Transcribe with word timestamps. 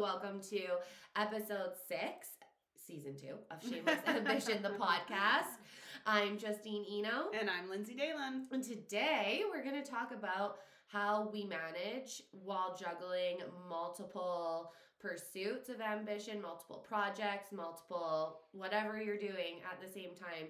welcome 0.00 0.40
to 0.40 0.60
episode 1.16 1.72
six, 1.88 2.28
season 2.86 3.16
two 3.16 3.34
of 3.50 3.60
Shameless 3.60 3.98
Ambition, 4.06 4.62
the 4.62 4.70
podcast. 4.70 5.58
I'm 6.06 6.38
Justine 6.38 6.84
Eno. 6.88 7.30
And 7.38 7.50
I'm 7.50 7.68
Lynsey 7.68 7.94
Dalen. 7.94 8.46
And 8.52 8.62
today 8.62 9.42
we're 9.50 9.64
going 9.64 9.82
to 9.82 9.90
talk 9.90 10.12
about 10.12 10.58
how 10.86 11.28
we 11.32 11.44
manage 11.44 12.22
while 12.30 12.76
juggling 12.78 13.38
multiple 13.68 14.70
pursuits 15.00 15.68
of 15.68 15.80
ambition, 15.80 16.40
multiple 16.40 16.84
projects, 16.88 17.50
multiple 17.50 18.42
whatever 18.52 19.02
you're 19.02 19.18
doing 19.18 19.62
at 19.68 19.84
the 19.84 19.92
same 19.92 20.10
time, 20.14 20.46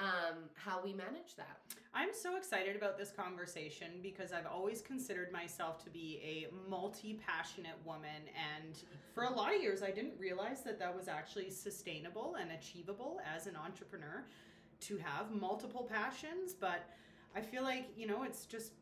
um, 0.00 0.48
how 0.54 0.82
we 0.82 0.92
manage 0.92 1.36
that. 1.36 1.60
I'm 1.92 2.10
so 2.12 2.36
excited 2.36 2.76
about 2.76 2.96
this 2.96 3.10
conversation 3.10 3.88
because 4.02 4.32
I've 4.32 4.46
always 4.46 4.80
considered 4.80 5.32
myself 5.32 5.82
to 5.84 5.90
be 5.90 6.20
a 6.24 6.48
multi 6.68 7.20
passionate 7.26 7.76
woman. 7.84 8.22
And 8.58 8.78
for 9.12 9.24
a 9.24 9.30
lot 9.30 9.54
of 9.54 9.60
years, 9.60 9.82
I 9.82 9.90
didn't 9.90 10.14
realize 10.18 10.62
that 10.62 10.78
that 10.78 10.96
was 10.96 11.08
actually 11.08 11.50
sustainable 11.50 12.36
and 12.40 12.52
achievable 12.52 13.20
as 13.34 13.46
an 13.46 13.56
entrepreneur 13.56 14.24
to 14.82 14.96
have 14.98 15.32
multiple 15.32 15.86
passions. 15.90 16.54
But 16.54 16.88
I 17.36 17.40
feel 17.40 17.62
like, 17.62 17.88
you 17.96 18.06
know, 18.06 18.22
it's 18.22 18.46
just 18.46 18.72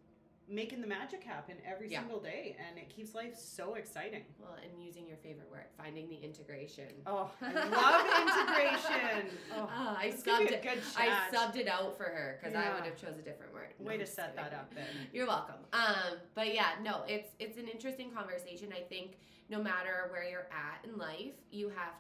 making 0.49 0.81
the 0.81 0.87
magic 0.87 1.23
happen 1.23 1.57
every 1.67 1.91
Yeah. 1.91 2.01
single 2.01 2.21
day 2.21 2.57
and 2.59 2.79
it 2.79 2.89
keeps 2.89 3.15
life 3.15 3.37
so 3.37 3.75
exciting. 3.75 4.25
Well, 4.39 4.55
and 4.63 4.83
using 4.83 5.07
your 5.07 5.19
favorite 5.19 5.51
word, 5.51 5.67
finding 5.77 6.09
the 6.09 6.17
integration. 6.17 7.03
Oh, 7.07 7.31
I 7.43 7.53
love 7.53 8.07
integration. 8.23 9.39
Oh, 9.55 9.69
Ah, 9.71 9.97
I 9.99 10.09
subbed 10.09 10.51
it. 10.51 10.63
good 10.63 10.83
I 10.97 11.29
subbed 11.33 11.57
it 11.57 11.69
out 11.69 11.97
for 11.97 12.05
her 12.05 12.39
because 12.41 12.55
I 12.57 12.73
would 12.75 12.85
have 12.85 12.97
chose 12.97 13.19
a 13.19 13.23
different 13.23 13.53
word. 13.53 13.75
No, 13.79 13.87
Way 13.89 13.99
to 13.99 14.07
set 14.07 14.35
that 14.37 14.55
up 14.55 14.75
then. 14.75 14.87
You're 15.13 15.27
welcome. 15.27 15.57
Um, 15.73 16.19
but 16.35 16.55
yeah, 16.55 16.71
no, 16.83 17.05
it's 17.07 17.35
it's 17.39 17.59
an 17.59 17.69
interesting 17.69 18.11
conversation. 18.11 18.73
I 18.73 18.81
think 18.81 19.19
no 19.51 19.63
matter 19.63 20.09
where 20.11 20.25
you're 20.29 20.49
at 20.51 20.85
in 20.85 20.97
life, 20.97 21.35
you 21.51 21.69
have 21.69 21.93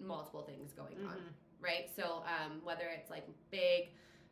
multiple 0.00 0.42
things 0.42 0.72
going 0.72 0.96
on, 1.06 1.16
Mhm. 1.16 1.32
right? 1.60 1.90
So 1.96 2.22
um, 2.24 2.60
whether 2.62 2.86
it's 2.88 3.10
like 3.10 3.26
big, 3.50 3.88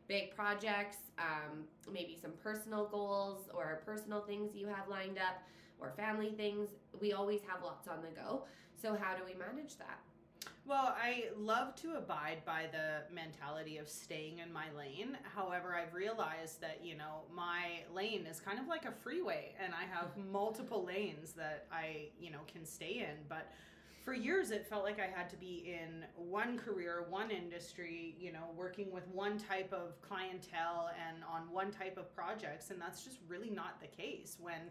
big 0.07 0.35
projects, 0.35 0.97
um, 1.19 1.63
maybe 1.91 2.17
some 2.21 2.31
personal 2.43 2.85
goals 2.87 3.49
or 3.53 3.81
personal 3.85 4.21
things 4.21 4.55
you 4.55 4.67
have 4.67 4.87
lined 4.87 5.17
up, 5.17 5.41
or 5.79 5.91
family 5.91 6.31
things, 6.37 6.69
we 7.01 7.13
always 7.13 7.41
have 7.47 7.63
lots 7.63 7.87
on 7.87 8.01
the 8.01 8.09
go. 8.09 8.45
So 8.81 8.95
how 8.95 9.15
do 9.15 9.23
we 9.25 9.33
manage 9.33 9.77
that? 9.77 9.99
Well, 10.67 10.95
I 10.99 11.25
love 11.37 11.75
to 11.81 11.95
abide 11.95 12.43
by 12.43 12.63
the 12.71 13.13
mentality 13.13 13.77
of 13.77 13.87
staying 13.87 14.39
in 14.39 14.51
my 14.51 14.65
lane. 14.75 15.15
However, 15.35 15.75
I've 15.75 15.93
realized 15.93 16.59
that, 16.61 16.79
you 16.83 16.97
know, 16.97 17.21
my 17.31 17.83
lane 17.93 18.25
is 18.25 18.39
kind 18.39 18.57
of 18.57 18.67
like 18.67 18.85
a 18.85 18.91
freeway 18.91 19.53
and 19.63 19.73
I 19.73 19.83
have 19.95 20.09
multiple 20.31 20.83
lanes 20.83 21.33
that 21.33 21.67
I, 21.71 22.07
you 22.19 22.31
know, 22.31 22.39
can 22.51 22.65
stay 22.65 23.05
in. 23.07 23.25
But 23.29 23.51
for 24.05 24.13
years, 24.13 24.51
it 24.51 24.67
felt 24.67 24.83
like 24.83 24.99
I 24.99 25.07
had 25.07 25.29
to 25.31 25.35
be 25.35 25.75
in 25.81 26.05
one 26.15 26.59
career, 26.59 27.05
one 27.09 27.31
industry, 27.31 28.15
you 28.19 28.31
know, 28.31 28.51
working 28.55 28.91
with 28.91 29.07
one 29.07 29.39
type 29.39 29.73
of 29.73 29.99
clientele 30.01 30.91
and 31.09 31.23
on 31.23 31.51
one 31.51 31.71
type 31.71 31.97
of 31.97 32.15
projects. 32.15 32.69
And 32.69 32.79
that's 32.79 33.03
just 33.03 33.17
really 33.27 33.49
not 33.49 33.81
the 33.81 33.87
case 33.87 34.37
when 34.39 34.61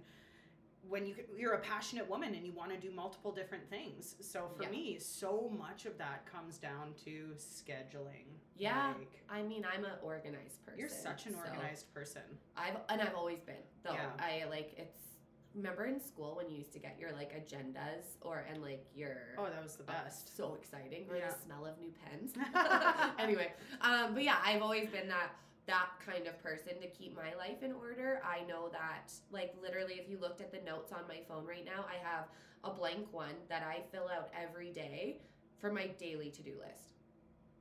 when 0.87 1.07
you 1.07 1.15
you're 1.35 1.55
a 1.55 1.61
passionate 1.61 2.09
woman 2.09 2.35
and 2.35 2.45
you 2.47 2.53
want 2.53 2.71
to 2.71 2.77
do 2.77 2.95
multiple 2.95 3.33
different 3.33 3.69
things. 3.71 4.17
So 4.21 4.51
for 4.55 4.65
Yeah. 4.65 4.69
me, 4.69 4.99
so 5.01 5.51
much 5.59 5.87
of 5.87 5.97
that 5.99 6.27
comes 6.31 6.59
down 6.59 6.93
to 7.07 7.35
scheduling. 7.39 8.27
Yeah, 8.55 8.93
Like, 8.99 9.25
I 9.31 9.43
mean, 9.43 9.65
I'm 9.65 9.85
an 9.87 9.93
organized 10.03 10.63
person. 10.65 10.79
you're 10.79 10.91
such 10.91 11.25
an 11.27 11.33
so 11.33 11.39
organized 11.39 11.93
person. 11.95 12.23
I've 12.57 12.77
and 12.91 13.01
I've 13.01 13.15
always 13.15 13.41
been 13.41 13.65
though. 13.83 13.95
Yeah. 13.95 14.11
I 14.19 14.45
like 14.49 14.75
it's. 14.77 15.14
Remember 15.55 15.85
in 15.87 16.01
school 16.01 16.35
when 16.37 16.51
you 16.51 16.57
used 16.59 16.73
to 16.73 16.81
get 16.81 16.97
your 16.99 17.13
like 17.13 17.33
agendas 17.33 18.17
or 18.23 18.45
and 18.51 18.61
like 18.61 18.85
your 18.95 19.17
Oh, 19.39 19.45
that 19.45 19.63
was 19.63 19.77
the 19.77 19.85
Oh, 19.85 19.93
best. 20.05 20.37
so 20.37 20.55
exciting 20.55 21.07
or 21.09 21.17
Yeah. 21.17 21.29
the 21.31 21.37
smell 21.45 21.65
of 21.65 21.79
new 21.79 21.93
pens. 22.05 22.33
anyway, 23.19 23.53
um, 23.81 24.15
but 24.15 24.25
yeah, 24.25 24.39
I've 24.45 24.63
always 24.63 24.89
been 24.89 25.09
that 25.09 25.31
that 25.67 25.89
kind 26.05 26.27
of 26.27 26.41
person 26.43 26.79
to 26.81 26.89
keep 26.89 27.17
my 27.17 27.35
life 27.37 27.63
in 27.63 27.73
order. 27.73 28.21
I 28.25 28.45
know 28.47 28.69
that 28.73 29.13
like 29.31 29.55
literally 29.63 29.95
if 29.95 30.11
you 30.11 30.19
looked 30.19 30.41
at 30.41 30.51
the 30.53 30.61
notes 30.61 30.93
on 30.93 31.07
my 31.09 31.21
phone 31.29 31.47
right 31.47 31.65
now, 31.65 31.87
I 31.89 32.05
have 32.07 32.25
a 32.65 32.71
blank 32.71 33.07
one 33.13 33.35
that 33.49 33.63
I 33.63 33.83
fill 33.93 34.09
out 34.09 34.31
every 34.39 34.73
day 34.73 35.21
for 35.61 35.73
my 35.73 35.87
daily 35.99 36.31
to-do 36.31 36.53
list. 36.59 36.99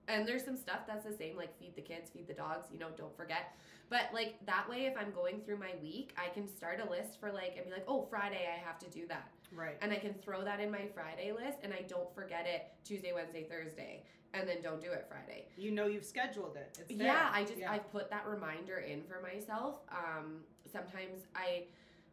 And 0.09 0.27
there's 0.27 0.43
some 0.43 0.57
stuff 0.57 0.79
that's 0.85 1.05
the 1.05 1.13
same, 1.15 1.37
like 1.37 1.57
feed 1.57 1.75
the 1.75 1.81
kids, 1.81 2.09
feed 2.11 2.27
the 2.27 2.33
dogs, 2.33 2.67
you 2.73 2.79
know, 2.79 2.89
don't 2.97 3.15
forget. 3.15 3.55
But 3.89 4.09
like 4.13 4.43
that 4.45 4.67
way, 4.69 4.85
if 4.85 4.97
I'm 4.97 5.11
going 5.11 5.41
through 5.41 5.57
my 5.59 5.71
week, 5.81 6.15
I 6.17 6.29
can 6.33 6.47
start 6.47 6.79
a 6.85 6.89
list 6.89 7.19
for 7.19 7.31
like, 7.31 7.53
and 7.57 7.65
be 7.65 7.71
like, 7.71 7.85
oh, 7.87 8.07
Friday, 8.09 8.47
I 8.51 8.57
have 8.65 8.79
to 8.79 8.89
do 8.89 9.07
that 9.07 9.29
right. 9.55 9.77
and 9.81 9.91
I 9.91 9.97
can 9.97 10.13
throw 10.15 10.43
that 10.43 10.59
in 10.59 10.71
my 10.71 10.87
Friday 10.93 11.31
list 11.31 11.59
and 11.63 11.73
I 11.73 11.81
don't 11.87 12.13
forget 12.15 12.45
it 12.47 12.67
Tuesday, 12.83 13.13
Wednesday, 13.13 13.43
Thursday, 13.49 14.03
and 14.33 14.47
then 14.47 14.61
don't 14.63 14.81
do 14.81 14.91
it 14.91 15.05
Friday. 15.07 15.45
You 15.57 15.71
know 15.71 15.85
you've 15.85 16.05
scheduled 16.05 16.55
it. 16.55 16.77
It's 16.79 16.97
there. 16.97 17.07
Yeah, 17.07 17.29
I 17.31 17.43
just 17.43 17.59
Yeah. 17.59 17.71
I 17.71 17.79
put 17.79 18.09
that 18.09 18.25
reminder 18.27 18.77
in 18.77 19.03
for 19.03 19.21
myself. 19.21 19.75
Um, 19.91 20.39
sometimes 20.71 21.23
I 21.35 21.65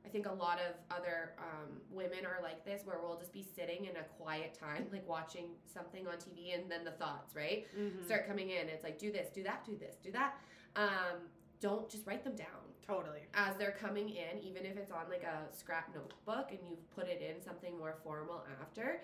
I 0.03 0.09
think 0.09 0.25
a 0.27 0.33
lot 0.33 0.59
of 0.61 0.75
other 0.97 1.35
um, 1.39 1.79
women 1.91 2.25
are 2.25 2.43
like 2.43 2.65
this, 2.65 2.87
where 2.87 2.99
we'll 3.03 3.19
just 3.19 3.35
be 3.35 3.43
sitting 3.43 3.85
in 3.85 3.97
a 3.97 4.03
quiet 4.19 4.55
time, 4.59 4.87
like 4.91 5.07
watching 5.07 5.51
something 5.67 6.07
on 6.07 6.15
TV, 6.15 6.55
and 6.59 6.71
then 6.71 6.85
the 6.87 6.91
thoughts, 6.93 7.37
right, 7.37 7.67
Mhm. 7.77 8.03
start 8.07 8.27
coming 8.27 8.49
in. 8.49 8.71
It's 8.71 8.83
like 8.83 8.99
do 8.99 9.13
this, 9.13 9.29
do 9.29 9.43
that, 9.43 9.63
do 9.67 9.77
this, 9.77 9.97
do 9.97 10.11
that. 10.13 10.39
Um, 10.75 11.29
don't 11.61 11.89
just 11.89 12.07
write 12.07 12.25
them 12.25 12.35
down 12.35 12.47
Totally. 12.87 13.21
as 13.35 13.57
they're 13.57 13.77
coming 13.79 14.09
in, 14.09 14.39
even 14.43 14.65
if 14.65 14.77
it's 14.77 14.91
on 14.91 15.09
like 15.09 15.23
a 15.23 15.55
scrap 15.55 15.95
notebook 15.95 16.51
and 16.51 16.59
you've 16.69 16.91
put 16.95 17.07
it 17.07 17.23
in 17.23 17.43
something 17.43 17.79
more 17.79 17.97
formal 18.03 18.43
after, 18.61 19.03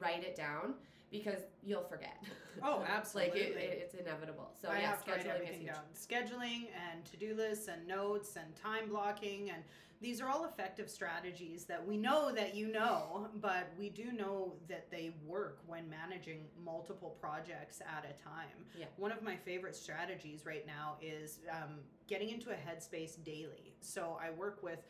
write 0.00 0.24
it 0.24 0.34
down 0.34 0.74
because 1.10 1.40
you'll 1.62 1.84
forget. 1.84 2.16
Oh, 2.62 2.78
like 2.80 2.88
absolutely. 2.88 3.40
it, 3.40 3.56
it, 3.56 3.80
it's 3.82 3.94
inevitable. 3.94 4.50
So 4.60 4.68
I 4.68 4.80
yeah, 4.80 4.90
have 4.90 5.04
to 5.04 5.12
write 5.12 5.26
everything 5.26 5.66
down. 5.66 5.82
Scheduling 5.94 6.68
and 6.90 7.04
to-do 7.04 7.34
lists 7.34 7.68
and 7.68 7.86
notes 7.86 8.36
and 8.36 8.56
time 8.56 8.88
blocking 8.88 9.50
and 9.50 9.62
these 10.02 10.20
are 10.20 10.28
all 10.28 10.44
effective 10.44 10.90
strategies 10.90 11.64
that 11.64 11.86
we 11.86 11.96
know 11.96 12.32
that 12.34 12.54
you 12.56 12.66
know, 12.66 13.28
but 13.40 13.72
we 13.78 13.88
do 13.88 14.12
know 14.12 14.54
that 14.68 14.90
they 14.90 15.14
work 15.24 15.60
when 15.66 15.88
managing 15.88 16.46
multiple 16.62 17.16
projects 17.20 17.80
at 17.80 18.04
a 18.04 18.22
time. 18.22 18.66
Yeah. 18.78 18.86
One 18.96 19.12
of 19.12 19.22
my 19.22 19.36
favorite 19.36 19.76
strategies 19.76 20.44
right 20.44 20.66
now 20.66 20.96
is 21.00 21.38
um, 21.50 21.78
getting 22.08 22.30
into 22.30 22.50
a 22.50 22.54
headspace 22.54 23.22
daily. 23.24 23.76
So 23.80 24.18
I 24.20 24.30
work 24.32 24.62
with 24.62 24.80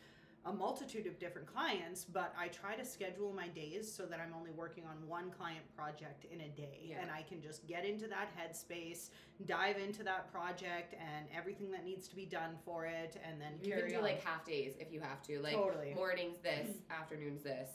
a 0.45 0.51
multitude 0.51 1.07
of 1.07 1.17
different 1.19 1.47
clients, 1.47 2.03
but 2.03 2.33
I 2.37 2.49
try 2.49 2.75
to 2.75 2.83
schedule 2.83 3.31
my 3.33 3.47
days 3.47 3.91
so 3.91 4.03
that 4.05 4.19
I'm 4.19 4.33
only 4.37 4.51
working 4.51 4.83
on 4.85 5.07
one 5.07 5.31
client 5.31 5.61
project 5.75 6.25
in 6.25 6.41
a 6.41 6.49
day. 6.49 6.81
Yeah. 6.89 7.01
And 7.01 7.09
I 7.09 7.21
can 7.21 7.41
just 7.41 7.65
get 7.65 7.85
into 7.85 8.07
that 8.07 8.29
headspace, 8.37 9.09
dive 9.45 9.77
into 9.77 10.03
that 10.03 10.29
project 10.31 10.95
and 10.95 11.27
everything 11.35 11.71
that 11.71 11.85
needs 11.85 12.09
to 12.09 12.15
be 12.15 12.25
done 12.25 12.55
for 12.65 12.85
it, 12.85 13.19
and 13.25 13.39
then 13.39 13.53
You 13.61 13.73
can 13.73 13.89
do 13.89 13.97
on. 13.97 14.03
like 14.03 14.23
half 14.23 14.43
days 14.45 14.73
if 14.79 14.91
you 14.91 14.99
have 14.99 15.21
to. 15.23 15.39
Like 15.39 15.53
Totally. 15.53 15.93
mornings 15.95 16.39
this, 16.39 16.67
mm-hmm. 16.67 17.01
afternoons 17.01 17.41
this. 17.41 17.69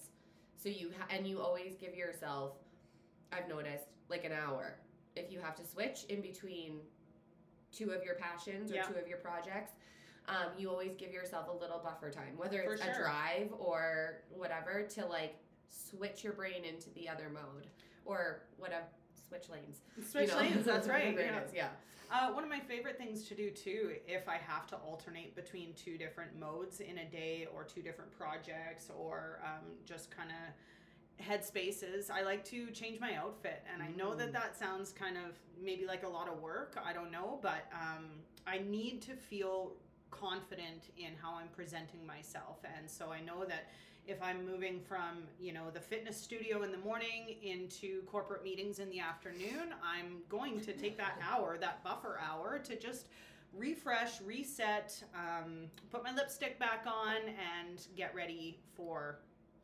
So 0.62 0.68
you 0.68 0.90
ha- 0.98 1.06
and 1.08 1.26
you 1.26 1.40
always 1.40 1.74
give 1.76 1.94
yourself. 1.94 2.52
I've 3.32 3.48
noticed 3.48 3.84
like 4.08 4.24
an 4.24 4.32
hour 4.32 4.78
if 5.16 5.30
you 5.30 5.38
have 5.40 5.54
to 5.56 5.64
switch 5.64 6.04
in 6.08 6.20
between 6.20 6.80
two 7.72 7.90
of 7.90 8.02
your 8.02 8.14
passions 8.14 8.70
or 8.70 8.76
Yeah. 8.76 8.82
two 8.82 8.94
of 8.94 9.06
your 9.08 9.18
projects. 9.18 9.72
Um, 10.28 10.52
you 10.58 10.68
always 10.70 10.94
give 10.96 11.10
yourself 11.10 11.48
a 11.48 11.52
little 11.52 11.78
buffer 11.82 12.10
time, 12.10 12.36
whether 12.36 12.60
it's 12.60 12.82
sure. 12.82 12.92
a 12.92 12.98
drive 12.98 13.48
or 13.58 14.22
whatever, 14.30 14.82
to 14.94 15.06
like 15.06 15.36
switch 15.70 16.22
your 16.22 16.34
brain 16.34 16.64
into 16.64 16.90
the 16.90 17.08
other 17.08 17.30
mode 17.32 17.66
or 18.04 18.42
whatever. 18.58 18.84
Switch 19.28 19.48
lanes. 19.48 19.80
you 19.96 20.04
Switch 20.04 20.28
know? 20.28 20.38
lanes, 20.38 20.64
that's 20.64 20.88
right. 20.96 21.14
Yeah. 21.18 21.40
is, 21.42 21.54
yeah. 21.54 21.68
Uh, 22.10 22.30
one 22.32 22.42
of 22.42 22.48
my 22.48 22.60
favorite 22.60 22.96
things 22.96 23.24
to 23.28 23.34
do 23.34 23.50
too, 23.50 23.92
if 24.06 24.28
I 24.28 24.36
have 24.36 24.66
to 24.68 24.76
alternate 24.76 25.34
between 25.36 25.74
two 25.74 25.98
different 25.98 26.38
modes 26.38 26.80
in 26.80 26.98
a 26.98 27.04
day 27.04 27.46
or 27.54 27.64
two 27.64 27.82
different 27.82 28.10
projects 28.16 28.90
or 28.98 29.40
um, 29.44 29.66
just 29.84 30.10
kind 30.10 30.30
of 30.30 31.24
headspaces, 31.24 32.10
I 32.10 32.22
like 32.22 32.44
to 32.46 32.70
change 32.70 33.00
my 33.00 33.14
outfit. 33.16 33.62
And 33.72 33.82
I 33.82 33.88
know 33.96 34.14
that 34.14 34.28
Mm. 34.30 34.32
that 34.32 34.56
sounds 34.58 34.92
kind 34.92 35.16
of 35.18 35.38
maybe 35.60 35.84
like 35.86 36.02
a 36.04 36.08
lot 36.08 36.28
of 36.28 36.40
work. 36.40 36.78
I 36.82 36.92
don't 36.92 37.10
know, 37.10 37.38
but 37.42 37.66
um, 37.72 38.06
I 38.46 38.58
need 38.58 39.02
to 39.02 39.14
feel 39.16 39.72
confident 40.10 40.90
in 40.96 41.12
how 41.20 41.34
I'm 41.34 41.48
presenting 41.48 42.06
myself. 42.06 42.58
And 42.76 42.90
so 42.90 43.12
I 43.12 43.20
know 43.20 43.44
that 43.44 43.68
if 44.06 44.22
I'm 44.22 44.46
moving 44.46 44.80
from, 44.80 45.24
you 45.38 45.52
know, 45.52 45.70
the 45.72 45.80
fitness 45.80 46.16
studio 46.16 46.62
in 46.62 46.72
the 46.72 46.78
morning 46.78 47.36
into 47.42 48.02
corporate 48.04 48.42
meetings 48.42 48.78
in 48.78 48.88
the 48.88 49.00
afternoon, 49.00 49.74
I'm 49.84 50.22
going 50.30 50.60
to 50.62 50.72
take 50.72 50.96
that 50.96 51.18
hour, 51.30 51.58
that 51.60 51.84
buffer 51.84 52.18
hour, 52.18 52.58
to 52.58 52.76
just 52.78 53.06
refresh, 53.54 54.20
reset, 54.22 55.02
um, 55.14 55.66
put 55.90 56.02
my 56.02 56.14
lipstick 56.14 56.58
back 56.58 56.84
on, 56.86 57.16
and 57.16 57.86
get 57.96 58.14
ready 58.14 58.58
for 58.74 59.20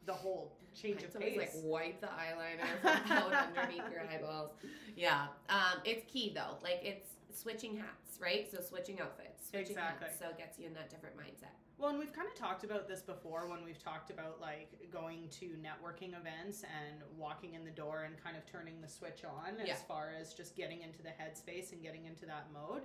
the 0.06 0.12
whole 0.12 0.52
change 0.74 1.02
of 1.02 1.18
pace. 1.18 1.38
like 1.38 1.50
wipe 1.62 2.00
the 2.00 2.08
eyeliner 2.08 2.66
from 2.82 3.12
out 3.12 3.32
underneath 3.32 3.82
your 3.90 4.02
eyeballs. 4.10 4.50
Yeah, 4.96 5.26
um, 5.48 5.80
it's 5.84 6.10
key 6.10 6.32
though. 6.34 6.58
Like 6.62 6.80
it's 6.82 7.13
switching 7.36 7.76
hats, 7.76 8.18
right? 8.20 8.50
So 8.50 8.60
switching 8.60 9.00
outfits, 9.00 9.48
switching 9.50 9.70
Exactly. 9.76 10.08
hats, 10.08 10.18
so 10.18 10.28
it 10.30 10.38
gets 10.38 10.58
you 10.58 10.66
in 10.66 10.74
that 10.74 10.90
different 10.90 11.16
mindset. 11.16 11.52
Well, 11.76 11.90
and 11.90 11.98
we've 11.98 12.12
kind 12.12 12.28
of 12.28 12.34
talked 12.34 12.62
about 12.62 12.86
this 12.86 13.02
before 13.02 13.48
when 13.48 13.64
we've 13.64 13.82
talked 13.82 14.10
about 14.10 14.40
like 14.40 14.70
going 14.92 15.28
to 15.40 15.56
networking 15.60 16.16
events 16.18 16.62
and 16.62 17.02
walking 17.18 17.54
in 17.54 17.64
the 17.64 17.70
door 17.70 18.04
and 18.04 18.16
kind 18.22 18.36
of 18.36 18.46
turning 18.46 18.80
the 18.80 18.88
switch 18.88 19.24
on 19.24 19.56
Yeah. 19.64 19.74
as 19.74 19.82
far 19.82 20.10
as 20.18 20.34
just 20.34 20.54
getting 20.56 20.82
into 20.82 21.02
the 21.02 21.08
headspace 21.10 21.72
and 21.72 21.82
getting 21.82 22.04
into 22.04 22.26
that 22.26 22.46
mode. 22.52 22.82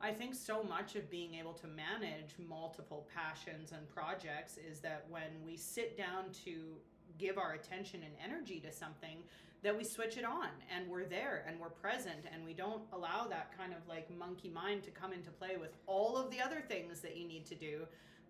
I 0.00 0.12
think 0.12 0.36
so 0.36 0.62
much 0.62 0.94
of 0.94 1.10
being 1.10 1.34
able 1.34 1.54
to 1.54 1.66
manage 1.66 2.36
multiple 2.38 3.08
passions 3.12 3.72
and 3.72 3.88
projects 3.88 4.56
is 4.56 4.78
that 4.80 5.04
when 5.10 5.42
we 5.44 5.56
sit 5.56 5.96
down 5.98 6.30
to 6.44 6.76
give 7.18 7.38
our 7.38 7.52
attention 7.52 8.00
and 8.02 8.12
energy 8.24 8.60
to 8.60 8.72
something, 8.72 9.18
that 9.62 9.76
we 9.76 9.82
switch 9.82 10.16
it 10.16 10.24
on 10.24 10.48
and 10.74 10.88
we're 10.88 11.04
there 11.04 11.44
and 11.48 11.58
we're 11.58 11.68
present 11.68 12.24
and 12.32 12.44
we 12.44 12.54
don't 12.54 12.82
allow 12.92 13.26
that 13.26 13.56
kind 13.58 13.72
of 13.72 13.78
like 13.88 14.08
monkey 14.16 14.48
mind 14.48 14.84
to 14.84 14.90
come 14.90 15.12
into 15.12 15.30
play 15.30 15.56
with 15.60 15.76
all 15.86 16.16
of 16.16 16.30
the 16.30 16.40
other 16.40 16.60
things 16.68 17.00
that 17.00 17.16
you 17.16 17.26
need 17.26 17.44
to 17.44 17.56
do 17.56 17.80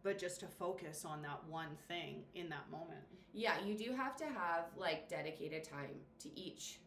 but 0.02 0.16
just 0.16 0.40
to 0.40 0.46
focus 0.46 1.04
on 1.04 1.20
that 1.20 1.40
one 1.48 1.76
thing 1.88 2.22
in 2.34 2.48
that 2.48 2.70
moment. 2.70 3.00
Yeah, 3.34 3.54
you 3.66 3.76
do 3.76 3.92
have 3.92 4.16
to 4.16 4.24
have 4.24 4.66
like 4.76 5.08
dedicated 5.08 5.64
time 5.64 5.90
to 6.20 6.38
each 6.38 6.78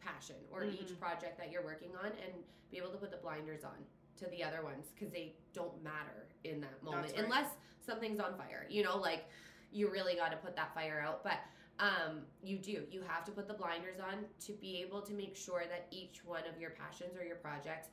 passion 0.00 0.36
or 0.50 0.64
each 0.64 0.80
Mhm. 0.88 0.98
project 1.00 1.36
that 1.38 1.50
you're 1.50 1.64
working 1.64 1.94
on 1.96 2.06
and 2.06 2.44
be 2.70 2.78
able 2.78 2.90
to 2.92 2.96
put 2.96 3.10
the 3.10 3.16
blinders 3.18 3.64
on 3.64 3.84
to 4.16 4.26
the 4.26 4.42
other 4.42 4.62
ones 4.62 4.90
because 4.94 5.10
they 5.12 5.34
don't 5.52 5.82
matter 5.82 6.28
in 6.44 6.60
that 6.60 6.82
moment 6.82 7.12
right. 7.12 7.24
unless 7.24 7.56
something's 7.80 8.20
on 8.20 8.36
fire. 8.38 8.66
You 8.70 8.84
know, 8.84 8.96
like 8.96 9.26
you 9.72 9.90
really 9.90 10.14
got 10.14 10.30
to 10.30 10.36
put 10.36 10.54
that 10.56 10.74
fire 10.74 11.02
out, 11.04 11.24
but 11.24 11.38
um 11.78 12.20
you 12.42 12.58
do 12.58 12.82
you 12.90 13.02
have 13.06 13.24
to 13.24 13.30
put 13.32 13.48
the 13.48 13.54
blinders 13.54 13.96
on 13.98 14.24
to 14.38 14.52
be 14.52 14.82
able 14.82 15.00
to 15.00 15.14
make 15.14 15.34
sure 15.34 15.62
that 15.68 15.86
each 15.90 16.20
one 16.24 16.42
of 16.52 16.60
your 16.60 16.70
passions 16.70 17.16
or 17.18 17.24
your 17.24 17.36
projects 17.36 17.88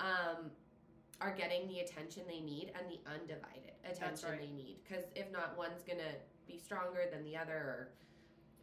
um 0.00 0.50
are 1.20 1.34
getting 1.34 1.66
the 1.68 1.80
attention 1.80 2.22
they 2.28 2.40
need 2.40 2.70
and 2.78 2.86
the 2.90 3.00
undivided 3.10 3.72
attention 3.90 4.30
right. 4.30 4.40
they 4.40 4.50
need 4.54 4.76
because 4.86 5.04
if 5.14 5.30
not 5.32 5.56
one's 5.56 5.82
gonna 5.82 6.14
be 6.46 6.58
stronger 6.58 7.04
than 7.10 7.24
the 7.24 7.36
other 7.36 7.54
or 7.54 7.88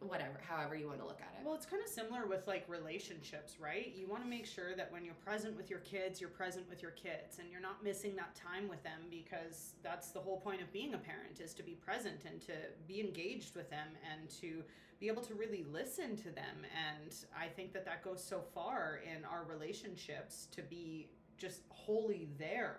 whatever 0.08 0.40
however 0.48 0.74
you 0.74 0.86
want 0.86 0.98
to 0.98 1.06
look 1.06 1.20
at 1.20 1.34
it 1.38 1.44
Well, 1.44 1.54
it's 1.54 1.66
kind 1.66 1.82
of 1.82 1.88
similar 1.88 2.26
with 2.26 2.46
like 2.46 2.64
relationships, 2.68 3.56
right? 3.60 3.92
You 3.96 4.06
want 4.06 4.22
to 4.22 4.28
make 4.28 4.46
sure 4.46 4.74
that 4.76 4.92
when 4.92 5.04
you're 5.04 5.14
present 5.14 5.56
with 5.56 5.68
your 5.68 5.80
kids, 5.80 6.20
you're 6.20 6.30
present 6.30 6.68
with 6.70 6.82
your 6.82 6.92
kids 6.92 7.38
and 7.40 7.50
you're 7.50 7.60
not 7.60 7.82
missing 7.82 8.14
that 8.16 8.34
time 8.36 8.68
with 8.68 8.82
them 8.84 9.00
because 9.10 9.74
that's 9.82 10.10
the 10.10 10.20
whole 10.20 10.38
point 10.40 10.62
of 10.62 10.72
being 10.72 10.94
a 10.94 10.98
parent 10.98 11.40
is 11.40 11.52
to 11.54 11.62
be 11.62 11.72
present 11.72 12.20
and 12.26 12.40
to 12.42 12.52
be 12.86 13.00
engaged 13.00 13.56
with 13.56 13.68
them 13.70 13.88
and 14.10 14.30
to 14.40 14.62
be 15.00 15.08
able 15.08 15.22
to 15.22 15.34
really 15.34 15.64
listen 15.72 16.16
to 16.16 16.30
them. 16.30 16.62
And 16.62 17.12
I 17.36 17.48
think 17.48 17.72
that 17.72 17.84
that 17.86 18.04
goes 18.04 18.22
so 18.22 18.40
far 18.54 19.00
in 19.04 19.24
our 19.24 19.44
relationships 19.44 20.46
to 20.52 20.62
be 20.62 21.08
just 21.38 21.62
wholly 21.70 22.28
there. 22.38 22.76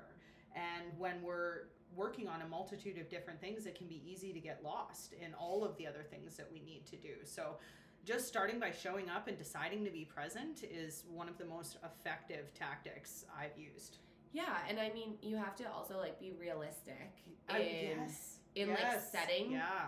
And 0.56 0.98
when 0.98 1.22
we're 1.22 1.64
working 1.96 2.28
on 2.28 2.42
a 2.42 2.48
multitude 2.48 2.98
of 2.98 3.10
different 3.10 3.40
things, 3.42 3.66
it 3.66 3.76
can 3.78 3.88
be 3.88 4.02
easy 4.06 4.34
to 4.34 4.40
get 4.40 4.64
lost 4.64 5.14
in 5.14 5.34
all 5.34 5.64
of 5.64 5.76
the 5.78 5.86
other 5.88 6.04
things 6.10 6.36
that 6.38 6.48
we 6.52 6.60
need 6.62 6.86
to 6.88 6.96
do. 6.98 7.14
So, 7.24 7.58
just 8.06 8.28
starting 8.28 8.60
by 8.60 8.72
showing 8.72 9.10
up 9.10 9.28
and 9.30 9.38
deciding 9.38 9.86
to 9.86 9.92
be 9.92 10.04
present 10.04 10.64
is 10.64 11.06
one 11.10 11.30
of 11.30 11.38
the 11.38 11.46
most 11.46 11.78
effective 11.86 12.54
tactics 12.54 13.26
I've 13.38 13.58
used. 13.58 13.98
yeah 14.34 14.58
and 14.68 14.80
i 14.80 14.92
mean 14.94 15.14
you 15.22 15.36
have 15.38 15.56
to 15.56 15.64
also 15.72 15.98
like 16.00 16.20
be 16.20 16.32
realistic 16.40 17.12
Uh, 17.50 17.58
in 17.58 18.00
yes. 18.00 18.40
in, 18.56 18.70
like, 18.72 19.00
setting 19.00 19.52
Yeah. 19.52 19.86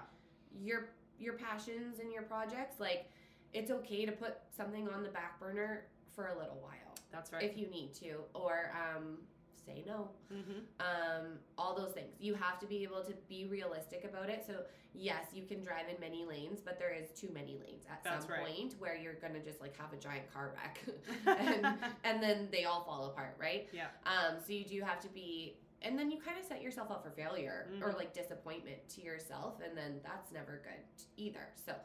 your 0.68 0.90
your 1.20 1.34
passions 1.34 2.00
and 2.00 2.12
your 2.14 2.22
projects 2.24 2.80
like 2.80 3.10
it's 3.54 3.72
okay 3.72 4.06
to 4.06 4.12
put 4.12 4.38
something 4.56 4.88
on 4.88 5.02
the 5.04 5.10
back 5.10 5.40
burner 5.40 5.88
for 6.16 6.28
a 6.28 6.38
little 6.38 6.60
while 6.62 6.94
That's 7.12 7.34
right. 7.34 7.44
if 7.44 7.58
you 7.58 7.68
need 7.68 7.94
to 7.96 8.12
or 8.34 8.72
um 8.84 9.18
say 9.66 9.84
no 9.86 10.10
mm-hmm. 10.34 10.60
um, 10.80 11.38
all 11.58 11.76
those 11.76 11.94
things. 11.94 12.14
You 12.20 12.34
have 12.36 12.60
to 12.60 12.66
be 12.66 12.84
able 12.84 13.04
to 13.04 13.14
be 13.28 13.46
realistic 13.46 14.06
about 14.08 14.30
it. 14.30 14.44
So 14.48 14.64
yes, 14.94 15.26
you 15.34 15.44
can 15.44 15.64
drive 15.64 15.86
in 15.94 16.00
many 16.00 16.26
lanes, 16.26 16.62
but 16.64 16.80
there 16.80 16.94
is 16.94 17.10
too 17.20 17.30
many 17.34 17.58
lanes 17.58 17.86
at 17.90 18.04
That's 18.04 18.26
some 18.26 18.34
right. 18.34 18.46
point 18.46 18.76
where 18.80 18.96
you're 18.96 19.16
gonna 19.16 19.40
just 19.40 19.62
like 19.62 19.78
have 19.78 19.94
a 19.94 19.98
giant 19.98 20.32
car 20.34 20.54
wreck, 20.56 20.80
and 21.40 21.66
and 22.04 22.22
then 22.24 22.48
they 22.52 22.66
all 22.66 22.84
fall 22.84 23.08
apart, 23.08 23.36
right? 23.40 23.68
Yeah. 23.74 23.88
Um, 24.06 24.38
so 24.46 24.54
you 24.54 24.66
do 24.66 24.82
have 24.82 25.00
to 25.02 25.10
be. 25.10 25.58
And 25.82 26.00
then 26.00 26.10
you 26.10 26.18
kind 26.20 26.40
of 26.40 26.46
set 26.46 26.64
yourself 26.64 26.90
up 26.90 27.04
for 27.04 27.12
failure 27.12 27.68
or 27.80 27.92
Mhm. 27.92 27.98
like 27.98 28.12
disappointment 28.14 28.78
to 28.90 29.02
yourself, 29.04 29.60
and 29.64 29.78
then 29.78 30.00
that's 30.04 30.32
never 30.32 30.62
good 30.64 30.84
either. 31.16 31.50
So, 31.64 31.76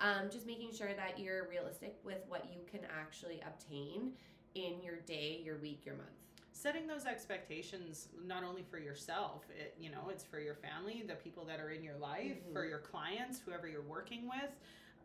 um, 0.00 0.30
just 0.30 0.46
making 0.46 0.72
sure 0.72 0.94
that 0.94 1.18
you're 1.18 1.46
realistic 1.48 1.98
with 2.02 2.24
what 2.28 2.46
you 2.50 2.60
can 2.70 2.80
actually 2.86 3.42
obtain 3.42 4.14
in 4.54 4.80
your 4.82 4.96
day, 5.00 5.42
your 5.44 5.58
week, 5.58 5.84
your 5.84 5.96
month. 5.96 6.08
Setting 6.52 6.86
those 6.86 7.06
expectations 7.06 8.08
not 8.24 8.44
only 8.44 8.62
for 8.62 8.78
yourself 8.78 9.44
it 9.58 9.74
you 9.80 9.90
know 9.90 10.08
it's 10.10 10.22
for 10.24 10.38
your 10.38 10.54
family 10.54 11.02
the 11.06 11.14
people 11.14 11.44
that 11.44 11.58
are 11.60 11.70
in 11.70 11.82
your 11.82 11.96
life 11.96 12.36
Mhm. 12.48 12.52
for 12.52 12.64
your 12.64 12.78
clients 12.78 13.40
whoever 13.40 13.66
you're 13.68 13.82
working 13.82 14.28
with. 14.28 14.52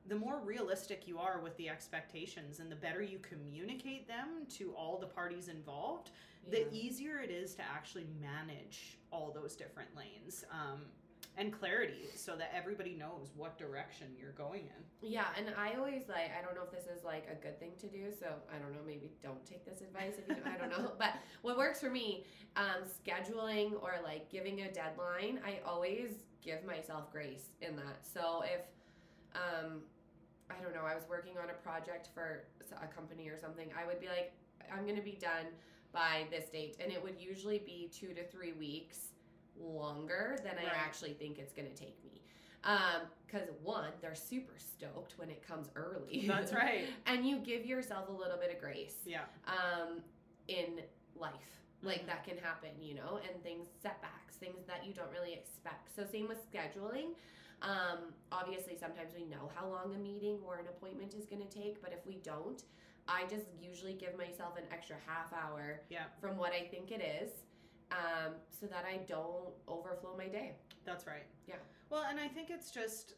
The 0.07 0.15
more 0.15 0.39
realistic 0.39 1.05
you 1.07 1.19
are 1.19 1.39
with 1.41 1.57
the 1.57 1.67
expectations 1.67 2.59
and 2.61 2.71
the 2.71 2.77
better 2.77 3.01
you 3.01 3.19
communicate 3.19 4.07
them 4.07 4.45
to 4.51 4.73
all 4.73 4.97
the 4.97 5.07
parties 5.07 5.49
involved 5.49 6.11
the 6.49 6.73
easier 6.73 7.19
it 7.19 7.29
is 7.29 7.53
to 7.55 7.61
actually 7.61 8.05
manage 8.21 8.97
all 9.11 9.31
those 9.31 9.53
different 9.57 9.93
lanes. 9.97 10.45
Um, 10.49 10.85
and 11.37 11.53
clarity 11.53 12.09
so 12.15 12.35
that 12.35 12.51
everybody 12.55 12.95
knows 12.95 13.31
what 13.35 13.57
direction 13.57 14.07
you're 14.19 14.31
going 14.31 14.63
in 14.63 15.09
Yeah, 15.09 15.25
and 15.37 15.47
I 15.57 15.75
always 15.77 16.03
like 16.09 16.31
I 16.37 16.43
don't 16.43 16.55
know 16.55 16.63
if 16.63 16.71
this 16.71 16.85
is 16.85 17.03
like 17.03 17.27
a 17.31 17.35
good 17.35 17.59
thing 17.59 17.71
to 17.79 17.87
do, 17.87 18.11
so 18.19 18.27
I 18.53 18.57
don't 18.57 18.71
know, 18.73 18.79
maybe 18.85 19.11
don't 19.21 19.45
take 19.45 19.63
this 19.65 19.81
advice 19.81 20.13
if 20.17 20.27
you 20.27 20.35
don't, 20.35 20.47
I 20.47 20.57
don't 20.57 20.69
know. 20.69 20.91
But 20.99 21.13
what 21.43 21.57
works 21.57 21.79
for 21.79 21.89
me, 21.89 22.25
um, 22.55 22.83
scheduling 22.87 23.73
or 23.81 23.95
like 24.03 24.29
giving 24.29 24.61
a 24.61 24.71
deadline, 24.71 25.39
I 25.45 25.59
always 25.65 26.11
give 26.41 26.65
myself 26.65 27.11
grace 27.11 27.49
in 27.61 27.75
that. 27.75 27.99
So 28.01 28.43
if 28.43 28.61
um 29.35 29.81
I 30.49 30.61
don't 30.63 30.73
know, 30.73 30.85
I 30.85 30.95
was 30.95 31.03
working 31.09 31.33
on 31.37 31.49
a 31.49 31.53
project 31.53 32.09
for 32.13 32.45
a 32.81 32.87
company 32.87 33.27
or 33.29 33.37
something, 33.37 33.69
I 33.79 33.85
would 33.85 33.99
be 33.99 34.07
like 34.07 34.33
I'm 34.73 34.83
going 34.83 34.95
to 34.95 35.01
be 35.01 35.17
done 35.21 35.45
by 35.93 36.25
this 36.31 36.49
date 36.49 36.77
and 36.79 36.91
it 36.91 37.01
would 37.01 37.15
usually 37.19 37.59
be 37.59 37.89
2 37.93 38.07
to 38.13 38.23
3 38.27 38.53
weeks 38.53 39.13
longer 39.59 40.37
than 40.43 40.53
I 40.59 40.65
actually 40.75 41.13
think 41.13 41.37
it's 41.39 41.53
going 41.53 41.67
to 41.67 41.75
take 41.75 42.03
me. 42.03 42.21
Um, 42.63 43.03
because 43.25 43.47
one, 43.61 43.91
they're 44.01 44.15
super 44.15 44.55
stoked 44.57 45.17
when 45.17 45.29
it 45.29 45.45
comes 45.47 45.67
early. 45.75 46.25
that's 46.27 46.53
right 46.65 46.87
and 47.05 47.25
you 47.25 47.37
give 47.37 47.65
yourself 47.65 48.09
a 48.09 48.11
little 48.11 48.37
bit 48.37 48.51
of 48.53 48.59
grace 48.59 48.95
yeah 49.05 49.21
um, 49.47 49.99
in 50.47 50.81
life. 51.15 51.33
Like 51.83 52.01
Mhm. 52.03 52.07
that 52.07 52.23
can 52.23 52.37
happen, 52.37 52.69
you 52.81 52.95
know, 52.95 53.19
and 53.31 53.41
things, 53.43 53.67
setbacks, 53.81 54.35
things 54.37 54.65
that 54.65 54.85
you 54.85 54.93
don't 54.93 55.11
really 55.11 55.33
expect. 55.33 55.95
So, 55.95 56.03
same 56.05 56.27
with 56.27 56.39
scheduling. 56.51 57.13
Um, 57.61 58.13
obviously, 58.31 58.75
sometimes 58.77 59.13
we 59.15 59.25
know 59.25 59.51
how 59.55 59.67
long 59.67 59.93
a 59.93 59.97
meeting 59.97 60.39
or 60.45 60.57
an 60.57 60.67
appointment 60.67 61.13
is 61.13 61.25
going 61.27 61.41
to 61.47 61.47
take, 61.47 61.81
but 61.81 61.91
if 61.93 62.05
we 62.05 62.15
don't, 62.23 62.63
I 63.07 63.25
just 63.25 63.45
usually 63.61 63.93
give 63.93 64.17
myself 64.17 64.57
an 64.57 64.63
extra 64.71 64.95
half 65.05 65.31
hour 65.33 65.81
Yeah. 65.89 66.05
from 66.19 66.35
what 66.37 66.51
I 66.51 66.67
think 66.67 66.91
it 66.91 67.01
is 67.01 67.31
um, 67.91 68.33
so 68.49 68.65
that 68.67 68.85
I 68.85 68.97
don't 69.07 69.53
overflow 69.67 70.15
my 70.17 70.27
day. 70.27 70.53
That's 70.85 71.07
right. 71.07 71.25
Yeah. 71.47 71.55
Well, 71.89 72.05
and 72.09 72.19
I 72.19 72.27
think 72.27 72.49
it's 72.49 72.71
just 72.71 73.15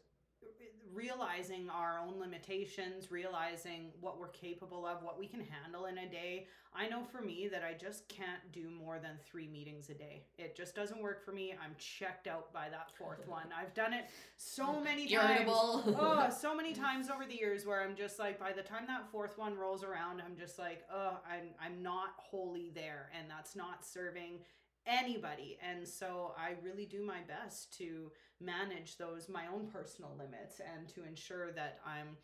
realizing 0.92 1.68
our 1.70 2.00
own 2.00 2.18
limitations, 2.18 3.10
realizing 3.10 3.92
what 4.00 4.18
we're 4.18 4.28
capable 4.28 4.86
of, 4.86 5.02
what 5.02 5.18
we 5.18 5.26
can 5.26 5.40
handle 5.40 5.86
in 5.86 5.98
a 5.98 6.08
day. 6.08 6.46
I 6.74 6.88
know 6.88 7.02
for 7.04 7.20
me 7.20 7.48
that 7.50 7.62
I 7.62 7.74
just 7.74 8.08
can't 8.08 8.40
do 8.52 8.70
more 8.70 8.98
than 8.98 9.12
three 9.24 9.48
meetings 9.48 9.88
a 9.90 9.94
day. 9.94 10.22
It 10.38 10.56
just 10.56 10.74
doesn't 10.74 11.00
work 11.00 11.24
for 11.24 11.32
me. 11.32 11.52
I'm 11.52 11.74
checked 11.78 12.26
out 12.26 12.52
by 12.52 12.68
that 12.70 12.90
fourth 12.96 13.24
one. 13.28 13.46
I've 13.56 13.74
done 13.74 13.92
it 13.92 14.06
so 14.36 14.80
many 14.80 15.08
times. 15.08 15.48
Oh, 15.48 16.28
so 16.40 16.54
many 16.54 16.72
times 16.72 17.08
over 17.08 17.24
the 17.24 17.36
years 17.36 17.66
where 17.66 17.82
I'm 17.82 17.96
just 17.96 18.18
like, 18.18 18.38
by 18.38 18.52
the 18.52 18.62
time 18.62 18.84
that 18.86 19.10
fourth 19.10 19.38
one 19.38 19.56
rolls 19.56 19.82
around, 19.84 20.20
I'm 20.24 20.36
just 20.36 20.58
like, 20.58 20.82
oh, 20.92 21.18
I'm 21.28 21.50
I'm 21.64 21.82
not 21.82 22.14
wholly 22.18 22.70
there, 22.74 23.10
and 23.18 23.28
that's 23.30 23.54
not 23.56 23.84
serving 23.84 24.38
anybody. 24.86 25.58
And 25.68 25.86
so 25.86 26.34
I 26.38 26.54
really 26.64 26.86
do 26.86 27.02
my 27.04 27.20
best 27.26 27.76
to 27.78 28.10
manage 28.40 28.96
those 28.96 29.28
my 29.28 29.44
own 29.52 29.66
personal 29.66 30.12
limits 30.18 30.60
and 30.60 30.88
to 30.88 31.04
ensure 31.04 31.52
that 31.52 31.78
I'm 31.86 32.16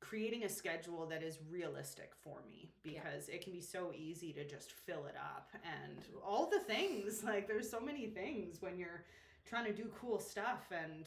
creating 0.00 0.44
a 0.44 0.48
schedule 0.48 1.06
that 1.06 1.22
is 1.22 1.38
realistic 1.50 2.12
for 2.22 2.42
me 2.48 2.70
Yeah. 2.84 3.00
because 3.02 3.28
it 3.28 3.42
can 3.42 3.52
be 3.52 3.60
so 3.60 3.92
easy 3.96 4.32
to 4.34 4.46
just 4.46 4.72
fill 4.72 5.06
it 5.06 5.16
up 5.16 5.50
and 5.64 5.98
all 6.24 6.48
the 6.48 6.60
things 6.60 7.24
like 7.32 7.48
there's 7.48 7.68
so 7.68 7.80
many 7.80 8.06
things 8.06 8.62
when 8.62 8.78
you're 8.78 9.04
trying 9.44 9.64
to 9.64 9.72
do 9.72 9.90
cool 9.98 10.20
stuff 10.20 10.66
and 10.70 11.06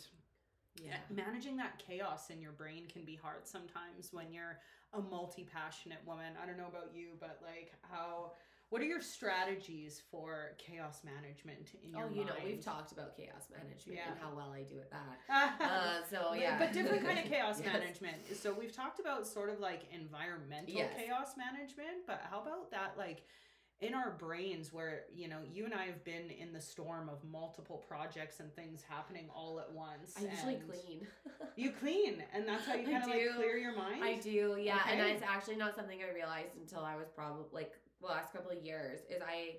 yeah. 0.84 0.98
managing 1.10 1.56
that 1.58 1.78
chaos 1.80 2.30
in 2.32 2.42
your 2.42 2.52
brain 2.52 2.84
can 2.92 3.04
be 3.06 3.16
hard 3.16 3.48
sometimes 3.48 4.12
when 4.12 4.34
you're 4.34 4.60
a 4.94 5.02
multi-passionate 5.02 6.00
woman 6.06 6.34
i 6.42 6.46
don't 6.46 6.58
know 6.58 6.68
about 6.68 6.90
you 6.94 7.10
but 7.20 7.40
like 7.46 7.72
how 7.90 8.34
what 8.72 8.82
are 8.82 8.86
your 8.86 9.02
strategies 9.02 10.02
for 10.10 10.54
chaos 10.58 11.02
management 11.04 11.72
in 11.84 11.94
your 11.94 12.06
life? 12.06 12.14
Oh, 12.16 12.20
you 12.20 12.26
know, 12.26 12.34
we've 12.44 12.64
talked 12.64 12.94
about 12.94 13.16
chaos 13.18 13.48
management 13.52 14.00
and 14.08 14.16
how 14.18 14.34
well 14.34 14.52
I 14.56 14.64
do 14.64 14.80
at 14.80 14.90
that. 14.92 15.20
Uh, 15.62 16.02
so 16.10 16.34
yeah, 16.34 16.58
but 16.58 16.74
different 16.74 17.04
kind 17.06 17.20
of 17.20 17.26
chaos 17.30 17.60
Yes. 17.62 17.74
management 17.74 18.18
so 18.36 18.54
we've 18.54 18.76
talked 18.76 19.00
about 19.00 19.28
sort 19.28 19.50
of 19.50 19.60
like 19.60 19.84
environmental 19.94 20.74
Yes. 20.74 20.90
chaos 20.98 21.34
management 21.38 22.08
but 22.08 22.22
how 22.30 22.42
about 22.42 22.72
that 22.72 22.94
like 22.98 23.24
in 23.82 23.94
our 23.94 24.12
brains 24.12 24.72
where 24.74 25.02
you 25.14 25.28
know 25.28 25.38
you 25.54 25.66
and 25.66 25.74
I 25.74 25.86
have 25.86 26.04
been 26.04 26.30
in 26.30 26.54
the 26.54 26.62
storm 26.62 27.10
of 27.10 27.24
multiple 27.24 27.84
projects 27.88 28.40
and 28.40 28.54
things 28.56 28.84
happening 28.88 29.26
all 29.36 29.60
at 29.60 29.72
once. 29.72 30.16
I 30.18 30.32
usually 30.32 30.56
clean. 30.56 31.08
You 31.58 31.72
clean, 31.72 32.24
and 32.34 32.48
that's 32.48 32.66
how 32.66 32.76
you 32.76 32.86
kind 32.86 33.04
of 33.04 33.10
like 33.10 33.36
clear 33.36 33.58
your 33.58 33.76
mind. 33.76 34.02
I 34.02 34.14
do, 34.16 34.58
yeah. 34.60 34.80
And 34.90 35.02
Okay. 35.02 35.12
it's 35.12 35.22
actually 35.22 35.58
not 35.58 35.76
something 35.76 36.00
I 36.02 36.14
realized 36.14 36.56
until 36.56 36.80
I 36.80 36.96
was 36.96 37.10
probably 37.14 37.44
like 37.52 37.74
the 38.02 38.08
last 38.08 38.34
couple 38.34 38.52
of 38.52 38.64
years. 38.64 39.00
Is 39.10 39.22
I, 39.22 39.58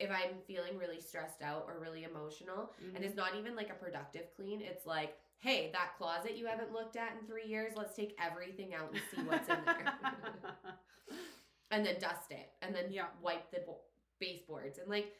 if 0.00 0.10
I'm 0.10 0.38
feeling 0.46 0.76
really 0.78 1.00
stressed 1.00 1.42
out 1.42 1.64
or 1.68 1.78
really 1.80 2.04
emotional, 2.04 2.72
Mhm. 2.82 2.96
and 2.96 3.04
it's 3.04 3.14
not 3.16 3.34
even 3.36 3.54
like 3.54 3.70
a 3.70 3.74
productive 3.74 4.34
clean. 4.34 4.60
It's 4.60 4.86
like, 4.86 5.16
hey, 5.40 5.70
that 5.72 5.96
closet 5.98 6.36
you 6.36 6.46
haven't 6.46 6.72
looked 6.72 6.96
at 6.96 7.12
in 7.20 7.26
three 7.26 7.46
years. 7.46 7.74
Let's 7.76 7.94
take 7.94 8.16
everything 8.20 8.74
out 8.74 8.90
and 8.92 9.00
see 9.14 9.22
what's 9.22 9.48
in 9.48 9.64
there, 9.64 9.94
and 11.70 11.84
then 11.84 11.98
dust 12.00 12.30
it, 12.30 12.50
and 12.62 12.74
then 12.74 12.90
Yeah. 12.90 13.08
wipe 13.20 13.50
the 13.50 13.60
bo- 13.60 13.80
baseboards, 14.20 14.78
and 14.78 14.88
like, 14.88 15.12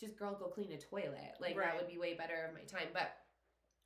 just 0.00 0.16
girl, 0.16 0.34
go 0.34 0.46
clean 0.48 0.72
a 0.72 0.78
toilet. 0.78 1.34
Like 1.40 1.56
Right. 1.56 1.66
that 1.66 1.76
would 1.76 1.88
be 1.88 1.98
way 1.98 2.14
better 2.14 2.44
of 2.46 2.54
my 2.54 2.62
time, 2.64 2.88
but. 2.92 3.10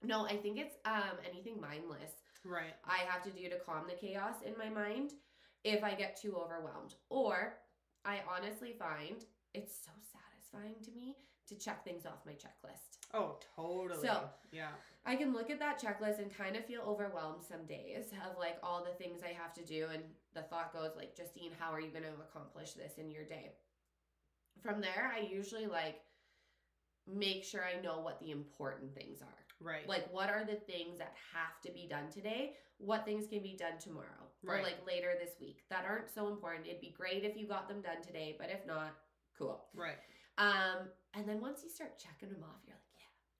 No, 0.05 0.27
I 0.27 0.37
think 0.37 0.59
it's 0.59 0.75
um 0.85 1.17
anything 1.25 1.61
mindless. 1.61 2.11
right. 2.45 2.75
I 2.85 2.99
have 3.09 3.23
to 3.23 3.31
do 3.31 3.49
to 3.49 3.59
calm 3.61 3.87
the 3.87 3.95
chaos 3.95 4.43
in 4.43 4.59
my 4.59 4.69
mind 4.69 5.13
if 5.63 5.85
I 5.85 5.95
get 5.95 6.17
too 6.17 6.37
overwhelmed. 6.37 6.97
Or 7.09 7.62
I 8.05 8.21
honestly 8.29 8.75
find 8.79 9.25
it's 9.55 9.75
so 9.85 9.93
satisfying 10.13 10.83
to 10.85 10.91
me 10.93 11.17
to 11.49 11.55
check 11.57 11.85
things 11.85 12.07
off 12.07 12.25
my 12.27 12.33
checklist. 12.33 12.99
Oh, 13.15 13.39
totally. 13.57 14.07
So- 14.07 14.29
yeah. 14.53 14.69
I 15.05 15.17
can 15.17 15.33
look 15.33 15.51
at 15.51 15.59
that 15.59 15.81
checklist 15.83 16.21
and 16.21 16.33
kind 16.37 16.57
of 16.57 16.65
feel 16.65 16.83
overwhelmed 16.83 17.43
some 17.43 17.67
days 17.67 18.13
of 18.31 18.39
like 18.39 18.59
all 18.63 18.85
the 18.85 18.95
things 18.95 19.21
I 19.25 19.33
have 19.33 19.53
to 19.55 19.65
do 19.65 19.89
and 19.93 20.03
the 20.35 20.43
thought 20.43 20.73
goes 20.73 20.93
like 20.97 21.17
Justine, 21.17 21.51
how 21.59 21.73
are 21.73 21.81
you 21.81 21.91
going 21.91 22.05
to 22.05 22.21
accomplish 22.21 22.75
this 22.75 22.93
in 22.99 23.11
your 23.11 23.25
day? 23.25 23.53
From 24.63 24.81
there, 24.81 25.13
I 25.15 25.27
usually 25.27 25.67
like 25.67 26.01
make 27.13 27.43
sure 27.45 27.63
I 27.65 27.81
know 27.83 27.99
what 27.99 28.21
the 28.21 28.31
important 28.31 28.95
things 28.95 29.21
are. 29.23 29.42
Right. 29.63 29.89
Like, 29.89 30.13
what 30.13 30.29
are 30.29 30.45
the 30.45 30.57
things 30.57 30.99
that 30.99 31.15
have 31.33 31.61
to 31.65 31.73
be 31.73 31.87
done 31.89 32.11
today? 32.11 32.57
What 32.79 33.05
things 33.05 33.27
can 33.29 33.43
be 33.43 33.57
done 33.57 33.79
tomorrow 33.79 34.27
or 34.47 34.55
Right. 34.55 34.65
like 34.65 34.87
later 34.87 35.15
this 35.21 35.39
week 35.41 35.63
that 35.71 35.85
aren't 35.85 36.11
so 36.11 36.29
important? 36.29 36.67
It'd 36.67 36.81
be 36.81 36.91
great 36.97 37.25
if 37.25 37.37
you 37.37 37.47
got 37.47 37.69
them 37.69 37.81
done 37.81 38.03
today, 38.03 38.35
but 38.39 38.51
if 38.51 38.67
not, 38.67 38.97
cool. 39.39 39.69
right. 39.75 39.99
Um, 40.39 40.89
and 41.15 41.29
then 41.29 41.41
once 41.41 41.63
you 41.63 41.71
start 41.71 41.99
checking 41.99 42.33
them 42.33 42.43
off, 42.43 42.61
you're 42.67 42.75
like, 42.75 42.83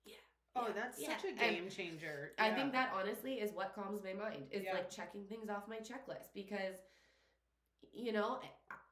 yeah, 0.05 0.13
yeah. 0.13 0.61
Oh, 0.61 0.67
yeah, 0.67 0.73
that's 0.73 1.01
yeah. 1.01 1.17
such 1.17 1.25
a 1.25 1.27
And 1.29 1.55
game 1.55 1.69
changer. 1.69 2.31
I 2.39 2.51
think 2.51 2.71
that 2.71 2.91
honestly 2.95 3.35
is 3.39 3.51
what 3.51 3.73
calms 3.75 4.01
my 4.03 4.13
mind 4.13 4.47
is 4.51 4.63
Yeah. 4.63 4.73
like 4.73 4.89
checking 4.89 5.25
things 5.25 5.49
off 5.49 5.67
my 5.67 5.77
checklist 5.79 6.31
because, 6.33 6.75
you 7.91 8.11
know, 8.13 8.39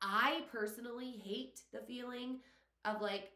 I 0.01 0.43
personally 0.51 1.11
hate 1.11 1.61
the 1.71 1.79
feeling 1.81 2.39
of 2.85 3.01
like 3.01 3.31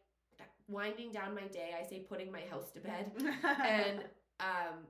winding 0.67 1.11
down 1.11 1.35
my 1.35 1.47
day. 1.47 1.71
I 1.79 1.87
say 1.87 1.99
putting 1.99 2.31
my 2.31 2.41
house 2.49 2.69
to 2.73 2.79
bed 2.79 3.11
and 3.63 3.99
um 4.39 4.85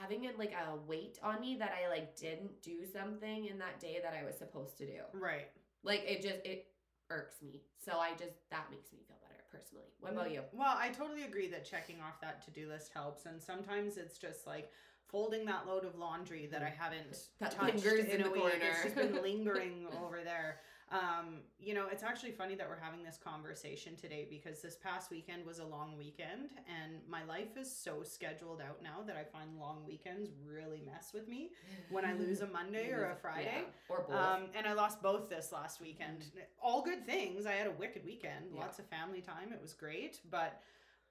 having 0.00 0.24
it 0.24 0.38
like 0.38 0.52
a 0.52 0.76
weight 0.88 1.18
on 1.22 1.40
me 1.40 1.56
that 1.58 1.72
I 1.84 1.88
like 1.88 2.16
didn't 2.16 2.62
do 2.62 2.84
something 2.92 3.46
in 3.46 3.58
that 3.58 3.78
day 3.80 3.98
that 4.02 4.14
I 4.20 4.24
was 4.24 4.36
supposed 4.36 4.76
to 4.78 4.86
do. 4.86 5.00
right. 5.12 5.48
Like 5.84 6.02
it 6.06 6.22
just 6.22 6.36
it 6.44 6.66
irks 7.10 7.36
me. 7.42 7.62
So 7.84 7.92
I 7.98 8.10
just 8.12 8.34
that 8.50 8.66
makes 8.70 8.92
me 8.92 8.98
feel 9.06 9.16
better 9.22 9.42
personally. 9.50 9.86
What 10.00 10.12
about 10.12 10.30
you? 10.32 10.42
Well, 10.52 10.74
I 10.76 10.88
totally 10.90 11.24
agree 11.24 11.48
that 11.50 11.64
checking 11.64 11.96
off 12.00 12.20
that 12.20 12.44
to 12.44 12.50
do 12.50 12.68
list 12.68 12.90
helps, 12.94 13.26
and 13.26 13.40
sometimes 13.42 13.96
it's 13.96 14.18
just 14.18 14.46
like 14.46 14.70
folding 15.06 15.46
that 15.46 15.66
load 15.66 15.84
of 15.84 15.96
laundry 15.96 16.46
that 16.52 16.62
I 16.62 16.68
haven't 16.76 17.10
Mm. 17.12 17.28
That 17.40 17.52
touched 17.52 17.84
lingers 17.84 18.04
in, 18.06 18.10
in 18.16 18.20
a 18.22 18.24
the 18.24 18.30
week. 18.30 18.42
It's 18.46 18.58
corner. 18.60 18.82
just 18.84 18.94
been 18.96 19.22
lingering 19.22 19.86
over 20.04 20.18
there. 20.24 20.58
Um, 20.90 21.40
you 21.60 21.74
know, 21.74 21.86
it's 21.92 22.02
actually 22.02 22.32
funny 22.32 22.54
that 22.54 22.66
we're 22.68 22.78
having 22.80 23.02
this 23.02 23.18
conversation 23.22 23.94
today 23.96 24.26
because 24.30 24.62
this 24.62 24.76
past 24.76 25.10
weekend 25.10 25.44
was 25.44 25.58
a 25.58 25.64
long 25.64 25.96
weekend, 25.98 26.50
and 26.66 26.94
my 27.08 27.24
life 27.24 27.56
is 27.60 27.70
so 27.70 28.02
scheduled 28.02 28.62
out 28.62 28.82
now 28.82 29.02
that 29.06 29.14
I 29.16 29.24
find 29.24 29.58
long 29.58 29.84
weekends 29.86 30.30
really 30.50 30.80
mess 30.86 31.10
with 31.12 31.28
me 31.28 31.50
when 31.90 32.04
I 32.06 32.14
lose 32.14 32.40
a 32.40 32.46
Monday 32.52 32.90
or 32.90 33.10
a 33.10 33.16
Friday. 33.16 33.64
Yeah, 33.64 33.94
or 33.94 34.04
both. 34.08 34.16
Um, 34.16 34.42
and 34.56 34.66
I 34.66 34.72
lost 34.72 35.02
both 35.02 35.28
this 35.28 35.52
last 35.52 35.80
weekend. 35.80 36.24
All 36.62 36.80
good 36.82 37.04
things. 37.04 37.44
I 37.44 37.52
had 37.52 37.66
a 37.66 37.72
wicked 37.72 38.04
weekend, 38.04 38.46
Yeah. 38.54 38.60
lots 38.62 38.78
of 38.78 38.86
family 38.86 39.20
time. 39.20 39.52
It 39.52 39.60
was 39.60 39.74
great. 39.74 40.20
But 40.30 40.60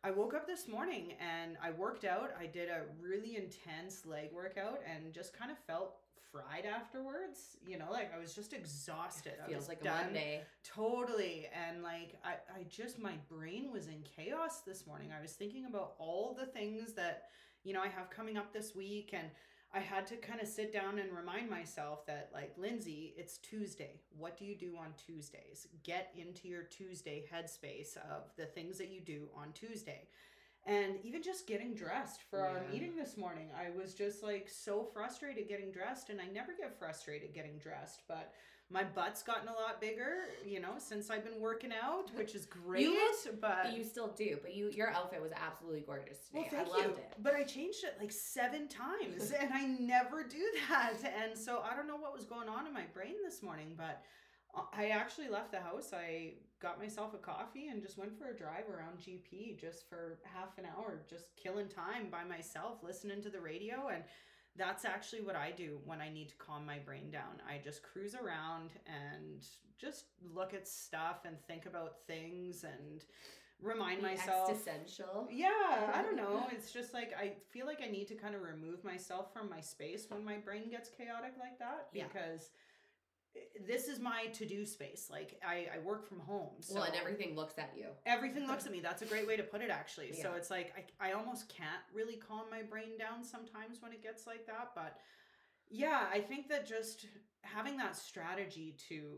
I 0.04 0.10
woke 0.12 0.34
up 0.34 0.48
this 0.48 0.68
morning 0.68 1.14
and 1.20 1.56
I 1.62 1.70
worked 1.72 2.04
out. 2.06 2.32
I 2.40 2.48
did 2.48 2.70
a 2.70 2.82
really 3.02 3.36
intense 3.36 4.06
leg 4.06 4.30
workout 4.34 4.80
and 4.92 5.14
just 5.14 5.38
kind 5.38 5.52
of 5.52 5.58
felt 5.68 5.98
fried 6.38 6.66
afterwards. 6.66 7.58
You 7.66 7.78
know, 7.78 7.92
like 7.92 8.14
I 8.16 8.20
was 8.20 8.34
just 8.34 8.54
exhausted. 8.54 9.34
I 9.44 9.48
feels 9.48 9.62
was 9.62 9.70
like 9.70 9.82
a 9.82 9.86
done. 9.86 10.06
Monday. 10.06 10.42
Totally. 10.64 11.48
And 11.54 11.84
like 11.84 12.16
I, 12.24 12.34
I 12.58 12.64
just 12.70 13.00
my 13.00 13.14
brain 13.30 13.72
was 13.72 13.88
in 13.88 14.04
chaos 14.04 14.62
this 14.62 14.86
morning. 14.86 15.10
I 15.18 15.22
was 15.22 15.34
thinking 15.34 15.66
about 15.66 15.94
all 16.00 16.36
the 16.38 16.46
things 16.46 16.94
that, 16.94 17.24
you 17.64 17.74
know, 17.74 17.82
I 17.82 17.88
have 17.88 18.10
coming 18.10 18.38
up 18.38 18.54
this 18.54 18.76
week 18.76 19.12
and 19.14 19.28
I 19.74 19.80
had 19.80 20.08
to 20.08 20.16
kind 20.16 20.40
of 20.42 20.48
sit 20.48 20.72
down 20.72 20.98
and 20.98 21.12
remind 21.12 21.50
myself 21.50 22.06
that 22.06 22.30
like 22.34 22.54
Lynsey, 22.58 23.14
it's 23.18 23.38
Tuesday. 23.38 24.00
What 24.18 24.38
do 24.38 24.46
you 24.46 24.56
do 24.56 24.78
on 24.78 24.94
Tuesdays? 25.06 25.68
Get 25.84 26.14
into 26.18 26.48
your 26.48 26.64
Tuesday 26.64 27.26
headspace 27.34 27.98
of 27.98 28.32
the 28.38 28.46
things 28.46 28.78
that 28.78 28.90
you 28.90 29.02
do 29.02 29.28
on 29.36 29.52
Tuesday. 29.54 30.08
And 30.68 30.98
even 31.04 31.24
just 31.24 31.48
getting 31.48 31.74
dressed 31.74 32.22
for 32.30 32.40
our 32.46 32.62
meeting 32.72 32.96
this 32.98 33.16
morning, 33.16 33.48
I 33.58 33.70
was 33.70 33.94
just 33.94 34.22
like 34.22 34.50
so 34.50 34.84
frustrated 34.84 35.48
getting 35.48 35.72
dressed 35.72 36.10
and 36.10 36.20
I 36.20 36.26
never 36.28 36.52
get 36.60 36.78
frustrated 36.78 37.34
getting 37.34 37.58
dressed, 37.58 38.02
but 38.10 38.34
my 38.70 38.84
butt's 38.84 39.24
gotten 39.24 39.48
a 39.48 39.54
lot 39.54 39.80
bigger, 39.80 40.26
you 40.46 40.60
know, 40.60 40.74
since 40.78 41.10
I've 41.10 41.24
been 41.24 41.40
working 41.40 41.72
out, 41.72 42.14
which 42.16 42.36
is 42.36 42.46
great. 42.46 42.86
look- 42.90 43.40
but 43.40 43.72
you 43.72 43.84
still 43.86 44.10
do, 44.10 44.40
but 44.42 44.54
you 44.54 44.70
your 44.72 44.90
outfit 44.92 45.22
was 45.22 45.32
absolutely 45.32 45.82
gorgeous 45.82 46.18
today. 46.28 46.50
well, 46.52 46.66
thank 46.66 46.68
I 46.68 46.72
loved 46.72 46.98
you. 46.98 47.04
it. 47.04 47.14
But 47.24 47.34
I 47.34 47.44
changed 47.44 47.86
it 47.86 47.96
like 47.98 48.12
seven 48.12 48.68
times, 48.68 49.32
and 49.40 49.54
I 49.54 49.66
never 49.68 50.24
do 50.24 50.44
that. 50.68 50.96
And 51.24 51.38
so 51.38 51.62
I 51.70 51.78
don't 51.78 51.88
know 51.88 51.96
what 51.96 52.14
was 52.14 52.26
going 52.26 52.50
on 52.50 52.68
in 52.68 52.74
my 52.74 52.84
brain 52.94 53.16
this 53.24 53.42
morning, 53.42 53.74
but 53.78 54.02
uh, 54.54 54.64
I 54.74 54.88
actually 54.90 55.30
left 55.30 55.52
the 55.54 55.62
house. 55.62 55.94
I 55.94 56.34
got 56.60 56.80
myself 56.80 57.14
a 57.14 57.18
coffee 57.18 57.68
and 57.68 57.82
just 57.82 57.98
went 57.98 58.18
for 58.18 58.30
a 58.30 58.36
drive 58.36 58.66
around 58.74 59.00
GP 59.00 59.60
just 59.60 59.88
for 59.90 60.20
half 60.24 60.58
an 60.58 60.66
hour, 60.66 61.02
just 61.10 61.26
killing 61.36 61.68
time 61.68 62.08
by 62.12 62.24
myself, 62.24 62.80
listening 62.84 63.22
to 63.22 63.30
the 63.30 63.40
radio. 63.40 63.90
And 63.94 64.04
that's 64.56 64.86
actually 64.86 65.22
what 65.22 65.36
I 65.36 65.52
do 65.52 65.78
when 65.86 66.02
I 66.02 66.10
need 66.10 66.30
to 66.30 66.36
calm 66.38 66.66
my 66.66 66.80
brain 66.80 67.12
down. 67.12 67.42
I 67.48 67.60
just 67.64 67.84
cruise 67.84 68.16
around 68.16 68.72
and 68.88 69.46
just 69.80 70.06
look 70.34 70.54
at 70.56 70.68
stuff 70.68 71.26
and 71.26 71.36
think 71.48 71.68
about 71.68 71.98
things 72.08 72.64
and 72.64 73.04
remind 73.62 74.02
Be 74.02 74.08
myself 74.08 74.50
existential. 74.50 75.28
yeah, 75.32 75.92
I 75.94 76.02
don't 76.02 76.16
know. 76.16 76.48
It's 76.52 76.72
just 76.72 76.94
like 76.94 77.12
I 77.20 77.34
feel 77.52 77.68
like 77.68 77.82
I 77.84 77.90
need 77.92 78.08
to 78.08 78.16
kind 78.16 78.34
of 78.34 78.42
remove 78.42 78.84
myself 78.84 79.32
from 79.32 79.48
my 79.50 79.62
space 79.62 80.08
when 80.10 80.26
my 80.26 80.38
brain 80.38 80.70
gets 80.72 80.90
chaotic 80.90 81.34
like 81.40 81.60
that 81.60 81.88
because 81.94 82.50
i- 82.50 82.67
this 83.68 83.88
is 83.88 84.00
my 84.00 84.28
to-do 84.34 84.66
space. 84.66 85.10
Like 85.12 85.40
I, 85.46 85.68
I 85.76 85.80
work 85.80 86.08
from 86.08 86.20
home, 86.20 86.50
so 86.60 86.76
well, 86.76 86.84
and 86.84 86.96
everything 86.96 87.36
looks 87.36 87.58
at 87.58 87.72
you. 87.78 87.88
everything 88.06 88.48
looks 88.48 88.66
at 88.66 88.72
me. 88.72 88.80
That's 88.80 89.02
a 89.02 89.06
great 89.06 89.28
way 89.28 89.38
to 89.38 89.44
put 89.44 89.62
it, 89.62 89.70
actually. 89.70 90.14
So 90.14 90.34
it's 90.36 90.50
like 90.50 90.74
I, 91.00 91.10
I 91.10 91.12
almost 91.14 91.50
can't 91.50 91.84
really 91.94 92.16
calm 92.16 92.46
my 92.52 92.62
brain 92.62 92.98
down 92.98 93.24
sometimes 93.24 93.82
when 93.82 93.92
it 93.92 94.04
gets 94.04 94.28
like 94.28 94.46
that. 94.48 94.72
But 94.76 94.98
yeah, 95.70 96.06
I 96.12 96.20
think 96.20 96.50
that 96.50 96.68
just 96.68 97.06
having 97.42 97.78
that 97.78 97.96
strategy 97.96 98.76
to 98.90 99.18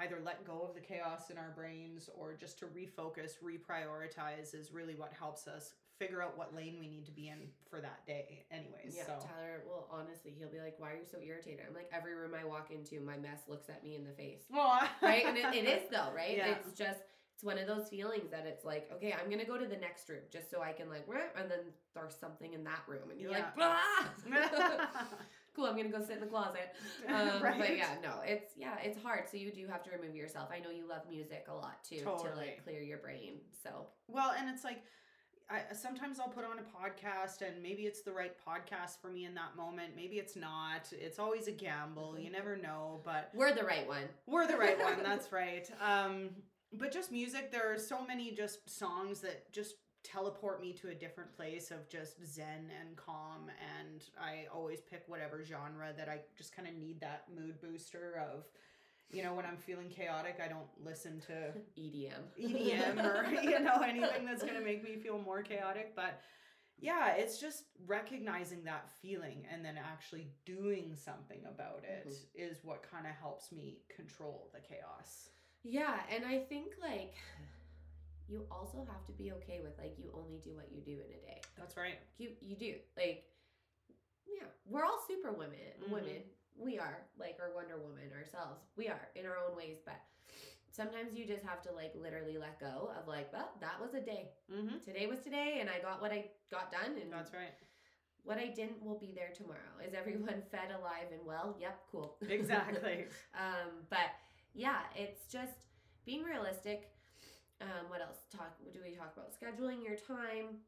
either 0.00 0.18
let 0.24 0.44
go 0.44 0.62
of 0.62 0.74
the 0.74 0.80
chaos 0.80 1.30
in 1.30 1.36
our 1.36 1.52
brains 1.54 2.08
or 2.16 2.34
just 2.34 2.58
to 2.60 2.66
refocus, 2.66 3.32
reprioritize 3.42 4.54
is 4.54 4.72
really 4.72 4.94
what 4.94 5.12
helps 5.18 5.46
us 5.46 5.74
figure 6.02 6.22
out 6.22 6.36
what 6.36 6.54
lane 6.54 6.76
we 6.80 6.88
need 6.88 7.06
to 7.06 7.12
be 7.12 7.28
in 7.28 7.38
for 7.70 7.80
that 7.80 8.04
day, 8.06 8.44
anyways. 8.50 8.94
Yeah, 8.96 9.06
so 9.06 9.12
Tyler. 9.26 9.62
Well, 9.68 9.86
honestly, 9.90 10.34
he'll 10.38 10.50
be 10.50 10.58
like, 10.60 10.74
"Why 10.78 10.92
are 10.92 10.96
you 10.96 11.06
so 11.10 11.18
irritated?" 11.24 11.64
I'm 11.68 11.74
like, 11.74 11.90
every 11.92 12.14
room 12.14 12.32
I 12.38 12.44
walk 12.44 12.70
into, 12.70 13.00
my 13.00 13.16
mess 13.16 13.40
looks 13.48 13.68
at 13.68 13.84
me 13.84 13.94
in 13.94 14.04
the 14.04 14.12
face. 14.12 14.42
well, 14.50 14.80
right 15.02 15.24
and 15.26 15.36
it, 15.38 15.54
it 15.54 15.64
is 15.66 15.82
though 15.90 16.10
right 16.14 16.36
Yeah. 16.36 16.54
it's 16.54 16.72
just 16.76 17.00
it's 17.34 17.42
one 17.44 17.58
of 17.58 17.66
those 17.66 17.88
feelings 17.88 18.30
that 18.30 18.46
it's 18.46 18.64
like 18.64 18.88
okay 18.92 19.12
i'm 19.20 19.28
gonna 19.30 19.44
go 19.44 19.58
to 19.58 19.66
the 19.66 19.76
next 19.76 20.08
room 20.08 20.20
just 20.30 20.50
so 20.50 20.62
i 20.62 20.72
can 20.72 20.88
like 20.88 21.04
and 21.36 21.50
then 21.50 21.60
there's 21.94 22.14
something 22.14 22.52
in 22.52 22.62
that 22.64 22.82
room 22.86 23.10
and 23.10 23.20
you're 23.20 23.30
like 23.32 23.46
"Ah!" 23.58 24.08
cool 25.56 25.66
i'm 25.66 25.76
gonna 25.76 25.88
go 25.88 26.00
sit 26.00 26.16
in 26.16 26.20
the 26.20 26.26
closet 26.26 26.74
um, 27.08 27.40
but 27.40 27.76
yeah 27.76 27.94
no 28.02 28.20
it's 28.24 28.52
yeah 28.56 28.76
it's 28.82 29.02
hard 29.02 29.28
so 29.28 29.36
you 29.36 29.50
do 29.50 29.66
have 29.66 29.82
to 29.82 29.90
remove 29.90 30.14
yourself 30.14 30.50
i 30.52 30.58
know 30.60 30.70
you 30.70 30.86
love 30.88 31.02
music 31.10 31.46
a 31.48 31.54
lot 31.54 31.82
too 31.82 31.96
to 31.98 32.36
like 32.36 32.62
clear 32.64 32.80
your 32.80 32.98
brain 32.98 33.34
so 33.62 33.86
Well, 34.08 34.32
and 34.38 34.48
it's 34.48 34.64
like 34.64 34.82
I 35.50 35.74
sometimes 35.74 36.18
I'll 36.20 36.28
put 36.28 36.44
on 36.44 36.58
a 36.58 36.62
podcast 36.62 37.42
and 37.42 37.62
maybe 37.62 37.82
it's 37.82 38.02
the 38.02 38.12
right 38.12 38.34
podcast 38.46 39.00
for 39.00 39.08
me 39.08 39.24
in 39.24 39.34
that 39.34 39.56
moment. 39.56 39.94
Maybe 39.96 40.16
it's 40.16 40.36
not. 40.36 40.92
It's 40.92 41.18
always 41.18 41.48
a 41.48 41.52
gamble. 41.52 42.18
You 42.18 42.30
never 42.30 42.56
know, 42.56 43.00
but 43.04 43.30
we're 43.34 43.54
the 43.54 43.64
right 43.64 43.86
one 43.86 44.04
we're 44.26 44.46
the 44.46 44.56
right 44.56 44.78
one. 44.78 44.94
That's 45.02 45.32
right. 45.32 45.68
Um 45.80 46.30
but 46.72 46.92
just 46.92 47.12
music 47.12 47.52
there 47.52 47.72
are 47.72 47.78
so 47.78 48.04
many 48.06 48.32
just 48.32 48.68
songs 48.68 49.20
that 49.20 49.52
just 49.52 49.76
teleport 50.04 50.60
me 50.60 50.72
to 50.72 50.88
a 50.88 50.94
different 50.94 51.34
place 51.36 51.70
of 51.70 51.88
just 51.88 52.16
zen 52.26 52.70
and 52.80 52.96
calm 52.96 53.48
and 53.78 54.02
I 54.20 54.46
always 54.52 54.80
pick 54.80 55.04
whatever 55.06 55.44
genre 55.44 55.92
that 55.96 56.08
I 56.08 56.20
just 56.36 56.56
kind 56.56 56.66
of 56.66 56.74
need 56.74 57.00
that 57.00 57.24
mood 57.34 57.60
booster 57.60 58.20
of 58.32 58.46
you 59.12 59.22
know, 59.22 59.34
when 59.34 59.44
I'm 59.44 59.56
feeling 59.56 59.88
chaotic, 59.88 60.40
I 60.44 60.48
don't 60.48 60.68
listen 60.84 61.20
to 61.26 61.52
EDM. 61.78 62.22
EDM 62.40 63.04
or 63.04 63.30
you 63.42 63.60
know 63.60 63.80
anything 63.86 64.24
that's 64.24 64.42
going 64.42 64.54
to 64.54 64.64
make 64.64 64.82
me 64.82 64.96
feel 64.96 65.18
more 65.18 65.42
chaotic, 65.42 65.94
but 65.94 66.20
yeah, 66.78 67.12
it's 67.12 67.38
just 67.38 67.64
recognizing 67.86 68.64
that 68.64 68.88
feeling 69.00 69.46
and 69.52 69.64
then 69.64 69.78
actually 69.78 70.32
doing 70.44 70.96
something 70.96 71.40
about 71.48 71.84
it 71.84 72.12
is 72.34 72.58
what 72.64 72.82
kind 72.82 73.06
of 73.06 73.12
helps 73.20 73.52
me 73.52 73.78
control 73.94 74.50
the 74.52 74.60
chaos. 74.60 75.28
Yeah, 75.62 76.00
and 76.12 76.24
I 76.24 76.40
think 76.40 76.72
like 76.80 77.14
you 78.28 78.46
also 78.50 78.84
have 78.90 79.04
to 79.06 79.12
be 79.12 79.30
okay 79.32 79.60
with 79.62 79.78
like 79.78 79.94
you 79.98 80.10
only 80.14 80.40
do 80.42 80.54
what 80.56 80.70
you 80.72 80.80
do 80.80 80.92
in 80.92 81.12
a 81.12 81.20
day. 81.24 81.40
That's 81.56 81.76
right. 81.76 81.98
You 82.18 82.30
you 82.40 82.56
do. 82.56 82.74
Like 82.96 83.24
yeah, 84.26 84.48
we're 84.66 84.84
all 84.84 84.98
super 85.06 85.30
women. 85.32 85.58
Mhm. 85.86 85.90
Women. 85.92 86.22
We 86.56 86.78
are 86.78 86.98
like 87.18 87.38
our 87.40 87.54
Wonder 87.54 87.76
Woman 87.76 88.10
ourselves. 88.16 88.60
We 88.76 88.88
are 88.88 89.08
in 89.14 89.26
our 89.26 89.36
own 89.36 89.56
ways, 89.56 89.78
but 89.84 90.00
sometimes 90.70 91.14
you 91.14 91.26
just 91.26 91.42
have 91.44 91.62
to 91.62 91.72
like 91.72 91.92
literally 91.94 92.38
let 92.38 92.58
go 92.60 92.90
of 92.98 93.06
like, 93.08 93.32
well, 93.32 93.50
that 93.60 93.80
was 93.80 93.94
a 93.94 94.00
day. 94.00 94.30
Mm-hmm. 94.52 94.78
Today 94.84 95.06
was 95.06 95.20
today 95.20 95.58
and 95.60 95.68
I 95.68 95.80
got 95.80 96.00
what 96.00 96.12
I 96.12 96.30
got 96.50 96.72
done 96.72 96.96
and 97.00 97.12
That's 97.12 97.32
right. 97.32 97.52
what 98.24 98.38
I 98.38 98.48
didn't 98.48 98.82
will 98.82 98.98
be 98.98 99.12
there 99.14 99.30
tomorrow. 99.34 99.76
Is 99.86 99.94
everyone 99.94 100.42
fed, 100.50 100.70
alive 100.70 101.12
and 101.12 101.24
well? 101.26 101.56
Yep, 101.60 101.80
cool. 101.90 102.16
Exactly. 102.28 103.06
um, 103.34 103.84
but 103.90 104.12
yeah, 104.54 104.80
it's 104.96 105.26
just 105.30 105.66
being 106.04 106.22
realistic. 106.22 106.90
Um, 107.60 107.88
what 107.88 108.00
else? 108.00 108.18
Talk. 108.36 108.56
Do 108.72 108.80
we 108.84 108.96
talk 108.96 109.12
about? 109.16 109.30
Scheduling 109.32 109.84
your 109.84 109.96
time. 109.96 110.58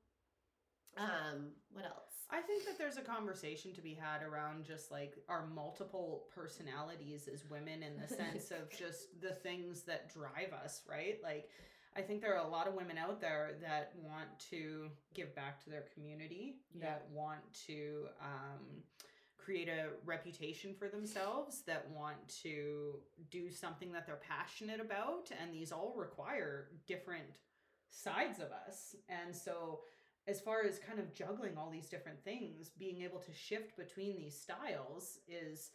Um, 0.96 1.50
what 1.72 1.84
else? 1.84 2.13
I 2.30 2.40
think 2.40 2.64
that 2.66 2.78
there's 2.78 2.96
a 2.96 3.02
conversation 3.02 3.72
to 3.74 3.80
be 3.80 3.94
had 3.94 4.22
around 4.22 4.64
just 4.64 4.90
like 4.90 5.14
our 5.28 5.46
multiple 5.46 6.24
personalities 6.34 7.28
as 7.32 7.44
women 7.50 7.82
in 7.82 8.00
the 8.00 8.08
sense 8.08 8.50
of 8.50 8.70
just 8.78 9.20
the 9.20 9.32
things 9.32 9.82
that 9.82 10.12
drive 10.12 10.52
us, 10.64 10.82
right? 10.88 11.18
Like, 11.22 11.48
I 11.96 12.00
think 12.00 12.22
there 12.22 12.34
are 12.36 12.44
a 12.44 12.50
lot 12.50 12.66
of 12.66 12.74
women 12.74 12.98
out 12.98 13.20
there 13.20 13.52
that 13.62 13.92
want 14.02 14.26
to 14.50 14.88
give 15.14 15.34
back 15.36 15.62
to 15.64 15.70
their 15.70 15.84
community, 15.94 16.56
Yeah. 16.74 16.86
that 16.86 17.06
want 17.12 17.40
to 17.68 18.06
um, 18.20 18.82
create 19.36 19.68
a 19.68 19.90
reputation 20.04 20.74
for 20.74 20.88
themselves, 20.88 21.62
that 21.66 21.88
want 21.94 22.16
to 22.42 22.94
do 23.30 23.50
something 23.50 23.92
that 23.92 24.06
they're 24.06 24.16
passionate 24.28 24.80
about. 24.80 25.30
And 25.40 25.54
these 25.54 25.70
all 25.70 25.94
require 25.96 26.68
different 26.88 27.26
sides 27.90 28.40
of 28.40 28.48
us. 28.66 28.96
And 29.08 29.36
so, 29.36 29.80
as 30.26 30.40
far 30.40 30.62
as 30.64 30.78
kind 30.78 30.98
of 30.98 31.12
juggling 31.14 31.56
all 31.58 31.70
these 31.70 31.88
different 31.88 32.22
things, 32.24 32.70
being 32.78 33.02
able 33.02 33.18
to 33.20 33.32
shift 33.32 33.76
between 33.76 34.16
these 34.16 34.38
styles 34.38 35.18
is 35.28 35.70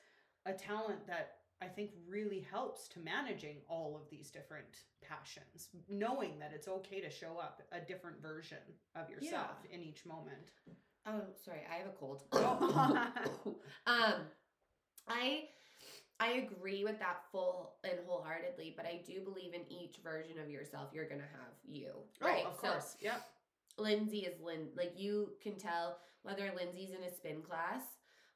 a 0.45 0.53
talent 0.53 1.05
that 1.07 1.35
I 1.61 1.67
think 1.67 1.91
really 2.07 2.39
helps 2.49 2.87
to 2.89 2.99
managing 2.99 3.57
all 3.67 3.95
of 4.01 4.09
these 4.09 4.31
different 4.31 4.85
passions, 5.07 5.67
knowing 5.89 6.39
that 6.39 6.51
it's 6.53 6.67
okay 6.67 7.01
to 7.01 7.09
show 7.09 7.37
up 7.37 7.61
a 7.71 7.79
different 7.79 8.21
version 8.21 8.57
of 8.95 9.09
yourself 9.09 9.57
in 9.71 9.83
each 9.83 10.05
moment. 10.05 10.51
Oh, 11.05 11.21
sorry, 11.43 11.61
I 11.71 11.75
have 11.77 11.87
a 11.87 11.91
cold. 11.91 12.23
Oh. 12.33 13.55
um, 13.87 14.13
I 15.07 15.43
I 16.21 16.31
agree 16.31 16.83
with 16.83 16.99
that 16.99 17.23
full 17.31 17.75
and 17.83 17.93
wholeheartedly, 18.05 18.73
but 18.75 18.85
I 18.85 19.01
do 19.05 19.21
believe 19.21 19.53
in 19.53 19.61
each 19.71 19.97
version 20.03 20.37
of 20.39 20.49
yourself, 20.49 20.89
you're 20.93 21.07
gonna 21.07 21.21
have 21.21 21.53
you, 21.65 21.91
right? 22.21 22.43
Oh, 22.45 22.49
of 22.49 22.55
So, 22.55 22.67
course. 22.71 22.97
yep. 22.99 23.21
Lynsey 23.79 24.19
is 24.19 24.39
Lynn. 24.41 24.67
Like 24.75 24.93
you 24.97 25.31
can 25.41 25.55
tell 25.57 25.97
whether 26.23 26.51
Lynsey's 26.55 26.91
in 26.91 27.03
a 27.03 27.11
spin 27.13 27.41
class 27.41 27.81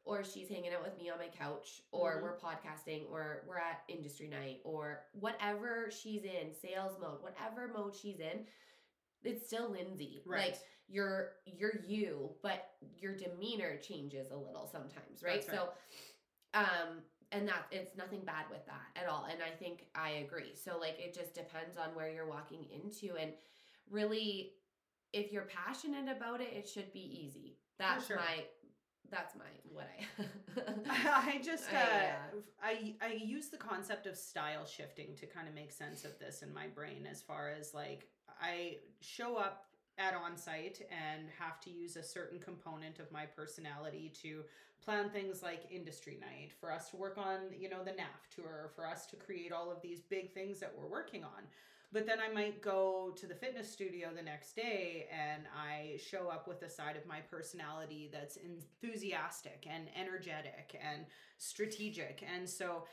or 0.06 0.24
she's 0.24 0.50
hanging 0.50 0.74
out 0.74 0.84
with 0.84 0.98
me 0.98 1.10
on 1.10 1.18
my 1.18 1.28
couch 1.30 1.82
or 1.92 2.18
Mhm. 2.18 2.22
we're 2.24 2.38
podcasting 2.38 3.10
or 3.10 3.44
we're 3.48 3.58
at 3.58 3.84
industry 3.88 4.28
night 4.28 4.62
or 4.64 5.06
whatever 5.14 5.90
she's 5.92 6.24
in, 6.24 6.54
sales 6.54 6.98
mode, 7.00 7.22
whatever 7.22 7.68
mode 7.70 7.96
she's 7.96 8.20
in, 8.20 8.46
it's 9.24 9.46
still 9.48 9.70
Lynsey. 9.70 10.22
Right. 10.26 10.52
Like 10.52 10.60
you're 10.90 11.38
you're 11.46 11.78
you, 11.86 12.36
but 12.42 12.72
your 12.98 13.16
demeanor 13.16 13.78
changes 13.78 14.32
a 14.32 14.36
little 14.38 14.68
sometimes, 14.68 15.24
right? 15.24 15.46
That's 15.46 15.48
right. 15.50 15.70
So 16.54 16.60
um 16.60 17.02
and 17.32 17.48
that 17.48 17.66
it's 17.72 17.96
nothing 17.96 18.24
bad 18.26 18.46
with 18.52 18.66
that 18.66 19.02
at 19.02 19.08
all. 19.08 19.26
And 19.26 19.42
I 19.42 19.50
think 19.52 19.88
I 19.96 20.10
agree. 20.26 20.54
So 20.56 20.78
like 20.78 21.00
it 21.00 21.14
just 21.14 21.34
depends 21.34 21.78
on 21.78 21.96
where 21.96 22.12
you're 22.12 22.28
walking 22.28 22.66
into 22.70 23.16
and 23.16 23.34
really 23.90 24.54
if 25.14 25.32
you're 25.32 25.44
passionate 25.44 26.10
about 26.16 26.42
it, 26.42 26.50
it 26.54 26.68
should 26.68 26.92
be 26.92 27.24
easy. 27.24 27.58
That's 27.80 28.08
sure. 28.08 28.18
my 28.18 28.44
that's 29.12 29.36
my 29.36 29.46
what 29.72 29.88
I 30.00 31.36
I 31.36 31.42
just 31.44 31.72
uh, 31.72 31.78
I, 31.78 32.72
uh, 32.72 32.96
I 33.02 33.06
I 33.06 33.14
use 33.14 33.50
the 33.50 33.58
concept 33.58 34.08
of 34.08 34.18
style 34.18 34.66
shifting 34.66 35.16
to 35.18 35.26
kind 35.28 35.48
of 35.48 35.54
make 35.54 35.72
sense 35.72 36.04
of 36.04 36.18
this 36.20 36.42
in 36.42 36.54
my 36.54 36.68
brain 36.68 37.08
as 37.10 37.22
far 37.22 37.50
as 37.50 37.74
like 37.74 38.08
I 38.42 38.78
show 39.02 39.38
up 39.38 39.66
at 40.00 40.16
on 40.16 40.36
site 40.36 40.82
and 40.90 41.28
have 41.38 41.60
to 41.62 41.70
use 41.70 41.96
a 41.96 42.04
certain 42.04 42.40
component 42.40 42.98
of 42.98 43.12
my 43.12 43.26
personality 43.26 44.12
to 44.24 44.44
plan 44.84 45.10
things 45.10 45.44
like 45.44 45.62
industry 45.70 46.18
night 46.20 46.52
for 46.60 46.72
us 46.72 46.90
to 46.90 46.98
work 46.98 47.18
on 47.18 47.38
you 47.58 47.70
know 47.70 47.84
the 47.84 47.92
NAF 47.92 48.34
tour 48.36 48.72
for 48.76 48.88
us 48.88 49.06
to 49.08 49.16
create 49.16 49.52
all 49.52 49.72
of 49.72 49.82
these 49.82 50.02
big 50.02 50.34
things 50.34 50.60
that 50.60 50.74
we're 50.76 50.90
working 50.90 51.24
on 51.24 51.44
but 51.94 52.08
then 52.08 52.18
I 52.20 52.34
might 52.34 52.62
go 52.62 53.14
to 53.16 53.28
the 53.28 53.36
fitness 53.36 53.72
studio 53.72 54.10
the 54.16 54.24
next 54.24 54.56
day 54.56 55.08
and 55.12 55.44
I 55.56 56.00
show 56.04 56.28
up 56.28 56.48
with 56.48 56.64
a 56.64 56.70
side 56.70 56.98
of 56.98 57.06
my 57.06 57.20
personality 57.20 58.10
that's 58.12 58.38
enthusiastic 58.38 59.68
and 59.70 59.86
energetic 59.96 60.80
and 60.84 61.06
strategic. 61.38 62.24
And 62.36 62.50
so 62.50 62.86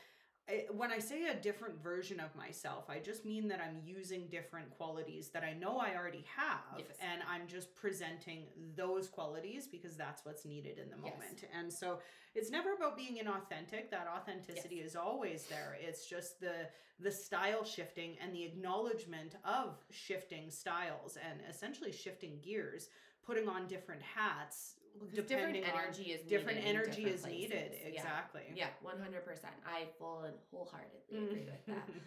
when 0.71 0.91
I 0.91 0.99
say 0.99 1.27
a 1.27 1.35
different 1.35 1.81
version 1.81 2.19
of 2.19 2.35
myself, 2.35 2.89
I 2.89 2.99
just 2.99 3.25
mean 3.25 3.47
that 3.49 3.59
I'm 3.61 3.79
using 3.85 4.27
different 4.27 4.69
qualities 4.71 5.29
that 5.29 5.43
I 5.43 5.53
know 5.53 5.77
I 5.77 5.95
already 5.95 6.25
have 6.35 6.77
Yes. 6.79 6.97
and 6.99 7.21
I'm 7.29 7.47
just 7.47 7.73
presenting 7.75 8.45
those 8.75 9.07
qualities 9.09 9.67
because 9.67 9.95
that's 9.95 10.25
what's 10.25 10.45
needed 10.45 10.77
in 10.77 10.89
the 10.89 10.97
Yes. 10.97 11.13
moment. 11.13 11.43
And 11.53 11.71
so 11.71 11.99
it's 12.33 12.49
never 12.49 12.73
about 12.73 12.95
being 12.97 13.17
inauthentic. 13.17 13.89
That 13.89 14.07
authenticity 14.07 14.79
is 14.81 14.95
always 14.95 15.45
there. 15.47 15.77
It's 15.79 16.05
just 16.07 16.39
the 16.39 16.69
the 16.99 17.11
style 17.11 17.63
shifting 17.63 18.15
and 18.19 18.31
the 18.33 18.43
acknowledgement 18.43 19.35
of 19.43 19.75
shifting 19.89 20.51
styles 20.51 21.17
and 21.17 21.41
essentially 21.49 21.91
shifting 21.91 22.39
gears, 22.43 22.89
putting 23.25 23.47
on 23.49 23.65
different 23.67 24.03
hats, 24.03 24.75
different 25.15 25.57
energy 25.57 26.11
is 26.11 26.21
different 26.27 26.59
needed 26.59 26.69
energy 26.69 27.03
is 27.05 27.21
places. 27.21 27.51
Yeah. 27.83 27.89
Exactly. 27.89 28.41
Yeah, 28.55 28.67
one 28.81 28.99
hundred 28.99 29.25
percent. 29.25 29.53
I 29.65 29.85
full 29.97 30.21
and 30.21 30.35
wholeheartedly 30.51 31.25
agree 31.25 31.45
with 31.45 31.65
that. 31.67 31.87
Mm. 31.87 31.93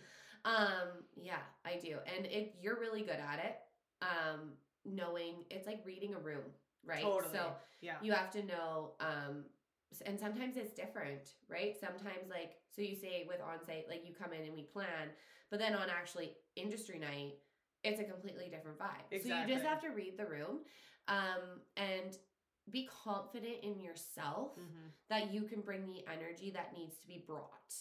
Um, 0.46 0.88
yeah, 1.16 1.38
I 1.64 1.78
do. 1.82 1.96
And 2.04 2.26
if 2.26 2.48
you're 2.60 2.78
really 2.78 3.00
good 3.00 3.16
at 3.16 3.38
it. 3.38 3.56
Um, 4.02 4.50
knowing 4.84 5.44
it's 5.50 5.66
like 5.66 5.80
reading 5.84 6.14
a 6.14 6.18
room, 6.18 6.44
right? 6.86 7.02
Totally. 7.02 7.32
So 7.32 7.52
yeah. 7.80 7.94
you 8.02 8.12
have 8.12 8.30
to 8.32 8.42
know 8.44 8.92
um 9.00 9.44
and 10.04 10.18
sometimes 10.18 10.56
it's 10.56 10.72
different, 10.72 11.32
right? 11.48 11.76
Sometimes 11.78 12.28
like 12.28 12.56
so 12.74 12.82
you 12.82 12.96
say 12.96 13.24
with 13.28 13.40
on-site 13.40 13.86
like 13.88 14.02
you 14.06 14.14
come 14.14 14.32
in 14.32 14.44
and 14.44 14.54
we 14.54 14.62
plan, 14.62 15.10
but 15.50 15.58
then 15.58 15.74
on 15.74 15.88
actually 15.88 16.32
industry 16.56 16.98
night, 16.98 17.34
it's 17.82 18.00
a 18.00 18.04
completely 18.04 18.48
different 18.48 18.78
vibe. 18.78 19.06
exactly. 19.10 19.30
So 19.30 19.36
you 19.40 19.54
just 19.54 19.64
have 19.64 19.80
to 19.82 19.90
read 19.90 20.18
the 20.18 20.26
room 20.26 20.60
um 21.08 21.60
and 21.76 22.16
be 22.70 22.87
confident 23.05 23.57
in 23.62 23.81
yourself 23.81 24.57
Mhm. 24.59 24.90
that 25.09 25.31
you 25.33 25.42
can 25.44 25.61
bring 25.61 25.87
the 25.90 26.07
energy 26.07 26.50
that 26.50 26.72
needs 26.72 26.96
to 26.98 27.07
be 27.07 27.18
brought. 27.18 27.74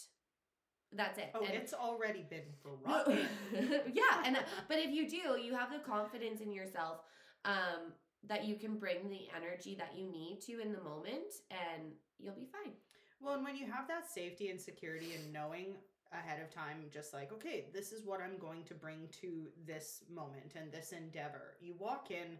That's 0.91 1.17
it. 1.17 1.31
Oh, 1.33 1.43
And- 1.43 1.53
it's 1.55 1.73
already 1.73 2.23
been 2.23 2.53
brought. 2.63 3.07
yeah, 3.07 4.23
and 4.25 4.37
but 4.67 4.77
if 4.79 4.91
you 4.91 5.09
do, 5.09 5.39
you 5.39 5.55
have 5.55 5.71
the 5.71 5.79
confidence 5.79 6.41
in 6.41 6.51
yourself 6.51 7.01
um, 7.45 7.93
that 8.23 8.45
you 8.45 8.55
can 8.55 8.77
bring 8.77 9.09
the 9.09 9.29
energy 9.35 9.75
that 9.75 9.95
you 9.95 10.05
need 10.07 10.41
to 10.41 10.59
in 10.59 10.71
the 10.71 10.81
moment, 10.81 11.33
and 11.49 11.95
you'll 12.19 12.35
be 12.35 12.45
fine. 12.45 12.73
Well, 13.19 13.35
and 13.35 13.43
when 13.43 13.55
you 13.55 13.65
have 13.71 13.87
that 13.87 14.05
safety 14.09 14.49
and 14.49 14.61
security 14.61 15.13
and 15.15 15.31
knowing 15.33 15.77
ahead 16.11 16.41
of 16.41 16.49
time, 16.53 16.89
just 16.91 17.13
like, 17.13 17.31
okay, 17.33 17.69
this 17.73 17.91
is 17.91 18.03
what 18.05 18.21
I'm 18.21 18.37
going 18.37 18.63
to 18.65 18.75
bring 18.75 19.07
to 19.21 19.51
this 19.65 20.03
moment 20.09 20.53
and 20.55 20.71
this 20.71 20.91
endeavor, 20.91 21.57
you 21.59 21.73
walk 21.73 22.11
in 22.11 22.37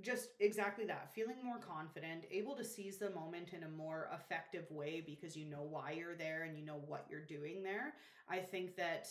just 0.00 0.30
exactly 0.40 0.84
that, 0.86 1.12
feeling 1.14 1.36
more 1.44 1.58
confident, 1.58 2.24
able 2.30 2.54
to 2.56 2.64
seize 2.64 2.96
the 2.98 3.10
moment 3.10 3.52
in 3.52 3.64
a 3.64 3.68
more 3.68 4.08
effective 4.14 4.70
way 4.70 5.02
because 5.04 5.36
you 5.36 5.44
know 5.46 5.62
why 5.62 5.92
you're 5.92 6.14
there 6.16 6.44
and 6.44 6.56
you 6.58 6.64
know 6.64 6.80
what 6.86 7.06
you're 7.10 7.20
doing 7.24 7.62
there. 7.62 7.94
I 8.28 8.38
think 8.38 8.76
that 8.76 9.08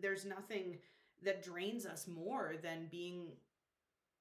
there's 0.00 0.24
nothing 0.24 0.78
that 1.22 1.42
drains 1.42 1.86
us 1.86 2.06
more 2.06 2.54
than 2.62 2.88
being 2.90 3.28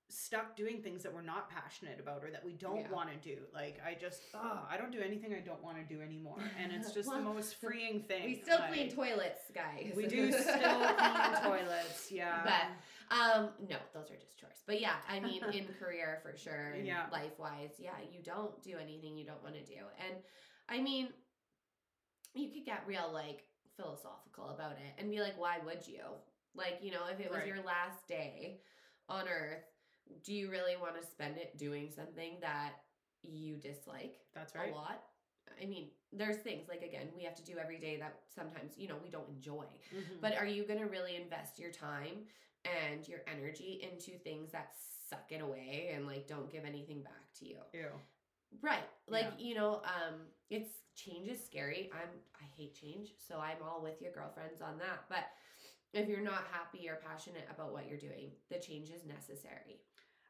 stuck 0.09 0.57
doing 0.57 0.81
things 0.81 1.03
that 1.03 1.13
we're 1.13 1.21
not 1.21 1.49
passionate 1.49 1.97
about 1.97 2.21
or 2.23 2.29
that 2.31 2.43
we 2.43 2.51
don't 2.51 2.81
Yeah. 2.81 2.91
want 2.91 3.09
to 3.09 3.15
do. 3.17 3.41
Like 3.53 3.79
I 3.85 3.93
just, 3.93 4.21
oh, 4.33 4.59
I 4.69 4.75
don't 4.77 4.91
do 4.91 4.99
anything 4.99 5.33
I 5.33 5.39
don't 5.39 5.63
want 5.63 5.77
to 5.77 5.83
do 5.95 6.01
anymore, 6.01 6.39
and 6.61 6.71
it's 6.71 6.91
just 6.93 7.09
the 7.09 7.19
most 7.21 7.55
freeing 7.55 8.01
thing. 8.01 8.25
We 8.25 8.41
still 8.41 8.59
like, 8.59 8.73
clean 8.73 8.91
toilets, 8.91 9.49
guys. 9.55 9.93
We 9.95 10.07
do 10.07 10.31
still 10.31 10.51
clean 10.97 11.41
toilets, 11.43 12.11
yeah. 12.11 12.41
But 12.43 13.00
um, 13.11 13.49
no, 13.69 13.75
those 13.93 14.09
are 14.09 14.15
just 14.15 14.39
chores. 14.39 14.63
But 14.65 14.79
yeah, 14.79 14.95
I 15.07 15.19
mean, 15.19 15.43
in 15.53 15.65
career 15.79 16.19
for 16.23 16.35
sure, 16.37 16.75
Yeah. 16.81 17.05
life 17.11 17.37
wise, 17.37 17.75
yeah, 17.77 17.97
you 18.11 18.23
don't 18.23 18.61
do 18.63 18.77
anything 18.81 19.17
you 19.17 19.25
don't 19.25 19.43
want 19.43 19.55
to 19.55 19.65
do. 19.65 19.81
And 20.07 20.15
I 20.69 20.81
mean, 20.81 21.09
you 22.33 22.49
could 22.49 22.65
get 22.65 22.83
real 22.87 23.11
like 23.13 23.43
philosophical 23.75 24.49
about 24.49 24.73
it 24.73 24.93
and 24.97 25.11
be 25.11 25.19
like, 25.19 25.37
why 25.37 25.57
would 25.65 25.85
you? 25.85 26.01
Like, 26.55 26.79
you 26.81 26.91
know, 26.91 27.01
if 27.11 27.19
it 27.19 27.29
was 27.29 27.39
Right. 27.39 27.47
your 27.47 27.61
last 27.63 28.07
day 28.07 28.61
on 29.09 29.27
earth, 29.27 29.63
do 30.23 30.33
you 30.33 30.49
really 30.49 30.77
want 30.77 30.99
to 30.99 31.05
spend 31.05 31.37
it 31.37 31.57
doing 31.57 31.89
something 31.93 32.37
that 32.41 32.73
you 33.21 33.57
dislike 33.57 34.15
That's 34.33 34.55
right. 34.55 34.71
a 34.71 34.75
lot? 34.75 35.03
I 35.61 35.65
mean, 35.65 35.89
there's 36.13 36.37
things 36.37 36.69
like 36.69 36.81
again, 36.81 37.07
we 37.15 37.23
have 37.23 37.35
to 37.35 37.43
do 37.43 37.57
every 37.57 37.77
day 37.77 37.97
that 37.97 38.19
sometimes, 38.33 38.77
you 38.77 38.87
know, 38.87 38.95
we 39.03 39.09
don't 39.09 39.27
enjoy. 39.29 39.65
Mhm. 39.93 40.21
But 40.21 40.37
are 40.37 40.45
you 40.45 40.63
going 40.63 40.79
to 40.79 40.85
really 40.85 41.15
invest 41.17 41.59
your 41.59 41.71
time 41.71 42.27
and 42.65 43.07
your 43.07 43.19
energy 43.27 43.81
into 43.83 44.17
things 44.19 44.51
that 44.51 44.73
suck 45.09 45.25
it 45.31 45.41
away 45.41 45.91
and 45.95 46.05
like 46.07 46.27
don't 46.27 46.51
give 46.51 46.65
anything 46.65 47.01
back 47.01 47.31
to 47.39 47.47
you? 47.47 47.57
Ew. 47.73 47.87
Right. 48.61 48.83
Like, 49.07 49.25
Yeah. 49.37 49.45
you 49.47 49.55
know, 49.55 49.81
um 49.83 50.21
it's 50.49 50.69
change 50.95 51.27
is 51.29 51.43
scary. 51.43 51.89
I'm 51.93 52.09
I 52.39 52.45
hate 52.55 52.75
change, 52.75 53.09
so 53.27 53.39
I'm 53.39 53.57
all 53.63 53.81
with 53.81 54.01
your 54.01 54.11
girlfriends 54.11 54.61
on 54.61 54.77
that. 54.79 55.05
But 55.09 55.25
if 55.93 56.07
you're 56.07 56.21
not 56.21 56.45
happy 56.51 56.87
or 56.89 56.99
passionate 57.05 57.47
about 57.53 57.73
what 57.73 57.87
you're 57.87 57.97
doing, 57.99 58.31
the 58.49 58.59
change 58.59 58.89
is 58.89 59.05
necessary. 59.05 59.81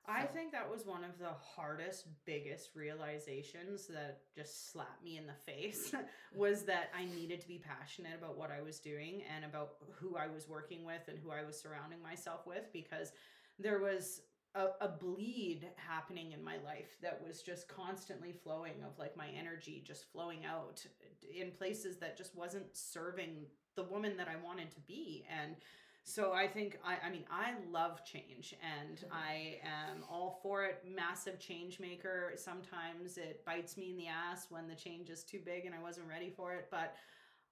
I 0.06 0.26
So- 0.26 0.34
think 0.34 0.52
that 0.52 0.70
was 0.70 0.86
one 0.86 1.04
of 1.04 1.18
the 1.20 1.34
hardest, 1.34 2.08
biggest 2.26 2.76
realizations 2.76 3.88
that 3.88 4.22
just 4.34 4.72
slapped 4.72 5.04
me 5.04 5.18
in 5.18 5.28
the 5.28 5.34
face 5.34 5.94
was 6.34 6.64
that 6.66 6.90
I 6.96 7.06
needed 7.06 7.40
to 7.42 7.48
be 7.48 7.60
passionate 7.60 8.16
about 8.18 8.36
what 8.38 8.52
I 8.52 8.62
was 8.62 8.80
doing 8.80 9.24
and 9.24 9.46
about 9.46 9.76
who 9.92 10.16
I 10.18 10.28
was 10.28 10.48
working 10.48 10.86
with 10.86 11.08
and 11.08 11.20
who 11.20 11.32
I 11.32 11.44
was 11.44 11.60
surrounding 11.60 12.02
myself 12.02 12.48
with 12.48 12.72
because 12.74 13.12
there 13.60 13.80
was 13.80 14.22
a, 14.56 14.70
a 14.82 14.88
bleed 14.90 15.70
happening 15.78 16.32
in 16.34 16.44
my 16.44 16.58
life 16.58 16.98
that 17.02 17.22
was 17.26 17.42
just 17.42 17.68
constantly 17.70 18.34
flowing 18.34 18.84
of 18.84 18.98
like 19.00 19.16
my 19.16 19.28
energy 19.30 19.82
just 19.86 20.12
flowing 20.12 20.46
out 20.46 20.86
in 21.34 21.52
places 21.52 21.98
that 21.98 22.18
just 22.18 22.36
wasn't 22.36 22.76
serving 22.76 23.46
the 23.76 23.84
woman 23.84 24.18
that 24.18 24.28
I 24.28 24.36
wanted 24.44 24.72
to 24.72 24.82
be. 24.82 25.26
And 25.30 25.56
so 26.04 26.34
I 26.34 26.48
think 26.48 26.80
I 26.84 26.98
I 27.06 27.10
mean 27.10 27.26
I 27.30 27.54
love 27.70 28.04
change 28.06 28.56
and 28.62 28.98
Mhm. 28.98 29.12
I 29.12 29.60
am 29.64 30.04
all 30.10 30.40
for 30.42 30.66
it. 30.66 30.84
Massive 30.86 31.40
change 31.40 31.80
maker. 31.80 32.34
Sometimes 32.36 33.18
it 33.18 33.46
bites 33.46 33.78
me 33.78 33.92
in 33.92 33.98
the 33.98 34.08
ass 34.08 34.50
when 34.50 34.68
the 34.68 34.76
change 34.76 35.10
is 35.10 35.24
too 35.24 35.40
big 35.40 35.66
and 35.66 35.76
I 35.76 35.80
wasn't 35.82 36.08
ready 36.08 36.30
for 36.30 36.54
it, 36.54 36.70
but 36.72 36.96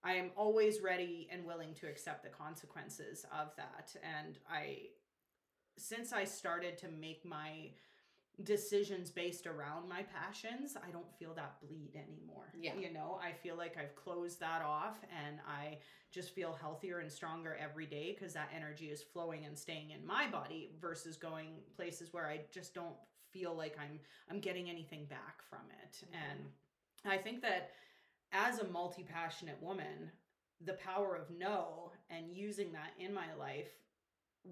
I 0.03 0.13
am 0.13 0.31
always 0.35 0.81
ready 0.81 1.27
and 1.31 1.45
willing 1.45 1.73
to 1.75 1.88
accept 1.88 2.23
the 2.23 2.29
consequences 2.29 3.25
of 3.31 3.55
that. 3.57 3.95
And 4.03 4.39
I 4.49 4.89
since 5.77 6.12
I 6.12 6.25
started 6.25 6.77
to 6.79 6.89
make 6.89 7.23
my 7.25 7.71
decisions 8.43 9.10
based 9.12 9.47
around 9.47 9.89
my 9.89 10.04
passions, 10.04 10.75
I 10.75 10.91
don't 10.91 11.12
feel 11.17 11.34
that 11.36 11.60
bleed 11.62 11.91
anymore. 11.95 12.54
Yeah. 12.60 12.73
You 12.80 12.93
know, 12.93 13.19
I 13.21 13.32
feel 13.32 13.58
like 13.58 13.78
I've 13.78 13.95
closed 13.95 14.39
that 14.39 14.62
off 14.62 14.97
and 15.25 15.39
I 15.47 15.78
just 16.12 16.34
feel 16.34 16.58
healthier 16.60 16.99
and 16.99 17.12
stronger 17.12 17.58
every 17.62 17.86
day 17.86 18.15
because 18.17 18.34
that 18.34 18.49
energy 18.56 18.88
is 18.88 19.04
flowing 19.04 19.45
and 19.45 19.58
staying 19.58 19.91
in 19.91 20.06
my 20.06 20.28
body 20.28 20.71
versus 20.82 21.17
going 21.17 21.56
places 21.75 22.13
where 22.13 22.28
I 22.28 22.41
just 22.52 22.73
don't 22.73 22.95
feel 23.32 23.54
like 23.54 23.78
I'm 23.80 23.99
I'm 24.30 24.39
getting 24.39 24.69
anything 24.69 25.06
back 25.06 25.41
from 25.49 25.60
it. 25.84 26.04
Mm-hmm. 26.06 26.15
And 26.32 27.13
I 27.13 27.17
think 27.17 27.41
that 27.41 27.71
as 28.32 28.60
a 28.60 28.67
multi-passionate 28.67 29.58
woman, 29.62 30.12
the 30.65 30.73
power 30.73 31.15
of 31.15 31.30
no 31.38 31.91
and 32.10 32.36
using 32.36 32.71
that 32.73 32.91
in 32.99 33.13
my 33.13 33.34
life 33.38 33.71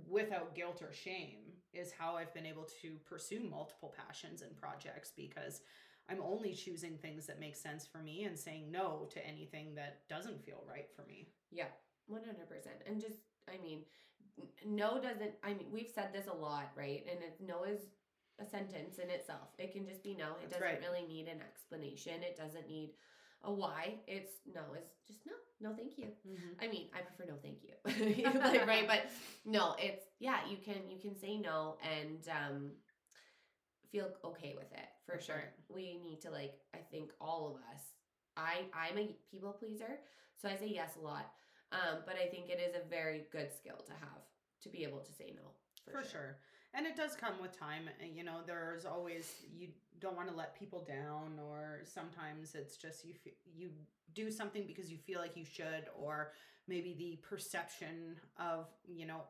without 0.07 0.55
guilt 0.55 0.81
or 0.81 0.93
shame 0.93 1.56
is 1.73 1.91
how 1.91 2.15
I've 2.15 2.33
been 2.33 2.45
able 2.45 2.67
to 2.81 2.97
pursue 3.07 3.41
multiple 3.49 3.93
passions 3.95 4.41
and 4.41 4.55
projects 4.55 5.11
because 5.15 5.61
I'm 6.09 6.21
only 6.21 6.53
choosing 6.53 6.97
things 6.97 7.27
that 7.27 7.39
make 7.39 7.55
sense 7.55 7.85
for 7.85 7.99
me 7.99 8.23
and 8.23 8.37
saying 8.37 8.71
no 8.71 9.07
to 9.11 9.27
anything 9.27 9.75
that 9.75 10.07
doesn't 10.07 10.43
feel 10.45 10.63
right 10.67 10.87
for 10.95 11.03
me. 11.07 11.27
Yeah, 11.51 11.67
one 12.07 12.23
hundred 12.23 12.49
percent. 12.49 12.77
And 12.87 13.01
just, 13.01 13.19
I 13.49 13.61
mean, 13.61 13.81
no 14.65 15.01
doesn't. 15.01 15.33
I 15.43 15.49
mean, 15.49 15.67
we've 15.71 15.91
said 15.93 16.13
this 16.13 16.27
a 16.27 16.33
lot, 16.33 16.71
right? 16.75 17.05
And 17.11 17.19
it, 17.21 17.37
no 17.45 17.63
is 17.63 17.81
a 18.39 18.45
sentence 18.45 18.99
in 18.99 19.09
itself. 19.09 19.49
It 19.57 19.73
can 19.73 19.85
just 19.85 20.03
be 20.03 20.15
no. 20.15 20.27
It 20.41 20.49
That's 20.49 20.61
doesn't 20.61 20.67
right. 20.67 20.81
really 20.81 21.07
need 21.07 21.27
an 21.27 21.41
explanation. 21.41 22.23
It 22.23 22.37
doesn't 22.37 22.69
need 22.69 22.91
a 23.43 23.51
why. 23.51 23.95
It's 24.07 24.31
no. 24.53 24.61
It's 24.75 24.91
just 25.07 25.19
no. 25.25 25.33
No, 25.59 25.75
thank 25.75 25.97
you. 25.97 26.07
I 26.61 26.67
mean, 26.67 26.87
I 26.93 27.01
prefer 27.01 27.31
no, 27.31 27.37
thank 27.41 27.63
you. 27.63 28.23
like, 28.39 28.67
right, 28.67 28.87
but 28.87 29.09
no, 29.43 29.75
it's 29.79 30.03
yeah. 30.19 30.37
You 30.49 30.57
can 30.63 30.87
you 30.89 30.99
can 30.99 31.17
say 31.19 31.37
no 31.37 31.77
and 31.81 32.19
um, 32.29 32.71
feel 33.91 34.09
okay 34.23 34.53
with 34.55 34.71
it 34.71 34.87
for 35.05 35.19
sure. 35.19 35.35
right. 35.35 35.73
We 35.73 35.99
need 36.03 36.21
to 36.21 36.29
like. 36.31 36.53
I 36.75 36.79
think 36.91 37.11
all 37.19 37.47
of 37.47 37.55
us. 37.73 37.81
I 38.35 38.65
I'm 38.73 38.97
a 38.99 39.15
people 39.31 39.51
pleaser, 39.51 39.99
so 40.39 40.47
I 40.47 40.55
say 40.57 40.67
yes 40.67 40.91
a 41.01 41.03
lot. 41.03 41.31
Um, 41.71 41.99
but 42.05 42.15
I 42.15 42.27
think 42.27 42.49
it 42.49 42.61
is 42.61 42.75
a 42.75 42.87
very 42.87 43.25
good 43.31 43.51
skill 43.51 43.77
to 43.85 43.91
have 43.93 44.21
to 44.63 44.69
be 44.69 44.83
able 44.83 44.99
to 44.99 45.11
say 45.11 45.33
no 45.35 45.51
for, 45.83 46.03
for 46.03 46.07
sure. 46.07 46.37
And 46.73 46.85
it 46.85 46.95
does 46.95 47.15
come 47.15 47.33
with 47.41 47.57
time. 47.57 47.89
and, 48.01 48.15
You 48.15 48.23
know, 48.23 48.41
there's 48.45 48.85
always 48.85 49.33
you 49.51 49.69
don't 49.99 50.15
want 50.15 50.29
to 50.29 50.35
let 50.35 50.57
people 50.57 50.83
down, 50.87 51.39
or 51.43 51.81
sometimes 51.85 52.55
it's 52.55 52.77
just 52.77 53.05
you 53.05 53.13
you 53.55 53.69
do 54.13 54.31
something 54.31 54.65
because 54.65 54.91
you 54.91 54.97
feel 54.97 55.19
like 55.19 55.35
you 55.35 55.45
should, 55.45 55.85
or 55.97 56.31
maybe 56.67 56.95
the 56.97 57.17
perception 57.27 58.17
of 58.39 58.67
you 58.87 59.05
know 59.05 59.21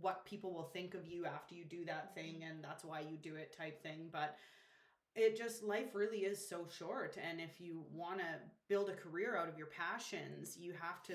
what 0.00 0.24
people 0.26 0.52
will 0.52 0.70
think 0.74 0.94
of 0.94 1.06
you 1.06 1.24
after 1.24 1.54
you 1.54 1.64
do 1.64 1.84
that 1.84 2.14
thing, 2.14 2.34
mm-hmm. 2.34 2.50
and 2.50 2.64
that's 2.64 2.84
why 2.84 3.00
you 3.00 3.16
do 3.16 3.36
it 3.36 3.56
type 3.56 3.82
thing. 3.82 4.08
But 4.12 4.36
it 5.14 5.36
just 5.36 5.62
life 5.62 5.94
really 5.94 6.18
is 6.18 6.46
so 6.46 6.66
short, 6.78 7.16
and 7.28 7.40
if 7.40 7.60
you 7.60 7.84
want 7.92 8.18
to 8.18 8.26
build 8.68 8.90
a 8.90 8.94
career 8.94 9.36
out 9.36 9.48
of 9.48 9.56
your 9.56 9.68
passions, 9.68 10.56
you 10.58 10.72
have 10.72 11.02
to 11.04 11.14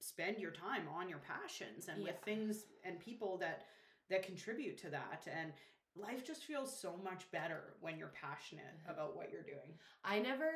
spend 0.00 0.38
your 0.38 0.50
time 0.50 0.84
on 0.96 1.08
your 1.08 1.18
passions 1.18 1.88
and 1.88 2.02
with 2.02 2.16
things 2.24 2.64
and 2.84 2.98
people 3.00 3.36
that 3.36 3.64
that 4.08 4.22
contribute 4.24 4.78
to 4.78 4.88
that 4.88 5.26
and 5.26 5.52
life 5.96 6.24
just 6.26 6.44
feels 6.44 6.74
so 6.80 6.94
much 7.04 7.30
better 7.32 7.74
when 7.80 7.98
you're 7.98 8.12
passionate 8.20 8.64
Mm-hmm. 8.82 8.90
about 8.92 9.16
what 9.16 9.30
you're 9.32 9.42
doing 9.42 9.74
I 10.04 10.18
never 10.20 10.50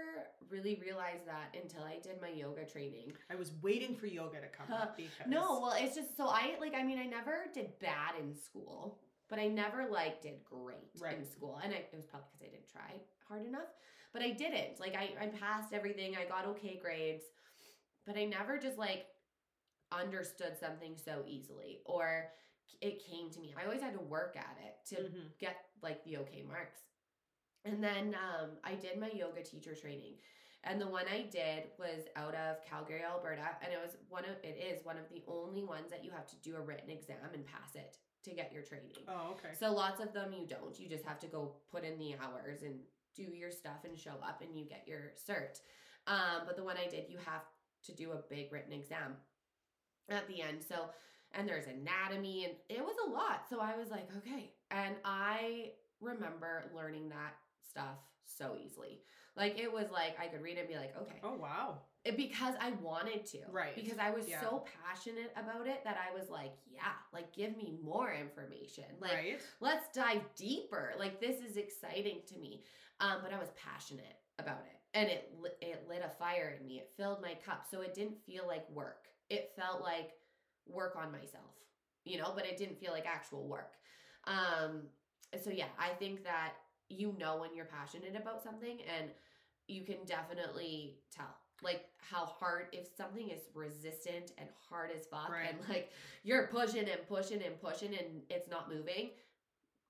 really 0.48 0.80
realized 0.80 1.26
that 1.26 1.54
until 1.60 1.82
I 1.82 1.98
did 2.02 2.20
my 2.20 2.28
yoga 2.28 2.64
training. 2.64 3.12
i 3.30 3.34
was 3.34 3.52
waiting 3.62 3.94
for 3.96 4.06
yoga 4.06 4.40
to 4.40 4.48
come 4.48 4.72
up 4.72 4.96
because 4.96 5.26
No, 5.26 5.60
well, 5.60 5.74
it's 5.76 5.94
just 5.96 6.16
so 6.16 6.26
I 6.28 6.54
like. 6.60 6.74
I 6.74 6.82
mean, 6.82 6.98
I 6.98 7.04
never 7.06 7.46
did 7.52 7.78
bad 7.78 8.12
in 8.20 8.34
school, 8.34 8.98
but 9.28 9.38
I 9.38 9.46
never 9.48 9.86
like 9.90 10.22
did 10.22 10.42
great 10.44 10.88
in 11.18 11.24
school, 11.26 11.60
and 11.62 11.72
I, 11.74 11.78
it 11.78 11.90
was 11.94 12.06
probably 12.06 12.28
because 12.32 12.46
I 12.46 12.50
didn't 12.50 12.70
try 12.72 12.90
hard 13.28 13.46
enough. 13.46 13.68
But 14.12 14.22
I 14.22 14.30
didn't. 14.30 14.78
Like, 14.80 14.94
I 14.94 15.10
I 15.20 15.26
passed 15.26 15.72
everything. 15.74 16.16
I 16.16 16.24
got 16.28 16.46
okay 16.52 16.78
grades, 16.80 17.24
but 18.06 18.16
I 18.16 18.24
never 18.24 18.58
just 18.58 18.78
like 18.78 19.06
understood 19.92 20.56
something 20.58 20.96
so 21.02 21.22
easily 21.26 21.80
or 21.84 22.28
it 22.80 23.04
came 23.04 23.30
to 23.30 23.40
me. 23.40 23.54
I 23.58 23.64
always 23.64 23.80
had 23.82 23.94
to 23.94 24.00
work 24.00 24.36
at 24.36 24.56
it 24.64 24.84
to 24.94 25.02
Mhm. 25.02 25.38
get 25.38 25.56
like 25.82 26.02
the 26.04 26.18
okay 26.18 26.42
marks. 26.42 26.80
And 27.64 27.82
then 27.82 28.14
um, 28.14 28.58
I 28.62 28.74
did 28.74 28.98
my 28.98 29.10
yoga 29.10 29.42
teacher 29.42 29.74
training. 29.74 30.18
And 30.66 30.80
the 30.80 30.88
one 30.88 31.06
I 31.08 31.22
did 31.30 31.70
was 31.78 32.04
out 32.16 32.34
of 32.34 32.64
Calgary, 32.64 33.02
Alberta, 33.02 33.56
and 33.62 33.70
it 33.72 33.78
was 33.82 33.96
one 34.08 34.24
of 34.24 34.36
it 34.42 34.56
is 34.58 34.82
one 34.84 34.96
of 34.96 35.08
the 35.10 35.22
only 35.28 35.62
ones 35.62 35.90
that 35.90 36.02
you 36.04 36.10
have 36.10 36.26
to 36.28 36.36
do 36.36 36.56
a 36.56 36.60
written 36.60 36.88
exam 36.90 37.18
and 37.34 37.44
pass 37.46 37.74
it 37.74 37.98
to 38.24 38.30
get 38.34 38.50
your 38.52 38.62
training. 38.62 38.92
oh 39.08 39.32
okay 39.32 39.52
So 39.54 39.72
lots 39.72 40.00
of 40.00 40.14
them 40.14 40.32
you 40.32 40.46
don't. 40.46 40.78
You 40.80 40.88
just 40.88 41.04
have 41.04 41.18
to 41.20 41.26
go 41.26 41.56
put 41.70 41.84
in 41.84 41.98
the 41.98 42.14
hours 42.16 42.62
and 42.62 42.80
do 43.14 43.24
your 43.24 43.50
stuff 43.50 43.84
and 43.84 43.98
show 43.98 44.14
up 44.22 44.40
and 44.40 44.58
you 44.58 44.64
get 44.64 44.88
your 44.88 45.12
cert. 45.28 45.60
Um, 46.06 46.46
but 46.46 46.56
the 46.56 46.64
one 46.64 46.76
I 46.78 46.86
did, 46.88 47.10
you 47.10 47.18
have 47.18 47.44
to 47.84 47.92
do 47.92 48.12
a 48.12 48.16
big 48.16 48.50
written 48.50 48.72
exam 48.72 49.16
at 50.08 50.26
the 50.28 50.40
end. 50.40 50.64
So 50.64 50.88
and 51.36 51.48
there's 51.48 51.66
anatomy 51.66 52.44
and 52.44 52.54
it 52.68 52.82
was 52.84 52.96
a 53.06 53.10
lot. 53.10 53.42
So 53.50 53.60
I 53.60 53.76
was 53.76 53.90
like, 53.90 54.08
okay. 54.18 54.52
And 54.70 54.94
I 55.04 55.72
remember 56.00 56.64
learning 56.74 57.08
that 57.10 57.34
stuff 57.68 57.98
so 58.24 58.56
easily. 58.62 59.00
Like 59.36 59.58
it 59.58 59.72
was 59.72 59.86
like 59.92 60.16
I 60.20 60.26
could 60.28 60.42
read 60.42 60.56
it 60.56 60.60
and 60.60 60.68
be 60.68 60.76
like, 60.76 60.94
okay. 61.00 61.20
oh 61.24 61.34
wow 61.34 61.78
It- 62.04 62.16
because 62.16 62.54
I 62.60 62.70
wanted 62.82 63.26
to. 63.26 63.38
Right. 63.50 63.74
Because 63.74 63.98
I 63.98 64.10
was 64.10 64.28
Yeah. 64.28 64.40
so 64.40 64.64
passionate 64.84 65.32
about 65.36 65.66
it 65.66 65.82
that 65.84 65.96
I 65.98 66.16
was 66.16 66.28
like, 66.30 66.52
yeah, 66.70 66.82
like 67.12 67.32
give 67.34 67.56
me 67.56 67.78
more 67.82 68.12
information. 68.12 68.84
Like 69.00 69.12
right 69.12 69.40
let's 69.60 69.88
dive 69.94 70.22
deeper. 70.36 70.94
Like 70.98 71.20
this 71.20 71.40
is 71.40 71.56
exciting 71.56 72.20
to 72.28 72.38
me. 72.38 72.62
Um, 73.00 73.18
but 73.24 73.32
I 73.32 73.38
was 73.40 73.48
passionate 73.56 74.18
about 74.38 74.62
it, 74.70 74.78
and 74.96 75.08
it 75.08 75.32
it 75.60 75.84
lit 75.88 76.02
a 76.04 76.08
fire 76.08 76.56
in 76.58 76.64
me. 76.64 76.78
It 76.78 76.92
filled 76.96 77.20
my 77.20 77.34
cup, 77.44 77.64
so 77.68 77.80
it 77.80 77.92
didn't 77.92 78.18
feel 78.24 78.46
like 78.46 78.68
work. 78.70 79.08
It 79.30 79.50
felt 79.56 79.82
like 79.82 80.12
work 80.68 80.96
on 80.96 81.10
myself, 81.12 81.52
you 82.04 82.18
know. 82.18 82.32
But 82.34 82.46
it 82.46 82.56
didn't 82.56 82.78
feel 82.78 82.92
like 82.92 83.06
actual 83.06 83.46
work. 83.46 83.72
Um, 84.26 84.82
so 85.42 85.50
yeah, 85.50 85.66
I 85.78 85.88
think 85.90 86.24
that 86.24 86.52
you 86.88 87.14
know 87.18 87.36
when 87.36 87.54
you're 87.54 87.64
passionate 87.66 88.14
about 88.16 88.42
something, 88.42 88.78
and 88.98 89.10
you 89.68 89.82
can 89.84 89.96
definitely 90.06 90.98
tell. 91.14 91.34
Like 91.62 91.84
how 91.98 92.26
hard 92.26 92.66
if 92.72 92.88
something 92.96 93.30
is 93.30 93.40
resistant 93.54 94.32
and 94.38 94.48
hard 94.68 94.90
as 94.90 95.06
fuck 95.06 95.30
Right. 95.30 95.48
and 95.48 95.58
like 95.68 95.90
you're 96.22 96.48
pushing 96.48 96.80
and 96.88 97.08
pushing 97.08 97.42
and 97.42 97.58
pushing 97.60 97.94
and 97.94 98.22
it's 98.28 98.50
not 98.50 98.68
moving 98.68 99.10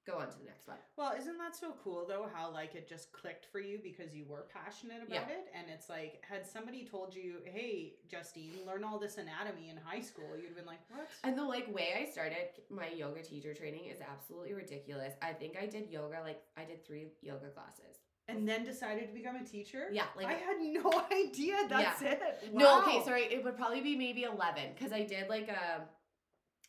go 0.07 0.19
on 0.19 0.29
to 0.31 0.38
the 0.38 0.45
next 0.45 0.67
one. 0.69 0.77
Well, 0.97 1.14
isn't 1.19 1.38
that 1.38 1.57
so 1.57 1.75
cool 1.83 2.05
though? 2.07 2.29
How 2.33 2.51
like 2.53 2.75
it 2.75 2.88
just 2.88 3.12
clicked 3.12 3.47
for 3.51 3.59
you 3.61 3.79
because 3.83 4.14
you 4.14 4.25
were 4.29 4.47
passionate 4.53 4.99
about 5.07 5.29
Yeah. 5.29 5.29
it, 5.37 5.49
and 5.55 5.67
it's 5.71 5.88
like 5.88 6.23
had 6.29 6.47
somebody 6.47 6.85
told 6.85 7.14
you, 7.14 7.37
"Hey, 7.45 7.95
Justine, 8.11 8.53
learn 8.67 8.85
all 8.85 8.99
this 8.99 9.19
anatomy 9.19 9.71
in 9.71 9.77
high 9.77 10.01
school," 10.01 10.37
you'd 10.37 10.47
have 10.47 10.57
been 10.57 10.67
like, 10.67 10.81
"What?" 10.90 11.09
And 11.25 11.37
the 11.38 11.45
like 11.45 11.73
way 11.75 11.95
I 11.99 12.11
started 12.11 12.49
my 12.71 12.88
yoga 12.88 13.23
teacher 13.23 13.55
training 13.55 13.87
is 13.87 14.01
absolutely 14.01 14.55
ridiculous. 14.55 15.14
I 15.23 15.33
think 15.33 15.57
I 15.61 15.67
did 15.67 15.90
yoga 15.90 16.21
like 16.23 16.43
I 16.57 16.64
did 16.64 16.85
three 16.87 17.09
yoga 17.23 17.49
classes. 17.49 17.99
And 18.27 18.49
then 18.49 18.64
decided 18.64 19.07
to 19.09 19.12
become 19.12 19.37
a 19.37 19.45
teacher. 19.45 19.88
Yeah, 19.93 20.07
like 20.17 20.27
I 20.29 20.33
had 20.33 20.57
no 20.59 21.05
idea. 21.12 21.57
That's 21.69 22.01
it. 22.01 22.23
No, 22.55 22.81
okay, 22.81 23.03
sorry. 23.05 23.25
It 23.25 23.45
would 23.45 23.55
probably 23.55 23.83
be 23.83 23.97
maybe 23.97 24.23
11 24.23 24.73
because 24.75 24.93
I 24.95 25.03
did 25.03 25.29
like 25.29 25.49
a 25.49 25.87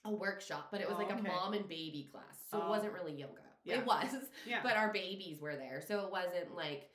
a 0.06 0.12
workshop, 0.12 0.68
but 0.72 0.80
it 0.82 0.88
was 0.88 0.96
Oh, 0.98 1.02
like 1.02 1.12
a 1.12 1.16
okay. 1.20 1.28
mom 1.28 1.54
and 1.54 1.68
baby 1.68 2.08
class. 2.12 2.40
So 2.50 2.60
Oh. 2.62 2.66
it 2.68 2.70
wasn't 2.70 2.94
really 2.94 3.14
yoga. 3.14 3.42
Yeah. 3.64 3.80
It 3.80 3.86
was, 3.86 4.14
Yeah. 4.46 4.62
but 4.64 4.78
our 4.78 4.94
babies 4.94 5.42
were 5.42 5.56
there. 5.56 5.82
So 5.82 6.06
it 6.06 6.12
wasn't 6.12 6.56
like 6.56 6.92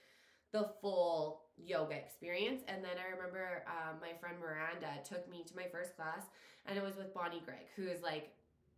the 0.53 0.73
full 0.81 1.43
yoga 1.57 1.95
experience. 1.97 2.63
And 2.69 2.85
then 2.85 2.93
I 2.99 3.11
remember 3.15 3.65
um, 3.67 4.01
my 4.01 4.13
friend 4.19 4.39
Miranda 4.39 4.89
took 5.05 5.29
me 5.29 5.45
to 5.45 5.57
my 5.57 5.67
first 5.69 5.97
class, 5.97 6.23
and 6.67 6.79
it 6.79 6.83
was 6.85 6.97
with 6.97 7.13
Bonnie 7.13 7.43
Gregg, 7.45 7.67
who 7.77 7.87
is 7.89 8.01
like 8.03 8.33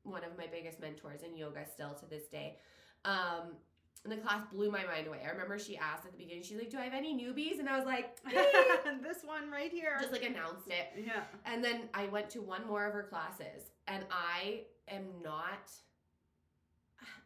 one 0.04 0.24
of 0.24 0.36
my 0.38 0.46
biggest 0.46 0.80
mentors 0.80 1.22
in 1.22 1.36
yoga 1.36 1.64
still 1.66 1.94
to 1.94 2.06
this 2.06 2.26
day. 2.28 2.58
Um, 3.04 3.56
and 4.04 4.12
the 4.12 4.16
class 4.16 4.42
blew 4.52 4.70
my 4.70 4.84
mind 4.84 5.06
away. 5.06 5.20
I 5.24 5.30
remember 5.30 5.58
she 5.58 5.76
asked 5.76 6.04
at 6.04 6.12
the 6.12 6.18
beginning, 6.18 6.42
she's 6.42 6.58
like, 6.58 6.70
Do 6.70 6.78
I 6.78 6.84
have 6.84 6.94
any 6.94 7.14
newbies? 7.14 7.58
And 7.60 7.68
I 7.68 7.76
was 7.76 7.86
like, 7.86 8.16
eh. 8.34 8.42
this 9.02 9.18
one 9.24 9.50
right 9.50 9.70
here. 9.70 9.96
just 10.00 10.12
like 10.12 10.24
announced 10.24 10.66
it. 10.68 11.04
yeah. 11.06 11.22
And 11.46 11.62
then 11.64 11.88
I 11.94 12.06
went 12.06 12.28
to 12.30 12.40
one 12.42 12.66
more 12.66 12.84
of 12.86 12.92
her 12.94 13.04
classes, 13.04 13.70
and 13.86 14.04
I 14.10 14.62
am 14.88 15.04
not, 15.22 15.70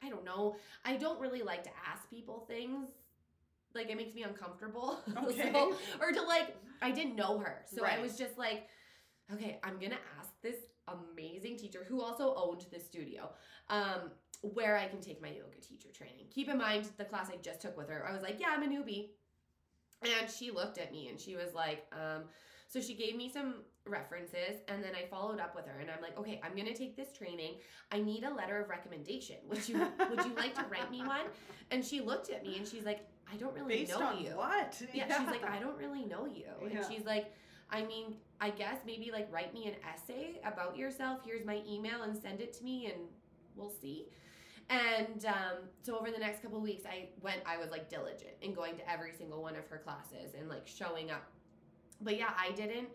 I 0.02 0.08
don't 0.10 0.24
know, 0.24 0.56
I 0.84 0.96
don't 0.96 1.20
really 1.20 1.42
like 1.42 1.64
to 1.64 1.70
ask 1.90 2.08
people 2.10 2.44
things. 2.48 2.88
Like, 3.74 3.90
it 3.90 3.96
makes 3.96 4.14
me 4.14 4.22
uncomfortable. 4.22 5.00
Okay. 5.24 5.52
So- 5.52 5.74
or 6.00 6.12
to 6.12 6.22
like, 6.22 6.56
I 6.82 6.90
didn't 6.90 7.16
know 7.16 7.38
her. 7.38 7.64
So 7.74 7.84
I 7.84 7.98
was 8.00 8.16
just 8.16 8.38
like, 8.38 8.68
okay, 9.32 9.58
I'm 9.64 9.78
going 9.78 9.90
to 9.92 9.98
ask 10.18 10.30
this 10.42 10.56
amazing 10.88 11.56
teacher 11.56 11.84
who 11.88 12.00
also 12.00 12.34
owned 12.36 12.66
the 12.72 12.80
studio. 12.80 13.30
Um, 13.68 14.10
where 14.42 14.76
I 14.76 14.86
can 14.86 15.00
take 15.00 15.20
my 15.20 15.28
yoga 15.28 15.58
teacher 15.60 15.88
training. 15.92 16.26
Keep 16.30 16.50
in 16.50 16.58
mind 16.58 16.88
the 16.98 17.04
class 17.04 17.30
I 17.32 17.36
just 17.36 17.60
took 17.60 17.76
with 17.76 17.88
her. 17.88 18.06
I 18.08 18.12
was 18.12 18.22
like, 18.22 18.38
yeah, 18.38 18.48
I'm 18.50 18.62
a 18.62 18.66
newbie. 18.66 19.08
And 20.02 20.30
she 20.30 20.50
looked 20.50 20.78
at 20.78 20.92
me 20.92 21.08
and 21.08 21.18
she 21.18 21.36
was 21.36 21.54
like, 21.54 21.86
um, 21.92 22.24
so 22.68 22.80
she 22.80 22.94
gave 22.94 23.16
me 23.16 23.30
some 23.30 23.62
references 23.86 24.60
and 24.68 24.82
then 24.82 24.92
I 24.94 25.06
followed 25.06 25.40
up 25.40 25.54
with 25.54 25.66
her 25.66 25.78
and 25.80 25.90
I'm 25.90 26.02
like, 26.02 26.18
okay, 26.18 26.40
I'm 26.44 26.54
gonna 26.56 26.74
take 26.74 26.96
this 26.96 27.12
training. 27.12 27.54
I 27.92 28.00
need 28.00 28.24
a 28.24 28.34
letter 28.34 28.60
of 28.60 28.68
recommendation. 28.68 29.36
Would 29.48 29.68
you 29.68 29.78
would 30.10 30.24
you 30.24 30.34
like 30.34 30.54
to 30.56 30.64
write 30.70 30.90
me 30.90 31.00
one? 31.00 31.26
And 31.70 31.84
she 31.84 32.00
looked 32.00 32.30
at 32.30 32.42
me 32.42 32.58
and 32.58 32.66
she's 32.66 32.84
like, 32.84 33.08
I 33.32 33.36
don't 33.36 33.54
really 33.54 33.78
Based 33.78 33.98
know 33.98 34.12
you. 34.18 34.30
what? 34.36 34.80
Yeah, 34.92 35.06
she's 35.18 35.28
like, 35.28 35.48
I 35.48 35.58
don't 35.58 35.78
really 35.78 36.04
know 36.04 36.26
you. 36.26 36.46
And 36.62 36.84
she's 36.90 37.06
like, 37.06 37.32
I 37.70 37.84
mean, 37.84 38.16
I 38.40 38.50
guess 38.50 38.78
maybe 38.86 39.10
like 39.12 39.28
write 39.32 39.52
me 39.52 39.66
an 39.66 39.74
essay 39.92 40.40
about 40.44 40.76
yourself. 40.76 41.20
Here's 41.24 41.44
my 41.44 41.62
email 41.68 42.02
and 42.02 42.16
send 42.16 42.40
it 42.40 42.52
to 42.54 42.64
me 42.64 42.86
and 42.86 42.96
we'll 43.56 43.72
see. 43.80 44.06
And 44.68 45.24
um, 45.26 45.58
so 45.82 45.96
over 45.98 46.10
the 46.10 46.18
next 46.18 46.42
couple 46.42 46.58
of 46.58 46.62
weeks, 46.64 46.84
I 46.86 47.08
went, 47.22 47.40
I 47.46 47.56
was 47.56 47.70
like 47.70 47.88
diligent 47.88 48.32
in 48.42 48.52
going 48.52 48.76
to 48.76 48.90
every 48.90 49.12
single 49.16 49.42
one 49.42 49.54
of 49.56 49.66
her 49.68 49.78
classes 49.78 50.34
and 50.38 50.48
like 50.48 50.66
showing 50.66 51.10
up. 51.10 51.24
But 52.00 52.18
yeah, 52.18 52.30
I 52.38 52.52
didn't 52.52 52.88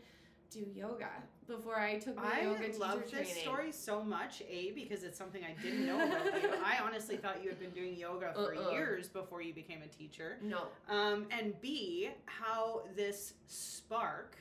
do 0.52 0.66
yoga 0.76 1.08
before 1.48 1.80
I 1.80 1.98
took 1.98 2.18
my 2.18 2.40
I 2.40 2.44
yoga 2.44 2.68
teacher 2.68 2.80
love 2.80 3.10
training. 3.10 3.34
this 3.34 3.42
story 3.42 3.72
so 3.72 4.04
much, 4.04 4.42
A, 4.50 4.72
because 4.72 5.04
it's 5.04 5.18
something 5.18 5.42
I 5.44 5.60
didn't 5.62 5.86
know 5.86 5.96
about 5.96 6.26
you. 6.42 6.50
I 6.66 6.78
honestly 6.84 7.16
thought 7.16 7.42
you 7.42 7.50
had 7.50 7.60
been 7.60 7.72
doing 7.72 7.96
yoga 7.96 8.34
for 8.36 8.54
Uh-uh. 8.54 8.72
years 8.72 9.08
before 9.08 9.42
you 9.42 9.54
became 9.54 9.82
a 9.82 9.88
teacher. 9.88 10.38
No. 10.42 10.64
Um, 10.90 11.26
and 11.32 11.60
B, 11.62 12.10
how 12.26 12.84
this 12.98 13.34
spark 13.48 14.36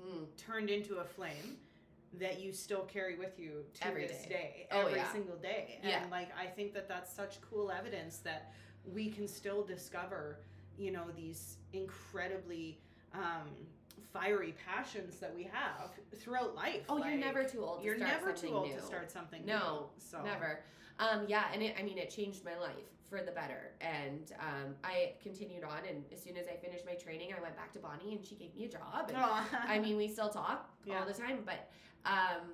hmm 0.00 0.24
turned 0.36 0.70
into 0.70 0.96
a 0.98 1.04
flame 1.04 1.56
that 2.18 2.40
you 2.40 2.52
still 2.52 2.82
carry 2.82 3.16
with 3.16 3.38
you 3.38 3.64
to 3.74 3.86
Every 3.86 4.06
this 4.06 4.22
day. 4.22 4.28
day, 4.28 4.66
Oh, 4.72 4.86
every 4.86 4.98
yeah. 4.98 5.12
single 5.12 5.36
day. 5.36 5.78
Yeah. 5.82 6.02
And 6.02 6.10
like 6.10 6.30
I 6.38 6.46
think 6.46 6.74
that 6.74 6.88
that's 6.88 7.12
such 7.12 7.40
cool 7.40 7.70
evidence 7.70 8.18
that 8.18 8.52
we 8.84 9.10
can 9.10 9.28
still 9.28 9.62
discover, 9.64 10.38
you 10.76 10.90
know, 10.90 11.04
these 11.16 11.58
incredibly 11.72 12.80
um, 13.14 13.48
fiery 14.12 14.54
passions 14.66 15.18
that 15.18 15.34
we 15.34 15.44
have 15.44 15.90
throughout 16.16 16.54
life. 16.56 16.82
Oh, 16.88 16.96
you're 17.04 17.16
never 17.16 17.44
too 17.44 17.62
old 17.64 17.80
to 17.80 17.84
You're 17.86 17.96
start 17.96 18.10
never 18.10 18.26
something 18.30 18.50
too 18.50 18.56
old 18.56 18.68
new. 18.70 18.76
to 18.76 18.82
start 18.82 19.10
something 19.10 19.46
No, 19.46 19.58
new. 19.58 19.86
So 19.98 20.22
Never. 20.24 20.60
Um, 20.98 21.24
yeah, 21.28 21.44
and 21.52 21.62
it, 21.62 21.76
I 21.78 21.82
mean, 21.82 21.96
it 21.96 22.10
changed 22.10 22.44
my 22.44 22.58
life 22.58 22.74
for 23.10 23.20
the 23.22 23.32
better. 23.32 23.72
And 23.80 24.32
um, 24.38 24.74
I 24.84 25.14
continued 25.22 25.64
on, 25.64 25.80
and 25.88 26.04
as 26.12 26.22
soon 26.22 26.36
as 26.36 26.46
I 26.46 26.56
finished 26.64 26.86
my 26.86 26.94
training, 26.94 27.30
I 27.36 27.42
went 27.42 27.56
back 27.56 27.72
to 27.72 27.80
Bonnie, 27.80 28.14
and 28.14 28.24
she 28.24 28.36
gave 28.36 28.54
me 28.54 28.64
a 28.64 28.68
job. 28.68 29.08
And 29.12 29.16
I 29.68 29.78
mean, 29.80 29.96
we 29.96 30.08
still 30.08 30.28
talk 30.30 30.70
Yeah. 30.86 31.00
all 31.00 31.06
the 31.06 31.12
time, 31.12 31.40
but 31.44 31.68
um, 32.06 32.52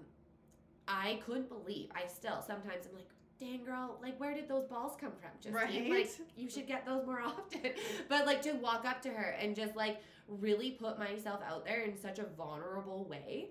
I 0.88 1.20
couldn't 1.26 1.48
believe. 1.48 1.90
I 1.94 2.06
still 2.08 2.42
sometimes 2.44 2.86
I'm 2.88 2.94
like, 2.96 3.08
dang 3.38 3.64
girl, 3.64 3.98
like 4.02 4.18
where 4.18 4.34
did 4.34 4.48
those 4.48 4.64
balls 4.64 4.96
come 4.98 5.12
from? 5.20 5.30
Just 5.42 5.54
Right? 5.54 5.90
like 5.90 6.08
you 6.36 6.48
should 6.48 6.66
get 6.66 6.86
those 6.86 7.04
more 7.04 7.20
often. 7.24 7.72
but 8.08 8.24
like 8.26 8.40
to 8.42 8.52
walk 8.52 8.84
up 8.86 9.02
to 9.02 9.10
her 9.10 9.36
and 9.38 9.54
just 9.54 9.76
like 9.76 10.00
really 10.26 10.70
put 10.72 10.98
myself 10.98 11.40
out 11.48 11.64
there 11.66 11.82
in 11.82 11.96
such 12.00 12.18
a 12.18 12.24
vulnerable 12.36 13.04
way, 13.04 13.50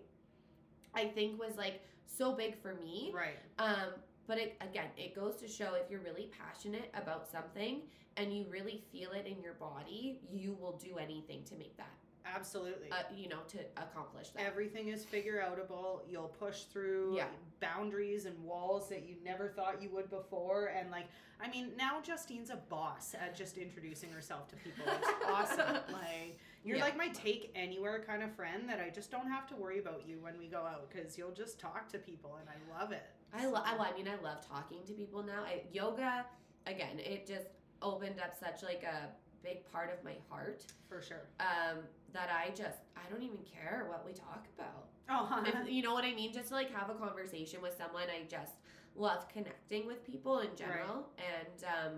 I 0.96 1.06
think 1.06 1.40
was 1.40 1.56
like 1.56 1.82
so 2.08 2.34
big 2.34 2.60
for 2.62 2.74
me. 2.76 3.12
right. 3.14 3.38
Um, 3.60 3.90
but 4.28 4.38
it, 4.38 4.56
again, 4.62 4.88
it 4.98 5.16
goes 5.16 5.36
to 5.38 5.48
show 5.48 5.74
if 5.76 5.90
you're 5.90 6.00
really 6.02 6.30
passionate 6.38 6.92
about 6.96 7.28
something 7.30 7.82
and 8.18 8.34
you 8.36 8.46
really 8.50 8.82
feel 8.92 9.12
it 9.12 9.26
in 9.28 9.42
your 9.42 9.54
body, 9.54 10.20
you 10.32 10.58
will 10.60 10.78
do 10.84 10.98
anything 10.98 11.44
to 11.44 11.56
make 11.56 11.76
that, 11.78 11.92
Absolutely. 12.34 12.90
uh, 12.92 12.96
you 13.16 13.28
know, 13.28 13.40
to 13.50 13.60
accomplish 13.78 14.30
that. 14.30 14.44
Everything 14.46 14.88
is 14.88 15.04
figure 15.04 15.44
outable. 15.46 16.00
You'll 16.10 16.30
push 16.40 16.64
through 16.64 17.18
Yeah. 17.18 17.28
boundaries 17.60 18.26
and 18.26 18.42
walls 18.44 18.90
that 18.90 19.04
you 19.08 19.16
never 19.24 19.50
thought 19.50 19.82
you 19.82 19.90
would 19.90 20.10
before. 20.10 20.68
And 20.68 20.90
like, 20.92 21.08
I 21.42 21.50
mean, 21.50 21.72
now 21.78 22.00
Justine's 22.02 22.50
a 22.50 22.56
boss 22.56 23.14
at 23.14 23.36
just 23.36 23.58
introducing 23.58 24.10
herself 24.12 24.48
to 24.50 24.56
people. 24.58 24.86
It's 24.88 25.10
awesome. 25.30 25.76
Like, 25.92 26.40
you're 26.64 26.78
Yeah. 26.78 26.84
like 26.86 26.98
my 26.98 27.10
take 27.10 27.52
anywhere 27.54 28.02
kind 28.08 28.24
of 28.24 28.34
friend 28.34 28.68
that 28.70 28.80
I 28.80 28.90
just 28.90 29.12
don't 29.12 29.28
have 29.30 29.46
to 29.48 29.56
worry 29.58 29.80
about 29.80 30.04
you 30.08 30.20
when 30.22 30.40
we 30.40 30.48
go 30.48 30.60
out 30.60 30.90
because 30.90 31.18
you'll 31.18 31.32
just 31.34 31.60
talk 31.60 31.90
to 31.90 31.98
people 32.00 32.38
and 32.40 32.48
I 32.50 32.80
love 32.80 32.92
it. 32.94 33.04
I, 33.34 33.46
lo- 33.48 33.62
I, 33.66 33.74
well, 33.74 33.88
I 33.92 33.96
mean, 33.98 34.08
I 34.08 34.22
love 34.24 34.48
talking 34.48 34.80
to 34.88 34.94
people 34.94 35.24
now. 35.24 35.44
I, 35.46 35.64
yoga, 35.72 36.26
again, 36.68 37.00
it 37.00 37.28
just 37.28 37.48
opened 37.82 38.20
up 38.20 38.36
such 38.40 38.64
like 38.64 38.84
a 38.84 39.10
big 39.44 39.70
part 39.72 39.92
of 39.94 40.04
my 40.04 40.14
heart 40.30 40.64
For 40.90 41.02
sure. 41.02 41.28
um, 41.40 41.80
that 42.14 42.30
I 42.32 42.50
just, 42.52 42.80
I 42.96 43.10
don't 43.12 43.22
even 43.24 43.40
care 43.52 43.86
what 43.90 44.06
we 44.06 44.14
talk 44.14 44.46
about. 44.58 44.88
Oh, 45.10 45.44
if, 45.66 45.70
you 45.72 45.84
know 45.84 45.94
what 45.94 46.06
I 46.06 46.14
mean? 46.14 46.34
Just 46.34 46.50
to 46.50 46.54
like 46.56 46.72
have 46.74 46.90
a 46.90 46.94
conversation 46.96 47.62
with 47.62 47.78
someone. 47.78 48.04
I 48.10 48.24
just 48.30 48.54
love 48.96 49.28
connecting 49.28 49.86
with 49.86 50.06
people 50.06 50.40
in 50.40 50.56
general, 50.56 51.10
and 51.20 51.64
um, 51.66 51.94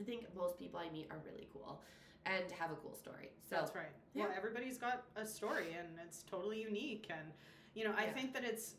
I 0.00 0.04
think 0.04 0.26
most 0.36 0.58
people 0.58 0.78
I 0.80 0.90
meet 0.92 1.08
are 1.10 1.18
really 1.26 1.48
cool 1.52 1.80
and 2.24 2.44
have 2.52 2.70
a 2.70 2.76
cool 2.76 2.94
story. 2.94 3.30
So 3.48 3.56
That's 3.56 3.74
right. 3.74 3.86
Well, 4.14 4.28
yeah. 4.30 4.36
everybody's 4.36 4.78
got 4.78 5.02
a 5.16 5.26
story 5.26 5.76
and 5.76 5.88
it's 6.06 6.22
totally 6.22 6.62
unique. 6.62 7.08
And, 7.10 7.32
you 7.74 7.82
know, 7.84 7.92
I 7.98 8.04
Yeah. 8.04 8.12
think 8.12 8.32
that 8.34 8.44
it's 8.44 8.76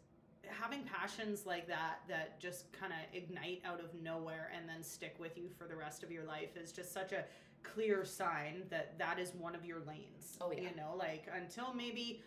having 0.49 0.84
passions 0.84 1.45
like 1.45 1.67
that 1.67 1.99
that 2.08 2.39
just 2.39 2.71
kind 2.73 2.91
of 2.91 2.99
ignite 3.15 3.62
out 3.65 3.79
of 3.79 3.93
nowhere 4.01 4.51
and 4.56 4.67
then 4.67 4.84
stick 4.84 5.15
with 5.19 5.38
you 5.38 5.49
for 5.58 5.67
the 5.67 5.75
rest 5.75 6.03
of 6.03 6.12
your 6.12 6.23
life 6.23 6.56
is 6.58 6.71
just 6.71 6.93
such 6.93 7.12
a 7.12 7.23
clear 7.63 8.03
sign 8.03 8.63
that 8.69 8.97
that 8.99 9.19
is 9.19 9.34
one 9.38 9.56
of 9.56 9.65
your 9.65 9.79
lanes. 9.88 10.38
Oh, 10.41 10.51
yeah. 10.51 10.62
You 10.62 10.75
know, 10.75 10.95
like 10.97 11.27
until 11.34 11.73
maybe, 11.73 12.21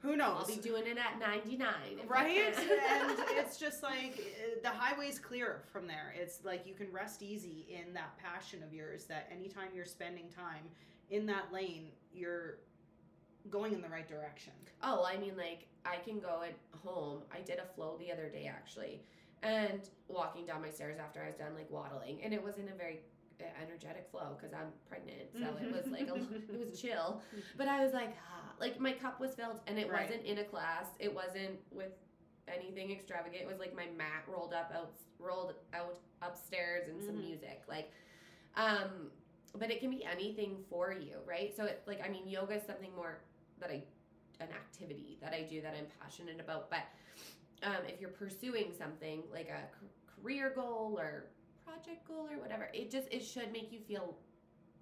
who 0.00 0.16
knows? 0.16 0.48
I'll 0.48 0.56
be 0.56 0.60
doing 0.60 0.86
it 0.86 0.98
at 0.98 1.20
ninety 1.20 1.56
nine. 1.56 2.00
right 2.08 2.54
and 2.58 3.16
it's 3.30 3.56
just 3.56 3.84
like 3.84 4.20
the 4.62 4.68
highway's 4.68 5.20
clear 5.20 5.62
from 5.72 5.86
there 5.86 6.12
it's 6.18 6.40
like 6.44 6.66
you 6.66 6.74
can 6.74 6.90
rest 6.92 7.22
easy 7.22 7.66
in 7.70 7.94
that 7.94 8.18
passion 8.18 8.64
of 8.64 8.74
yours 8.74 9.04
that 9.04 9.30
anytime 9.32 9.68
you're 9.74 9.84
spending 9.84 10.24
time 10.28 10.64
in 11.10 11.24
that 11.26 11.52
lane 11.52 11.86
you're 12.12 12.58
going 13.50 13.72
in 13.72 13.82
the 13.82 13.88
right 13.88 14.08
direction 14.08 14.52
Oh, 14.84 15.04
I 15.04 15.16
mean, 15.16 15.36
like 15.36 15.66
I 15.84 15.96
can 15.96 16.18
go 16.18 16.42
at 16.42 16.54
home. 16.84 17.22
I 17.32 17.40
did 17.40 17.58
a 17.60 17.66
flow 17.74 17.96
the 17.98 18.10
other 18.12 18.28
day 18.28 18.46
actually, 18.52 19.00
and 19.44 19.88
walking 20.08 20.44
down 20.44 20.60
my 20.60 20.70
stairs 20.70 20.98
after 20.98 21.22
I 21.22 21.26
was 21.28 21.36
done 21.36 21.54
like 21.54 21.70
waddling, 21.70 22.20
and 22.24 22.34
it 22.34 22.42
wasn't 22.42 22.68
a 22.68 22.74
very 22.74 22.98
uh, 23.40 23.44
energetic 23.62 24.08
flow 24.10 24.36
because 24.36 24.52
I'm 24.52 24.72
pregnant, 24.88 25.30
so 25.34 25.46
it 25.64 25.70
was 25.72 25.86
like 25.90 26.08
a, 26.08 26.14
it 26.52 26.68
was 26.68 26.80
chill. 26.80 27.22
But 27.56 27.68
I 27.68 27.84
was 27.84 27.92
like, 27.92 28.16
ah, 28.28 28.52
like 28.58 28.80
my 28.80 28.92
cup 28.92 29.20
was 29.20 29.34
filled, 29.36 29.60
and 29.68 29.78
it 29.78 29.88
Right. 29.88 30.08
wasn't 30.08 30.24
in 30.26 30.38
a 30.38 30.44
class. 30.44 30.86
It 30.98 31.14
wasn't 31.14 31.60
with 31.70 31.92
anything 32.48 32.90
extravagant. 32.90 33.42
It 33.42 33.46
was 33.48 33.60
like 33.60 33.74
my 33.76 33.86
mat 33.96 34.24
rolled 34.26 34.52
up 34.54 34.72
out, 34.74 34.94
rolled 35.20 35.54
out 35.74 35.98
upstairs, 36.22 36.88
and 36.88 37.00
some 37.04 37.14
Mhm. 37.16 37.28
music, 37.28 37.62
like. 37.68 37.92
Um, 38.56 39.10
but 39.58 39.70
it 39.70 39.80
can 39.80 39.90
be 39.90 40.04
anything 40.04 40.64
for 40.70 40.92
you, 40.92 41.18
right? 41.26 41.54
So 41.56 41.64
it 41.66 41.82
like 41.86 42.00
I 42.04 42.08
mean, 42.08 42.26
yoga 42.26 42.54
is 42.54 42.62
something 42.66 42.94
more 42.96 43.20
that 43.62 43.70
I 43.70 43.82
an 44.40 44.48
activity 44.50 45.18
that 45.22 45.32
I 45.32 45.42
do 45.42 45.62
that 45.62 45.74
I'm 45.78 45.86
passionate 46.00 46.40
about. 46.40 46.68
But 46.68 46.82
um, 47.62 47.84
if 47.86 48.00
you're 48.00 48.10
pursuing 48.10 48.72
something 48.76 49.22
like 49.32 49.48
a 49.48 49.62
c- 49.80 49.86
career 50.20 50.52
goal 50.54 50.96
or 50.98 51.26
project 51.64 52.06
goal 52.06 52.28
or 52.30 52.38
whatever. 52.38 52.68
It 52.72 52.90
just 52.90 53.08
it 53.10 53.24
should 53.24 53.52
make 53.52 53.72
you 53.72 53.80
feel 53.80 54.16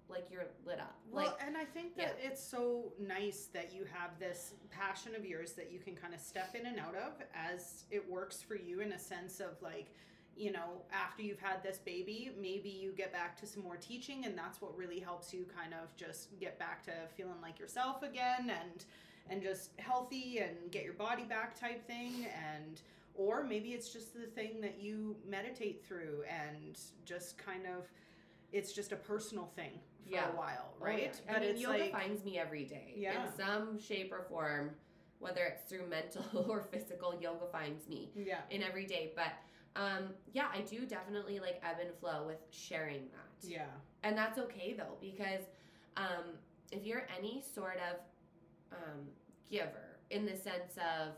like 0.09 0.27
you're 0.29 0.47
lit 0.65 0.79
up. 0.79 0.95
Well, 1.09 1.25
like 1.27 1.35
and 1.45 1.55
I 1.55 1.63
think 1.63 1.95
that 1.95 2.17
it's 2.21 2.43
so 2.43 2.91
nice 2.99 3.47
that 3.53 3.73
you 3.73 3.85
have 3.93 4.19
this 4.19 4.53
passion 4.69 5.15
of 5.15 5.25
yours 5.25 5.53
that 5.53 5.71
you 5.71 5.79
can 5.79 5.95
kind 5.95 6.13
of 6.13 6.19
step 6.19 6.55
in 6.59 6.65
and 6.65 6.79
out 6.79 6.95
of 6.95 7.13
as 7.33 7.83
it 7.91 8.09
works 8.09 8.41
for 8.41 8.55
you 8.55 8.81
in 8.81 8.91
a 8.91 8.99
sense 8.99 9.39
of 9.39 9.61
like, 9.61 9.93
you 10.37 10.51
know, 10.51 10.81
after 10.93 11.21
you've 11.21 11.39
had 11.39 11.61
this 11.61 11.77
baby, 11.77 12.31
maybe 12.39 12.69
you 12.69 12.91
get 12.91 13.11
back 13.11 13.39
to 13.41 13.45
some 13.45 13.63
more 13.63 13.77
teaching 13.77 14.25
and 14.25 14.37
that's 14.37 14.61
what 14.61 14.75
really 14.77 14.99
helps 14.99 15.33
you 15.33 15.45
kind 15.55 15.73
of 15.73 15.95
just 15.97 16.37
get 16.39 16.57
back 16.57 16.83
to 16.85 16.91
feeling 17.15 17.39
like 17.41 17.59
yourself 17.59 18.01
again 18.03 18.49
and 18.61 18.85
and 19.29 19.41
just 19.41 19.69
healthy 19.77 20.39
and 20.39 20.71
get 20.71 20.83
your 20.83 20.93
body 20.93 21.23
back 21.23 21.57
type 21.59 21.85
thing 21.85 22.25
and 22.57 22.81
or 23.13 23.43
maybe 23.43 23.69
it's 23.69 23.93
just 23.93 24.13
the 24.13 24.25
thing 24.25 24.59
that 24.61 24.77
you 24.81 25.15
meditate 25.29 25.85
through 25.85 26.23
and 26.27 26.79
just 27.05 27.37
kind 27.37 27.65
of 27.67 27.85
it's 28.51 28.73
just 28.73 28.91
a 28.91 28.95
personal 28.95 29.45
thing 29.55 29.71
for 30.05 30.13
Yeah. 30.13 30.29
a 30.33 30.35
while, 30.35 30.73
oh, 30.81 30.83
right? 30.83 31.21
yeah. 31.27 31.35
I 31.35 31.39
mean, 31.39 31.57
yoga 31.57 31.77
like 31.77 31.91
finds 31.91 32.23
me 32.25 32.39
every 32.39 32.63
day 32.65 32.93
Yeah. 32.97 33.23
in 33.25 33.31
some 33.37 33.79
shape 33.79 34.11
or 34.11 34.23
form, 34.23 34.71
whether 35.19 35.43
it's 35.43 35.69
through 35.69 35.87
mental 35.87 36.23
or 36.49 36.63
physical. 36.63 37.13
Yoga 37.21 37.45
finds 37.51 37.87
me. 37.87 38.09
yeah, 38.15 38.39
in 38.49 38.63
every 38.63 38.85
day. 38.87 39.11
But 39.15 39.31
um, 39.75 40.09
yeah, 40.33 40.47
I 40.53 40.61
do 40.61 40.85
definitely 40.85 41.39
like 41.39 41.61
ebb 41.63 41.77
and 41.79 41.93
flow 41.99 42.25
with 42.27 42.39
sharing 42.51 43.07
that. 43.09 43.47
yeah, 43.47 43.65
And 44.03 44.17
that's 44.17 44.37
okay 44.39 44.73
though, 44.77 44.97
because 44.99 45.41
um, 45.97 46.25
if 46.71 46.85
you're 46.85 47.07
any 47.17 47.41
sort 47.55 47.77
of 47.89 47.97
um, 48.73 48.99
giver 49.49 49.97
in 50.09 50.25
the 50.25 50.35
sense 50.35 50.77
of 50.77 51.13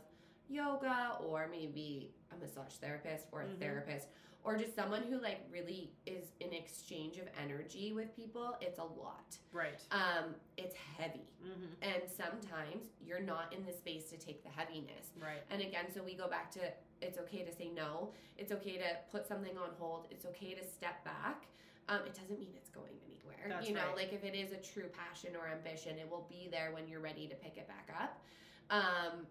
yoga 0.48 1.16
or 1.26 1.48
maybe 1.50 2.10
a 2.32 2.36
massage 2.36 2.74
therapist 2.80 3.26
or 3.32 3.42
a 3.42 3.46
Mhm. 3.46 3.58
therapist 3.58 4.08
or 4.44 4.58
just 4.58 4.76
someone 4.76 5.02
who 5.02 5.20
like 5.20 5.40
really 5.50 5.90
is 6.06 6.24
in 6.40 6.52
exchange 6.52 7.16
of 7.16 7.24
energy 7.42 7.92
with 7.92 8.14
people, 8.14 8.56
it's 8.60 8.78
a 8.78 8.84
lot. 8.84 9.36
right. 9.52 9.80
Um, 9.90 10.34
it's 10.58 10.76
heavy. 10.98 11.26
Mm-hmm. 11.42 11.82
And 11.82 12.02
sometimes 12.06 12.84
you're 13.04 13.20
not 13.22 13.52
in 13.56 13.64
the 13.64 13.72
space 13.72 14.10
to 14.10 14.18
take 14.18 14.42
the 14.44 14.50
heaviness. 14.50 15.12
Right. 15.18 15.42
And 15.50 15.62
again, 15.62 15.86
so 15.94 16.02
we 16.02 16.14
go 16.14 16.28
back 16.28 16.50
to 16.52 16.60
it's 17.00 17.18
okay 17.18 17.42
to 17.42 17.52
say 17.52 17.70
no. 17.74 18.10
It's 18.36 18.52
okay 18.52 18.76
to 18.76 18.84
put 19.10 19.26
something 19.26 19.56
on 19.56 19.70
hold. 19.78 20.08
It's 20.10 20.26
okay 20.26 20.54
to 20.54 20.64
step 20.64 21.04
back. 21.04 21.46
Um, 21.88 22.00
it 22.06 22.14
doesn't 22.14 22.38
mean 22.38 22.52
it's 22.54 22.70
going 22.70 22.96
anywhere. 23.04 23.46
That's 23.48 23.68
you 23.68 23.74
know, 23.74 23.86
right. 23.88 23.96
like 23.96 24.12
if 24.12 24.24
it 24.24 24.34
is 24.34 24.52
a 24.52 24.56
true 24.56 24.88
passion 24.92 25.30
or 25.36 25.48
ambition, 25.48 25.98
it 25.98 26.10
will 26.10 26.26
be 26.28 26.48
there 26.50 26.70
when 26.72 26.88
you're 26.88 27.00
ready 27.00 27.26
to 27.28 27.34
pick 27.34 27.56
it 27.56 27.68
back 27.68 27.88
up. 27.98 28.22
Um, 28.70 29.26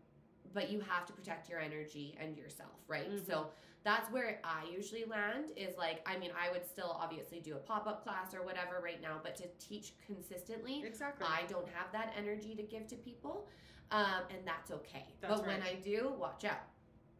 but 0.53 0.69
you 0.69 0.79
have 0.81 1.05
to 1.07 1.13
protect 1.13 1.49
your 1.49 1.59
energy 1.59 2.15
and 2.19 2.37
yourself, 2.37 2.77
right? 2.87 3.09
Mhm. 3.09 3.25
So 3.25 3.47
that's 3.83 4.09
where 4.11 4.39
I 4.43 4.63
usually 4.71 5.03
land 5.05 5.51
is 5.57 5.77
like, 5.77 6.07
I 6.07 6.17
mean, 6.17 6.31
I 6.39 6.51
would 6.51 6.65
still 6.65 6.97
obviously 6.99 7.39
do 7.39 7.55
a 7.55 7.59
pop 7.59 7.85
up 7.85 8.03
class 8.03 8.33
or 8.33 8.43
whatever 8.43 8.79
right 8.81 9.01
now, 9.01 9.19
but 9.21 9.35
to 9.37 9.43
teach 9.59 9.93
consistently, 10.05 10.83
Exactly. 10.85 11.27
I 11.29 11.43
don't 11.49 11.67
have 11.73 11.91
that 11.91 12.13
energy 12.17 12.55
to 12.55 12.63
give 12.63 12.87
to 12.87 12.95
people, 12.95 13.47
um, 13.91 14.23
and 14.29 14.39
that's 14.45 14.71
okay. 14.71 15.05
That's 15.21 15.41
but 15.41 15.47
when. 15.47 15.61
I 15.61 15.75
do, 15.83 16.13
watch 16.17 16.45
out. 16.45 16.63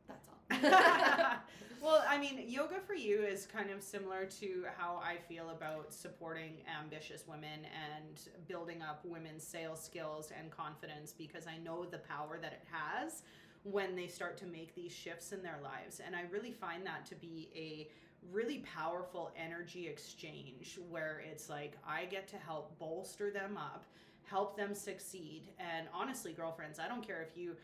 That's 0.08 0.28
all. 0.30 1.38
well, 1.82 2.04
I 2.08 2.18
mean, 2.18 2.46
yoga 2.48 2.80
for 2.80 2.94
you 2.94 3.24
is 3.24 3.46
kind 3.46 3.70
of 3.70 3.84
similar 3.84 4.26
to 4.40 4.66
how 4.78 5.02
I 5.04 5.18
feel 5.18 5.50
about 5.50 5.94
supporting 5.94 6.60
ambitious 6.82 7.28
women 7.28 7.66
and 7.66 8.22
building 8.48 8.82
up 8.82 9.02
women's 9.04 9.46
sales 9.46 9.84
skills 9.84 10.32
and 10.38 10.50
confidence 10.50 11.12
because 11.12 11.46
I 11.46 11.58
know 11.58 11.84
the 11.84 11.98
power 11.98 12.40
that 12.42 12.54
it 12.54 12.64
has 12.72 13.24
when 13.64 13.96
they 13.96 14.08
start 14.08 14.38
to 14.38 14.46
make 14.46 14.76
these 14.76 14.92
shifts 14.92 15.32
in 15.32 15.42
their 15.42 15.60
lives. 15.64 16.02
And 16.06 16.16
I 16.16 16.24
really 16.32 16.52
find 16.52 16.86
that 16.86 17.06
to 17.08 17.16
be 17.16 17.50
a 17.56 17.88
really 18.32 18.60
powerful 18.60 19.32
energy 19.38 19.88
exchange 19.88 20.80
where 20.90 21.24
it's 21.30 21.50
like 21.50 21.78
I 21.88 22.06
get 22.06 22.28
to 22.30 22.38
help 22.38 22.78
bolster 22.80 23.32
them 23.32 23.58
up, 23.58 23.86
help 24.24 24.58
them 24.58 24.74
succeed. 24.74 25.52
And 25.60 25.88
honestly, 25.94 26.34
girlfriends, 26.34 26.80
I 26.80 26.88
don't 26.88 27.06
care 27.06 27.22
if 27.22 27.38
you 27.38 27.56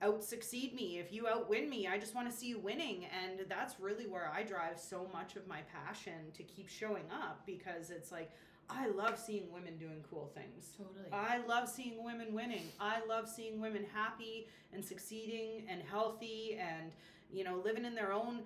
out 0.00 0.22
succeed 0.22 0.74
me, 0.74 0.98
if 0.98 1.12
you 1.12 1.26
outwin 1.26 1.68
me, 1.68 1.88
I 1.88 1.98
just 1.98 2.14
want 2.14 2.30
to 2.30 2.36
see 2.36 2.48
you 2.48 2.58
winning. 2.60 3.06
And 3.06 3.40
that's 3.48 3.80
really 3.80 4.06
where 4.06 4.30
I 4.32 4.44
drive 4.44 4.78
so 4.78 5.08
much 5.12 5.34
of 5.36 5.46
my 5.48 5.60
passion 5.62 6.30
to 6.34 6.42
keep 6.44 6.68
showing 6.68 7.04
up 7.12 7.42
because 7.46 7.90
it's 7.90 8.12
like 8.12 8.30
I 8.70 8.88
love 8.88 9.18
seeing 9.18 9.50
women 9.52 9.76
doing 9.78 10.04
cool 10.10 10.30
things. 10.34 10.72
totally. 10.76 11.10
I 11.12 11.38
love 11.46 11.68
seeing 11.68 12.04
women 12.04 12.34
winning. 12.34 12.64
I 12.78 13.00
love 13.08 13.28
seeing 13.28 13.60
women 13.60 13.84
happy 13.94 14.48
and 14.72 14.84
succeeding 14.84 15.64
and 15.68 15.80
healthy 15.82 16.58
and, 16.60 16.92
you 17.32 17.44
know, 17.44 17.56
living 17.64 17.84
in 17.84 17.94
their 17.94 18.12
own 18.12 18.40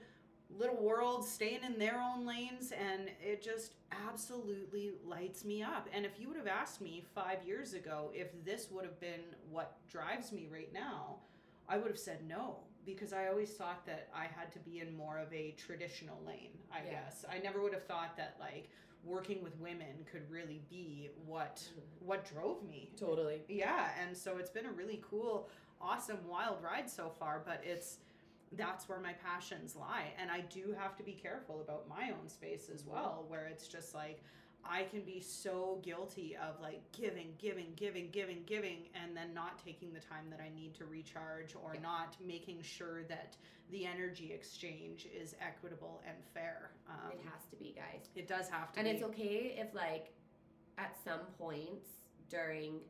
little 0.58 0.76
world, 0.82 1.24
staying 1.26 1.64
in 1.64 1.78
their 1.78 2.00
own 2.00 2.24
lanes. 2.24 2.72
And 2.72 3.10
it 3.20 3.42
just 3.42 3.72
absolutely 4.06 4.92
lights 5.04 5.44
me 5.44 5.62
up. 5.62 5.88
And 5.92 6.06
if 6.06 6.12
you 6.20 6.28
would 6.28 6.36
have 6.36 6.46
asked 6.46 6.80
me 6.80 7.04
five 7.14 7.38
years 7.44 7.74
ago 7.74 8.10
if 8.14 8.28
this 8.44 8.68
would 8.70 8.84
have 8.84 9.00
been 9.00 9.20
what 9.50 9.76
drives 9.90 10.30
me 10.30 10.48
right 10.52 10.72
now, 10.72 11.16
I 11.68 11.78
would 11.78 11.88
have 11.88 11.98
said 11.98 12.26
no 12.28 12.58
because 12.84 13.12
I 13.12 13.28
always 13.28 13.50
thought 13.52 13.86
that 13.86 14.08
I 14.14 14.24
had 14.24 14.50
to 14.52 14.58
be 14.58 14.80
in 14.80 14.96
more 14.96 15.18
of 15.18 15.32
a 15.32 15.52
traditional 15.56 16.20
lane, 16.26 16.50
I 16.72 16.78
Yeah. 16.84 16.90
guess. 17.04 17.24
I 17.30 17.38
never 17.38 17.62
would 17.62 17.72
have 17.72 17.84
thought 17.86 18.16
that, 18.16 18.36
like, 18.40 18.68
working 19.04 19.42
with 19.42 19.58
women 19.58 20.06
could 20.10 20.28
really 20.30 20.62
be 20.70 21.10
what 21.26 21.56
mm-hmm. 21.56 22.06
what 22.06 22.24
drove 22.24 22.62
me 22.68 22.90
totally. 22.96 23.42
yeah 23.48 23.88
and 24.00 24.16
so 24.16 24.38
it's 24.38 24.50
been 24.50 24.66
a 24.66 24.72
really 24.72 25.02
cool 25.08 25.48
awesome 25.80 26.18
wild 26.28 26.62
ride 26.62 26.88
so 26.88 27.12
far 27.18 27.42
but 27.44 27.60
it's 27.64 27.98
that's 28.52 28.88
where 28.88 29.00
my 29.00 29.12
passions 29.12 29.74
lie 29.74 30.12
and 30.20 30.30
i 30.30 30.40
do 30.40 30.74
have 30.78 30.96
to 30.96 31.02
be 31.02 31.12
careful 31.12 31.60
about 31.60 31.88
my 31.88 32.10
own 32.10 32.28
space 32.28 32.70
as 32.72 32.84
well 32.86 33.24
where 33.28 33.46
it's 33.46 33.66
just 33.66 33.94
like 33.94 34.22
i 34.68 34.82
can 34.84 35.00
be 35.02 35.20
so 35.20 35.80
guilty 35.82 36.36
of 36.36 36.60
like 36.60 36.80
giving 36.92 37.28
giving 37.38 37.72
giving 37.76 38.08
giving 38.10 38.42
giving 38.46 38.88
and 39.00 39.16
then 39.16 39.32
not 39.34 39.58
taking 39.64 39.92
the 39.92 40.00
time 40.00 40.28
that 40.30 40.40
i 40.40 40.48
need 40.54 40.74
to 40.74 40.84
recharge 40.84 41.54
or 41.54 41.74
Yeah. 41.74 41.80
not 41.80 42.16
making 42.24 42.62
sure 42.62 43.02
that 43.04 43.36
the 43.70 43.86
energy 43.86 44.32
exchange 44.32 45.06
is 45.14 45.34
equitable 45.40 46.02
and 46.06 46.16
fair 46.34 46.70
um, 46.88 47.12
it 47.12 47.20
has 47.24 47.42
to 47.50 47.56
be, 47.56 47.74
guys. 47.74 48.08
it 48.14 48.28
does 48.28 48.48
have 48.48 48.70
to 48.72 48.74
be. 48.74 48.80
And 48.80 48.86
be 48.86 48.90
it's 48.94 49.02
okay 49.02 49.56
if, 49.58 49.74
like, 49.74 50.12
at 50.76 50.94
some 51.02 51.20
points 51.38 51.88
during 52.28 52.80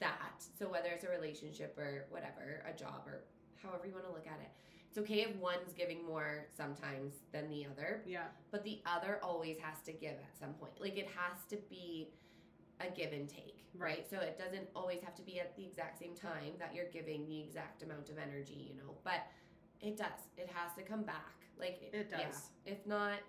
that, 0.00 0.42
so 0.58 0.66
whether 0.68 0.88
it's 0.88 1.04
a 1.04 1.08
relationship 1.10 1.76
or 1.78 2.06
whatever, 2.10 2.64
a 2.68 2.76
job 2.76 3.02
or 3.06 3.22
however 3.62 3.86
you 3.86 3.92
want 3.92 4.06
to 4.06 4.10
look 4.12 4.26
at 4.26 4.40
it, 4.40 4.50
it's 4.90 4.98
okay 4.98 5.20
if 5.20 5.36
one's 5.36 5.72
giving 5.72 6.04
more 6.04 6.46
sometimes 6.56 7.14
than 7.32 7.48
the 7.48 7.64
other, 7.64 8.02
yeah 8.04 8.24
but 8.50 8.64
the 8.64 8.80
other 8.84 9.20
always 9.22 9.56
has 9.58 9.80
to 9.84 9.92
give 9.92 10.14
at 10.14 10.36
some 10.38 10.52
point. 10.54 10.72
Like, 10.80 10.98
it 10.98 11.06
has 11.06 11.44
to 11.50 11.56
be 11.70 12.08
a 12.80 12.90
give 12.90 13.12
and 13.12 13.28
take, 13.28 13.64
right? 13.76 13.88
Right. 13.98 14.10
So 14.10 14.16
it 14.18 14.36
doesn't 14.38 14.68
always 14.74 15.00
have 15.02 15.14
to 15.16 15.22
be 15.22 15.38
at 15.38 15.54
the 15.56 15.64
exact 15.64 15.98
same 16.00 16.14
time 16.16 16.54
that 16.58 16.74
you're 16.74 16.90
giving 16.92 17.28
the 17.28 17.40
exact 17.40 17.82
amount 17.84 18.10
of 18.10 18.18
energy, 18.18 18.68
you 18.68 18.74
know, 18.76 18.94
but 19.04 19.20
it 19.80 19.96
does. 19.96 20.20
It 20.36 20.50
has 20.52 20.74
to 20.76 20.82
come 20.82 21.02
back. 21.04 21.36
Like, 21.58 21.90
It 21.92 22.08
yeah. 22.10 22.26
does. 22.26 22.50
If 22.66 22.84
not, 22.86 23.20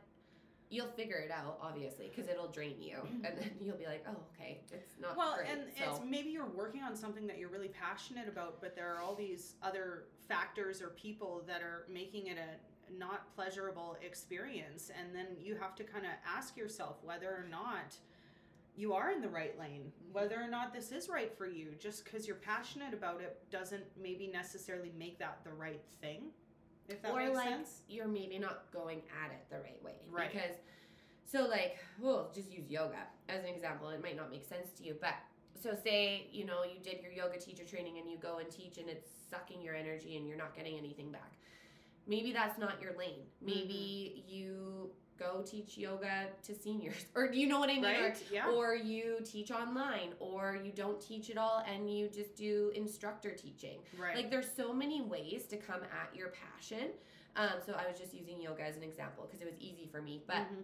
you'll 0.71 0.87
figure 0.87 1.17
it 1.17 1.29
out 1.29 1.59
obviously 1.61 2.09
because 2.09 2.29
it'll 2.29 2.47
drain 2.47 2.81
you. 2.81 2.97
And 3.23 3.37
then 3.37 3.51
you'll 3.61 3.77
be 3.77 3.85
like 3.85 4.03
oh 4.09 4.17
okay 4.35 4.61
it's 4.71 4.93
not 4.99 5.15
well 5.17 5.35
great, 5.37 5.49
and 5.51 5.61
so. 5.77 5.83
it's 5.91 5.99
maybe 6.07 6.29
you're 6.29 6.45
working 6.45 6.81
on 6.81 6.95
something 6.95 7.27
that 7.27 7.37
you're 7.37 7.49
really 7.49 7.67
passionate 7.69 8.27
about 8.27 8.61
but 8.61 8.75
there 8.75 8.91
are 8.95 9.01
all 9.01 9.13
these 9.13 9.55
other 9.61 10.05
factors 10.27 10.81
or 10.81 10.87
people 10.89 11.43
that 11.45 11.61
are 11.61 11.85
making 11.91 12.27
it 12.27 12.37
a 12.37 12.97
not 12.97 13.33
pleasurable 13.35 13.97
experience. 14.05 14.91
And 14.99 15.15
then 15.15 15.27
you 15.41 15.55
have 15.55 15.75
to 15.75 15.83
kind 15.83 16.05
of 16.05 16.11
ask 16.27 16.57
yourself 16.57 16.97
whether 17.03 17.27
or 17.29 17.45
not 17.49 17.95
you 18.75 18.93
are 18.93 19.11
in 19.11 19.21
the 19.21 19.29
right 19.29 19.57
lane 19.59 19.91
Mhm. 19.91 20.13
whether 20.13 20.41
or 20.41 20.47
not 20.47 20.73
this 20.73 20.91
is 20.91 21.07
right 21.09 21.35
for 21.37 21.45
you. 21.45 21.75
Just 21.79 22.03
because 22.03 22.27
you're 22.27 22.37
passionate 22.37 22.93
about 22.93 23.21
it 23.21 23.49
doesn't 23.49 23.85
maybe 23.97 24.27
necessarily 24.27 24.91
make 24.91 25.17
that 25.19 25.43
the 25.43 25.53
right 25.53 25.81
thing 26.01 26.33
if 26.91 27.01
that 27.01 27.11
or 27.11 27.19
makes 27.25 27.35
like 27.35 27.49
sense. 27.49 27.69
you're 27.89 28.07
maybe 28.07 28.37
not 28.39 28.65
going 28.71 29.01
at 29.23 29.31
it 29.31 29.43
the 29.49 29.57
right 29.59 29.81
way. 29.83 29.95
Right. 30.09 30.31
because 30.31 30.55
so 31.25 31.47
like 31.47 31.77
well 31.99 32.29
just 32.33 32.51
use 32.51 32.69
yoga 32.69 33.03
as 33.29 33.39
an 33.43 33.49
example. 33.49 33.89
It 33.89 34.01
might 34.03 34.15
not 34.17 34.29
make 34.31 34.45
sense 34.47 34.69
to 34.77 34.83
you 34.83 34.95
but 34.99 35.13
so 35.61 35.75
say 35.83 36.27
you 36.31 36.45
know 36.45 36.63
you 36.63 36.79
did 36.83 37.01
your 37.03 37.11
yoga 37.11 37.37
teacher 37.39 37.63
training 37.63 37.97
and 37.99 38.09
you 38.09 38.17
go 38.17 38.37
and 38.39 38.49
teach 38.49 38.77
and 38.77 38.89
it's 38.89 39.07
sucking 39.29 39.61
your 39.61 39.75
energy 39.75 40.17
and 40.17 40.27
you're 40.27 40.37
not 40.37 40.55
getting 40.55 40.77
anything 40.77 41.11
back. 41.11 41.31
Maybe 42.07 42.33
that's 42.33 42.57
not 42.59 42.81
your 42.81 42.97
lane. 42.97 43.21
Maybe 43.41 44.15
Mm-hmm. 44.27 44.33
you 44.35 44.89
go 45.21 45.41
teach 45.45 45.77
yoga 45.77 46.27
to 46.43 46.55
seniors 46.55 47.05
or 47.15 47.27
do 47.27 47.37
you 47.39 47.47
know 47.47 47.59
what 47.59 47.69
i 47.69 47.75
mean? 47.75 47.85
Or- 47.85 48.01
right 48.09 48.23
yeah. 48.31 48.49
or 48.49 48.75
you 48.75 49.17
teach 49.23 49.51
online 49.51 50.09
or 50.19 50.57
you 50.63 50.71
don't 50.71 50.99
teach 51.01 51.29
at 51.29 51.37
all 51.37 51.63
and 51.71 51.79
you 51.95 52.07
just 52.09 52.35
do 52.35 52.71
instructor 52.75 53.31
teaching. 53.31 53.77
Right. 53.99 54.15
Like 54.15 54.29
there's 54.31 54.51
so 54.61 54.73
many 54.73 55.01
ways 55.01 55.45
to 55.51 55.57
come 55.57 55.81
at 56.01 56.15
your 56.15 56.29
passion. 56.43 56.89
Um, 57.35 57.57
so 57.65 57.73
i 57.73 57.87
was 57.89 57.97
just 57.97 58.13
using 58.13 58.41
yoga 58.41 58.63
as 58.63 58.75
an 58.75 58.83
example 58.83 59.25
because 59.25 59.41
it 59.41 59.49
was 59.49 59.59
easy 59.59 59.87
for 59.89 60.01
me 60.01 60.21
but 60.27 60.35
Mhm. 60.51 60.63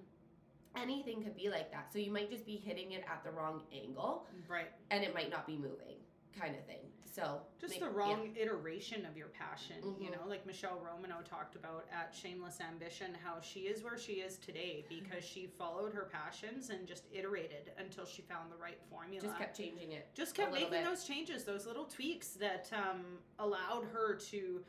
anything 0.75 1.23
could 1.23 1.35
be 1.35 1.49
like 1.49 1.71
that. 1.71 1.91
So 1.93 1.99
you 1.99 2.11
might 2.11 2.29
just 2.29 2.45
be 2.45 2.57
hitting 2.57 2.91
it 2.91 3.03
at 3.13 3.23
the 3.23 3.31
wrong 3.31 3.61
angle 3.73 4.25
right. 4.49 4.71
and 4.91 5.03
it 5.03 5.13
might 5.13 5.29
not 5.29 5.45
be 5.47 5.55
moving 5.57 5.97
kind 6.39 6.55
of 6.55 6.63
thing. 6.65 6.83
So 7.17 7.41
just 7.59 7.73
the 7.79 7.85
yeah. 7.87 7.91
wrong 7.93 8.29
iteration 8.39 9.03
of 9.05 9.17
your 9.17 9.27
passion 9.29 9.77
you 9.99 10.09
Mhm. 10.09 10.11
know 10.21 10.27
like 10.27 10.45
Michelle 10.45 10.79
Romanow 10.79 11.23
talked 11.23 11.55
about 11.55 11.87
at 11.91 12.13
shameless 12.13 12.61
ambition 12.61 13.13
how 13.15 13.41
she 13.41 13.61
is 13.61 13.83
where 13.83 13.97
she 13.97 14.13
is 14.21 14.37
today 14.37 14.85
because 14.87 15.23
she 15.23 15.47
followed 15.47 15.93
her 15.93 16.05
passions 16.11 16.69
and 16.69 16.87
just 16.87 17.05
iterated 17.11 17.71
until 17.79 18.05
she 18.05 18.21
found 18.21 18.51
the 18.51 18.55
right 18.57 18.79
formula 18.89 19.21
Just 19.23 19.37
kept 19.39 19.57
changing 19.57 19.93
it. 19.93 20.07
just 20.13 20.35
kept 20.35 20.53
making 20.53 20.69
bit. 20.69 20.85
those 20.85 21.05
changes 21.05 21.43
those 21.43 21.65
little 21.65 21.85
tweaks 21.85 22.29
that 22.33 22.69
um, 22.71 23.03
allowed 23.39 23.85
her 23.85 24.13
to 24.31 24.63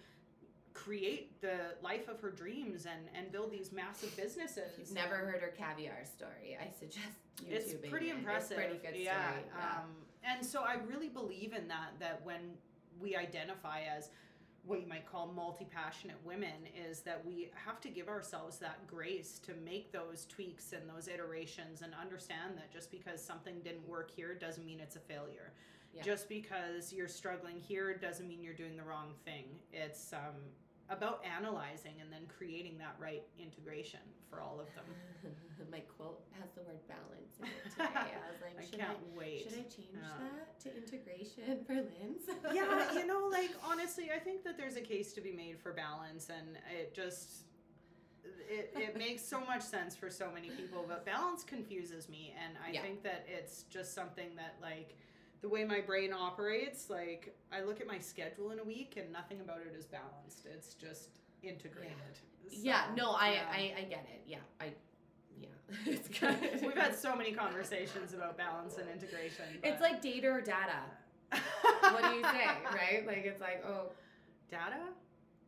create 0.73 1.41
the 1.43 1.75
life 1.83 2.09
of 2.09 2.19
her 2.21 2.31
dreams 2.31 2.87
and 2.87 3.09
and 3.15 3.31
build 3.31 3.51
these 3.51 3.73
massive 3.73 4.17
businesses 4.17 4.73
If 4.73 4.79
you've 4.79 4.93
never 4.95 5.17
heard 5.17 5.43
her 5.43 5.49
caviar 5.49 6.05
story, 6.05 6.57
I 6.61 6.71
suggest 6.71 7.19
YouTubing 7.43 7.51
it's 7.53 7.75
pretty 7.91 8.11
impressive. 8.11 8.59
It's 8.59 8.69
pretty 8.71 8.87
good 8.87 9.05
yeah. 9.05 9.31
story. 9.33 9.45
Yeah. 9.55 9.81
Um, 9.81 9.97
and 10.23 10.45
so 10.45 10.63
I 10.63 10.77
really 10.87 11.09
believe 11.09 11.53
in 11.53 11.69
that. 11.69 11.93
That 11.99 12.21
when 12.25 12.55
we 13.01 13.17
identify 13.17 13.83
as 13.83 14.11
what 14.65 14.81
you 14.81 14.87
might 14.87 15.11
call 15.11 15.29
multi-passionate 15.29 16.19
women, 16.25 16.67
is 16.89 17.01
that 17.01 17.25
we 17.25 17.51
have 17.55 17.81
to 17.81 17.89
give 17.89 18.09
ourselves 18.09 18.59
that 18.59 18.87
grace 18.87 19.39
to 19.47 19.53
make 19.65 19.93
those 19.93 20.27
tweaks 20.27 20.73
and 20.73 20.83
those 20.89 21.09
iterations, 21.09 21.83
and 21.83 21.93
understand 21.99 22.57
that 22.57 22.71
just 22.73 22.91
because 22.91 23.25
something 23.25 23.61
didn't 23.65 23.89
work 23.89 24.11
here 24.15 24.35
doesn't 24.35 24.67
mean 24.67 24.81
it's 24.81 24.97
a 24.97 25.01
failure. 25.01 25.53
Yeah. 25.95 26.03
Just 26.03 26.29
because 26.29 26.93
you're 26.93 27.09
struggling 27.09 27.59
here 27.61 27.97
doesn't 27.97 28.29
mean 28.29 28.43
you're 28.43 28.53
doing 28.53 28.77
the 28.77 28.83
wrong 28.83 29.15
thing. 29.25 29.45
It's 29.73 30.13
um, 30.13 30.37
about 30.91 31.23
analyzing 31.25 31.93
and 32.01 32.11
then 32.13 32.23
creating 32.29 32.79
that 32.79 32.97
right 32.99 33.23
integration 33.39 34.01
for 34.31 34.41
all 34.41 34.59
of 34.61 34.67
them. 34.75 34.85
My 35.71 35.81
quote 35.81 36.23
has 36.41 36.49
the 36.55 36.63
word 36.63 36.81
balance 36.89 37.37
in 37.41 37.47
it 37.47 37.71
today. 37.71 37.85
I 37.95 38.31
was 38.33 38.41
like, 38.41 38.57
I 38.59 38.65
should 38.65 38.79
can't 38.79 38.97
I, 38.97 39.19
wait. 39.19 39.43
should 39.45 39.53
I 39.59 39.63
change 39.63 39.93
Yeah. 39.93 40.09
Uh, 40.17 40.37
that 40.39 40.61
to 40.61 40.77
integration 40.77 41.65
for 41.67 41.75
Linz? 41.75 42.23
yeah, 42.55 42.93
you 42.95 43.07
know, 43.07 43.29
like 43.31 43.51
honestly, 43.65 44.11
I 44.15 44.19
think 44.19 44.45
that 44.45 44.57
there's 44.57 44.77
a 44.77 44.81
case 44.81 45.13
to 45.15 45.21
be 45.21 45.33
made 45.33 45.59
for 45.59 45.73
balance, 45.73 46.29
and 46.31 46.57
it 46.81 46.95
just 46.95 47.45
it, 48.49 48.73
it 48.77 48.97
makes 48.97 49.23
so 49.23 49.41
much 49.41 49.63
sense 49.63 49.95
for 49.97 50.09
so 50.11 50.31
many 50.33 50.49
people. 50.51 50.85
But 50.89 51.05
balance 51.05 51.45
confuses 51.45 52.09
me, 52.09 52.35
and 52.43 52.55
I 52.67 52.73
Yeah. 52.73 52.83
think 52.83 53.03
that 53.03 53.27
it's 53.29 53.65
just 53.65 53.95
something 53.95 54.31
that 54.37 54.55
like 54.63 54.97
the 55.41 55.49
way 55.49 55.65
my 55.65 55.81
brain 55.81 56.13
operates. 56.13 56.91
Like 56.91 57.35
I 57.53 57.63
look 57.63 57.81
at 57.81 57.87
my 57.87 57.99
schedule 57.99 58.51
in 58.51 58.59
a 58.59 58.65
week, 58.65 58.95
and 58.97 59.13
nothing 59.13 59.41
about 59.41 59.59
it 59.61 59.75
is 59.77 59.87
balanced. 59.87 60.47
It's 60.53 60.75
just 60.75 61.11
integrated. 61.43 61.93
yeah, 62.51 62.89
So, 62.89 62.95
no, 62.97 63.11
I, 63.13 63.33
yeah. 63.33 63.45
I 63.51 63.75
I 63.79 63.83
get 63.85 64.07
it. 64.13 64.23
Yeah, 64.27 64.39
I 64.61 64.73
yeah. 65.41 65.49
it's 65.87 66.09
good. 66.21 66.37
We've 66.63 66.75
had 66.77 66.95
so 66.97 67.15
many 67.15 67.33
conversations 67.33 68.13
about 68.15 68.37
balance 68.37 68.77
and 68.79 68.89
integration. 68.89 69.45
It's 69.63 69.81
like 69.81 70.01
data 70.03 70.29
or 70.29 70.41
data. 70.41 70.81
What 71.81 72.05
do 72.05 72.17
you 72.17 72.23
say, 72.23 72.47
right? 72.75 73.07
Like 73.07 73.25
it's 73.25 73.41
like, 73.41 73.65
oh, 73.67 73.93
data. 74.51 74.77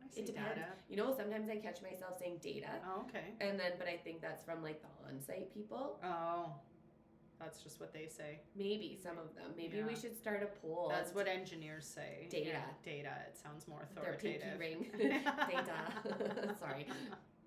I 0.03 0.13
see 0.13 0.21
it 0.21 0.25
depends. 0.27 0.49
data. 0.55 0.65
You 0.89 0.97
know, 0.97 1.13
sometimes 1.15 1.49
I 1.49 1.57
catch 1.57 1.81
myself 1.81 2.17
saying 2.19 2.37
data, 2.41 2.67
Oh, 2.87 3.01
okay. 3.01 3.33
and 3.41 3.59
then, 3.59 3.73
but 3.77 3.87
I 3.87 3.97
think 3.97 4.21
that's 4.21 4.43
from 4.43 4.61
like 4.63 4.81
the 4.81 4.87
on-site 5.07 5.53
people. 5.53 5.99
Oh, 6.03 6.53
that's 7.41 7.59
just 7.61 7.79
what 7.79 7.93
they 7.93 8.07
say. 8.07 8.39
Maybe 8.55 8.97
some 9.01 9.17
of 9.17 9.33
them. 9.35 9.51
Maybe 9.57 9.81
we 9.83 9.95
should 9.95 10.15
start 10.17 10.43
a 10.43 10.47
poll. 10.65 10.87
That's 10.89 11.13
what 11.13 11.27
engineers 11.27 11.85
say. 11.85 12.27
Data. 12.29 12.49
Yeah, 12.49 12.61
data. 12.83 13.09
It 13.27 13.37
sounds 13.37 13.67
more 13.67 13.87
authoritative. 13.91 14.41
their 14.41 14.57
pinky 14.57 14.85
ring 14.99 15.21
data. 15.49 16.55
Sorry, 16.59 16.85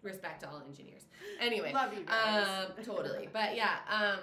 respect 0.02 0.40
to 0.42 0.48
all 0.50 0.62
engineers. 0.66 1.02
Anyway, 1.40 1.72
Love 1.72 1.94
you 1.94 2.04
guys. 2.04 2.66
um, 2.76 2.84
totally. 2.84 3.28
But 3.32 3.56
yeah, 3.56 3.76
um, 3.88 4.18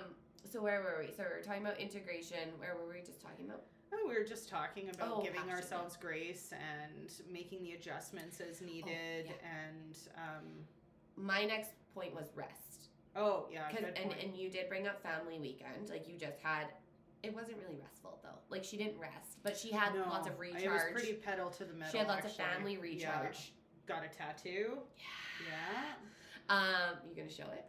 so 0.52 0.62
where 0.62 0.82
were 0.82 1.04
we? 1.06 1.12
So 1.16 1.24
we 1.24 1.38
were 1.38 1.44
talking 1.44 1.62
about 1.66 1.80
integration. 1.80 2.50
Where 2.58 2.76
were 2.76 2.92
we 2.94 3.00
just 3.06 3.22
talking 3.22 3.46
about? 3.46 3.64
Oh, 3.94 4.08
we 4.08 4.14
were 4.18 4.24
just 4.24 4.48
talking 4.48 4.90
about 4.94 5.10
Oh, 5.12 5.22
giving 5.22 5.42
passion, 5.42 5.54
ourselves 5.54 5.98
grace 5.98 6.54
and 6.54 7.12
making 7.30 7.62
the 7.64 7.74
adjustments 7.74 8.40
as 8.40 8.62
needed. 8.62 9.26
Oh, 9.28 9.34
yeah. 9.44 9.66
And 9.76 9.98
um, 10.16 10.46
My 11.26 11.44
next 11.44 11.72
point 11.94 12.16
was 12.16 12.28
rest. 12.34 12.71
Oh 13.16 13.48
yeah, 13.52 13.70
'Cause- 13.70 13.80
good 13.80 13.98
and 13.98 14.10
point. 14.12 14.24
and 14.24 14.36
you 14.38 14.50
did 14.50 14.70
bring 14.70 14.88
up 14.88 15.02
family 15.02 15.40
weekend. 15.40 15.90
Like 15.90 16.08
you 16.08 16.18
just 16.18 16.40
had. 16.40 16.68
It 17.24 17.34
wasn't 17.36 17.58
really 17.58 17.78
restful 17.80 18.20
though. 18.24 18.40
Like 18.50 18.64
she 18.64 18.78
didn't 18.78 19.00
rest, 19.00 19.38
but 19.44 19.56
she 19.56 19.72
had 19.72 19.94
No, 19.94 20.02
lots 20.10 20.28
of 20.28 20.34
It 20.34 20.40
was 20.40 20.54
recharge. 20.64 20.92
pretty 20.94 21.14
pedal 21.14 21.50
to 21.52 21.66
the 21.66 21.74
metal. 21.74 21.92
she 21.92 21.98
had 22.00 22.08
lots 22.08 22.26
actually. 22.26 22.44
of 22.46 22.52
family 22.52 22.74
Yeah. 22.74 22.82
recharge. 23.22 23.54
Got 23.86 24.04
a 24.06 24.08
tattoo. 24.08 24.80
Yeah. 24.98 25.48
Yeah. 26.50 26.56
Um, 26.56 26.98
you 27.08 27.16
gonna 27.16 27.30
show 27.30 27.50
it? 27.52 27.66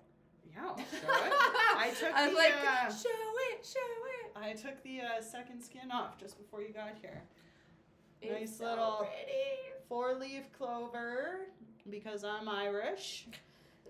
Yeah. 0.51 0.65
I'll 0.69 0.77
show 0.77 0.85
it. 0.85 1.33
I 1.33 1.93
took 2.01 2.15
I 2.15 2.23
was 2.29 2.31
the. 2.33 2.37
like, 2.39 2.55
uh, 2.67 2.89
show 2.91 3.09
it, 3.51 3.67
show 3.67 3.79
it. 4.25 4.33
I 4.37 4.53
took 4.55 4.83
the 4.83 5.01
uh, 5.03 5.21
second 5.23 5.61
skin 5.63 5.91
off 5.91 6.19
just 6.19 6.39
before 6.39 6.63
you 6.63 6.73
got 6.73 6.93
here. 7.01 7.23
It's 8.23 8.33
Nice 8.53 8.59
so 8.59 8.65
little- 8.65 8.97
pretty. 8.99 9.43
four 9.89 10.15
leaf 10.15 10.51
clover 10.53 11.47
because 11.91 12.25
I'm 12.25 12.49
Irish. 12.49 13.27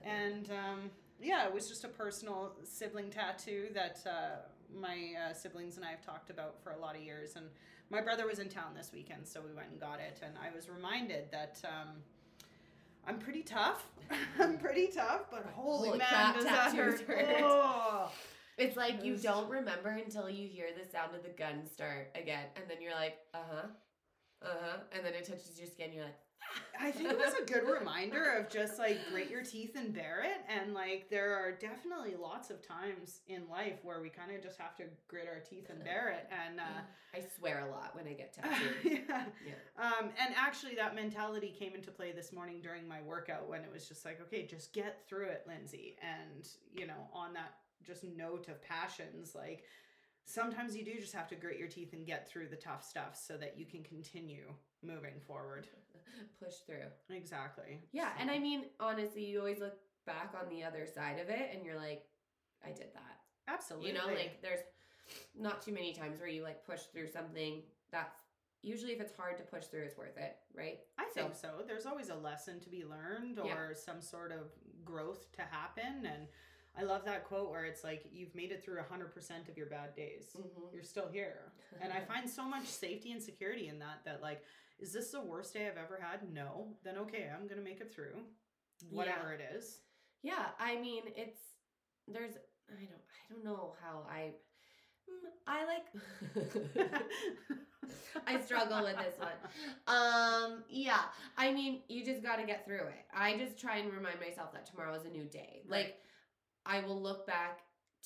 And 0.05 0.51
um, 0.51 0.91
yeah, 1.23 1.47
it 1.47 1.55
was 1.55 1.68
just 1.68 1.85
a 1.85 1.89
personal 1.89 2.53
sibling 2.64 3.11
tattoo 3.11 3.68
that 3.75 4.01
uh, 4.07 4.79
my 4.79 5.12
uh, 5.29 5.33
siblings 5.33 5.77
and 5.77 5.85
I 5.85 5.91
have 5.91 6.05
talked 6.05 6.31
about 6.31 6.62
for 6.62 6.73
a 6.73 6.79
lot 6.79 6.97
of 6.97 7.03
years. 7.03 7.37
And 7.37 7.47
my 7.91 8.01
brother 8.01 8.27
was 8.27 8.39
in 8.39 8.49
town 8.49 8.75
this 8.77 8.91
weekend, 8.93 9.27
so 9.27 9.41
we 9.41 9.55
went 9.55 9.70
and 9.70 9.81
got 9.81 10.01
it. 10.01 10.20
And 10.23 10.35
I 10.43 10.55
was 10.55 10.68
reminded 10.68 11.31
that. 11.31 11.61
Um, 11.64 11.89
I'm 13.07 13.18
pretty 13.18 13.43
tough. 13.43 13.85
I'm 14.39 14.59
pretty 14.59 14.87
tough, 14.87 15.23
but 15.31 15.45
holy, 15.55 15.89
Holy 15.89 15.99
man, 15.99 16.09
crap, 16.09 16.35
does 16.37 16.45
that 16.45 16.75
hurt! 16.75 17.01
hurt. 17.01 17.27
Oh. 17.41 18.12
It's 18.59 18.77
like 18.77 19.03
you 19.03 19.16
don't 19.16 19.51
remember 19.51 19.89
until 19.89 20.29
you 20.29 20.47
hear 20.47 20.68
the 20.73 20.89
sound 20.89 21.14
of 21.16 21.23
the 21.23 21.31
gun 21.31 21.66
start 21.73 22.11
again, 22.14 22.45
and 22.55 22.64
then 22.68 22.81
you're 22.81 22.95
like, 22.95 23.16
uh 23.35 23.39
huh, 23.51 23.66
uh 24.43 24.47
huh, 24.62 24.77
and 24.93 25.05
then 25.05 25.14
it 25.14 25.25
touches 25.25 25.59
your 25.59 25.66
skin. 25.66 25.93
You're 25.93 26.05
like, 26.05 26.18
I 26.81 26.91
think 26.91 27.11
it 27.11 27.19
was 27.19 27.35
a 27.35 27.45
good 27.45 27.63
reminder 27.69 28.25
of 28.33 28.51
just 28.51 28.79
like 28.79 28.99
grit 29.11 29.31
your 29.31 29.43
teeth 29.43 29.77
and 29.77 29.95
bear 29.95 30.23
it. 30.25 30.43
And 30.49 30.75
like 30.75 31.09
there 31.11 31.35
are 31.35 31.53
definitely 31.53 32.15
lots 32.21 32.51
of 32.51 32.67
times 32.67 33.21
in 33.29 33.49
life 33.49 33.79
where 33.83 34.01
we 34.01 34.09
kind 34.09 34.35
of 34.35 34.43
just 34.43 34.59
have 34.59 34.77
to 34.77 34.85
grit 35.07 35.29
our 35.33 35.41
teeth 35.41 35.67
and 35.71 35.83
bear 35.85 36.09
it. 36.11 36.29
And 36.47 36.59
uh, 36.59 36.83
I 37.15 37.23
swear 37.39 37.67
a 37.67 37.71
lot 37.71 37.95
when 37.95 38.07
I 38.07 38.15
get 38.15 38.33
tattooed. 38.33 38.75
yeah. 39.09 39.25
Yeah. 39.47 39.85
Um, 39.85 40.11
and 40.21 40.35
actually, 40.37 40.75
that 40.77 40.95
mentality 40.95 41.55
came 41.57 41.75
into 41.75 41.91
play 41.91 42.13
this 42.13 42.33
morning 42.33 42.61
during 42.63 42.89
my 42.89 43.01
workout 43.03 43.49
when 43.49 43.61
it 43.61 43.71
was 43.73 43.87
just 43.87 44.05
like, 44.05 44.21
okay, 44.23 44.47
just 44.47 44.73
get 44.73 45.07
through 45.09 45.27
it, 45.27 45.45
Lynsey. 45.47 45.97
And 46.03 46.49
you 46.75 46.87
know, 46.87 47.09
on 47.15 47.33
that 47.35 47.55
just 47.87 48.05
note 48.05 48.49
of 48.49 48.63
passions, 48.63 49.35
like 49.35 49.65
sometimes 50.25 50.77
you 50.77 50.85
do 50.85 50.99
just 50.99 51.15
have 51.15 51.29
to 51.29 51.35
grit 51.35 51.59
your 51.59 51.69
teeth 51.69 51.93
and 51.93 52.07
get 52.07 52.29
through 52.29 52.49
the 52.49 52.57
tough 52.57 52.85
stuff 52.85 53.21
so 53.21 53.37
that 53.37 53.59
you 53.59 53.67
can 53.67 53.83
continue 53.83 54.47
moving 54.83 55.21
forward. 55.27 55.69
Push 56.43 56.55
through. 56.67 56.89
Exactly. 57.17 57.81
Yeah, 57.93 58.13
So- 58.15 58.21
and 58.23 58.31
I 58.31 58.39
mean, 58.39 58.67
honestly, 58.81 59.25
you 59.25 59.39
always 59.39 59.59
look 59.61 59.75
back 60.07 60.35
on 60.41 60.49
the 60.49 60.65
other 60.65 60.87
side 60.87 61.19
of 61.21 61.29
it, 61.29 61.51
and 61.55 61.65
you're 61.65 61.77
like, 61.79 62.05
I 62.65 62.69
did 62.69 62.93
that. 62.95 63.19
Absolutely. 63.49 63.89
You 63.91 63.95
know, 63.95 64.07
like 64.07 64.41
there's 64.43 64.61
not 65.39 65.63
too 65.63 65.73
many 65.73 65.93
times 65.93 66.21
where 66.21 66.29
you 66.29 66.43
like 66.43 66.65
push 66.65 66.83
through 66.93 67.09
something 67.09 67.63
that's 67.91 68.17
usually 68.63 68.93
if 68.93 69.01
it's 69.01 69.17
hard 69.17 69.37
to 69.39 69.43
push 69.43 69.65
through, 69.67 69.83
it's 69.83 69.99
worth 69.99 70.17
it, 70.17 70.37
right? 70.55 70.79
I 70.97 71.09
So- 71.09 71.23
think 71.23 71.35
so. 71.35 71.65
There's 71.67 71.87
always 71.87 72.09
a 72.11 72.15
lesson 72.15 72.61
to 72.61 72.69
be 72.71 72.85
learned 72.85 73.39
or 73.41 73.47
Yeah. 73.47 73.73
some 73.75 74.01
sort 74.01 74.31
of 74.31 74.53
growth 74.85 75.31
to 75.33 75.43
happen. 75.43 76.07
And 76.07 76.29
I 76.77 76.83
love 76.85 77.05
that 77.07 77.25
quote 77.25 77.51
where 77.51 77.65
it's 77.65 77.83
like, 77.83 78.05
you've 78.13 78.35
made 78.37 78.53
it 78.53 78.63
through 78.63 78.79
100% 78.79 79.49
of 79.49 79.57
your 79.59 79.67
bad 79.67 79.95
days. 79.97 80.37
Mm-hmm. 80.39 80.73
You're 80.73 80.85
still 80.85 81.09
here. 81.09 81.53
And 81.81 81.93
I 81.93 82.01
find 82.13 82.31
so 82.31 82.45
much 82.45 82.67
safety 82.67 83.11
and 83.11 83.21
security 83.23 83.67
in 83.69 83.81
that, 83.81 84.05
that 84.05 84.23
like, 84.23 84.45
is 84.83 84.93
this 84.93 85.11
the 85.12 85.20
worst 85.20 85.55
day 85.55 85.68
I've 85.68 85.78
ever 85.78 85.99
had? 86.03 86.20
No. 86.33 86.74
Then 86.85 86.99
okay, 86.99 87.30
I'm 87.33 87.47
going 87.47 87.59
to 87.59 87.64
make 87.64 87.80
it 87.80 87.95
through. 87.95 88.16
Whatever 88.91 89.33
it 89.33 89.41
is. 89.57 89.78
Yeah, 90.24 90.47
I 90.59 90.76
mean, 90.80 91.03
it's 91.16 91.39
there's 92.09 92.35
I 92.68 92.85
don't 92.85 92.91
I 92.91 93.33
don't 93.33 93.45
know 93.45 93.74
how 93.80 94.05
I 94.11 94.33
mm, 95.09 95.30
I 95.47 95.64
like 95.64 96.91
I 98.26 98.41
struggle 98.41 98.83
with 98.83 98.97
this 98.97 99.14
one. 99.18 99.30
Um 99.87 100.64
yeah, 100.68 101.03
I 101.37 101.53
mean, 101.53 101.83
you 101.89 102.05
just 102.05 102.22
got 102.22 102.37
to 102.37 102.45
get 102.45 102.64
through 102.64 102.87
it. 102.87 103.07
I 103.14 103.37
just 103.37 103.59
try 103.61 103.78
and 103.78 103.93
remind 103.93 104.18
myself 104.20 104.53
that 104.53 104.66
tomorrow 104.66 104.95
is 104.95 105.05
a 105.05 105.11
new 105.11 105.24
day. 105.24 105.62
Right. 105.68 105.87
Like 105.87 105.97
I 106.66 106.80
will 106.80 107.01
look 107.01 107.26
back 107.26 107.61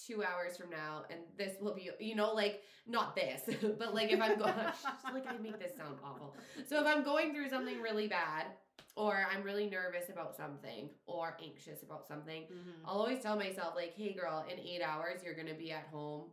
2 0.07 0.23
hours 0.23 0.57
from 0.57 0.71
now 0.71 1.05
and 1.11 1.21
this 1.39 1.57
will 1.61 1.75
be 1.75 1.91
you 1.99 2.15
know 2.15 2.33
like 2.35 2.63
not 2.87 3.17
this, 3.17 3.43
but 3.79 3.95
like 3.95 4.13
if 4.13 4.21
I'm 4.21 4.39
going 4.39 4.55
like 5.13 5.27
I 5.27 5.37
make 5.39 5.59
this 5.59 5.77
sound 5.77 5.99
awful. 6.05 6.35
So 6.69 6.81
if 6.81 6.87
I'm 6.87 7.03
going 7.03 7.33
through 7.33 7.49
something 7.49 7.81
really 7.81 8.07
bad 8.07 8.47
or 8.95 9.27
I'm 9.33 9.43
really 9.43 9.69
nervous 9.69 10.09
about 10.11 10.37
something 10.37 10.91
or 11.07 11.37
anxious 11.43 11.83
about 11.83 12.07
something, 12.07 12.43
Mhm. 12.45 12.73
I'll 12.85 12.99
always 13.01 13.23
tell 13.23 13.37
myself 13.37 13.75
like, 13.75 13.95
"Hey 13.95 14.13
girl, 14.13 14.45
in 14.51 14.59
8 14.59 14.83
hours 14.83 15.23
you're 15.25 15.35
to 15.49 15.55
be 15.55 15.73
at 15.73 15.87
home 15.89 16.31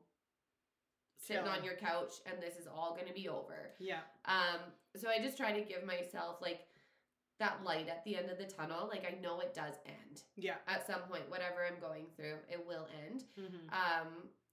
sitting 1.17 1.47
on 1.47 1.63
your 1.63 1.75
couch 1.75 2.15
and 2.25 2.41
this 2.41 2.57
is 2.57 2.67
all 2.67 2.93
to 3.07 3.13
be 3.13 3.29
over." 3.29 3.71
Yeah. 3.79 4.01
Um 4.25 4.59
so 4.95 5.09
I 5.09 5.19
just 5.19 5.37
try 5.37 5.51
to 5.51 5.61
give 5.65 5.83
myself 5.83 6.41
like 6.41 6.67
that 7.39 7.63
light 7.63 7.87
at 7.89 8.03
the 8.05 8.15
end 8.15 8.29
of 8.29 8.37
the 8.37 8.45
tunnel. 8.45 8.87
Like 8.89 9.05
I 9.05 9.19
know 9.21 9.39
it 9.39 9.53
does 9.53 9.75
end. 9.85 10.21
Yeah. 10.37 10.55
At 10.67 10.85
some 10.87 11.01
point 11.09 11.29
whatever 11.29 11.65
I'm 11.67 11.79
going 11.79 12.05
through, 12.15 12.35
it 12.49 12.63
will 12.65 12.87
end. 13.07 13.23
Mm-hmm. 13.39 13.67
Um 13.73 14.07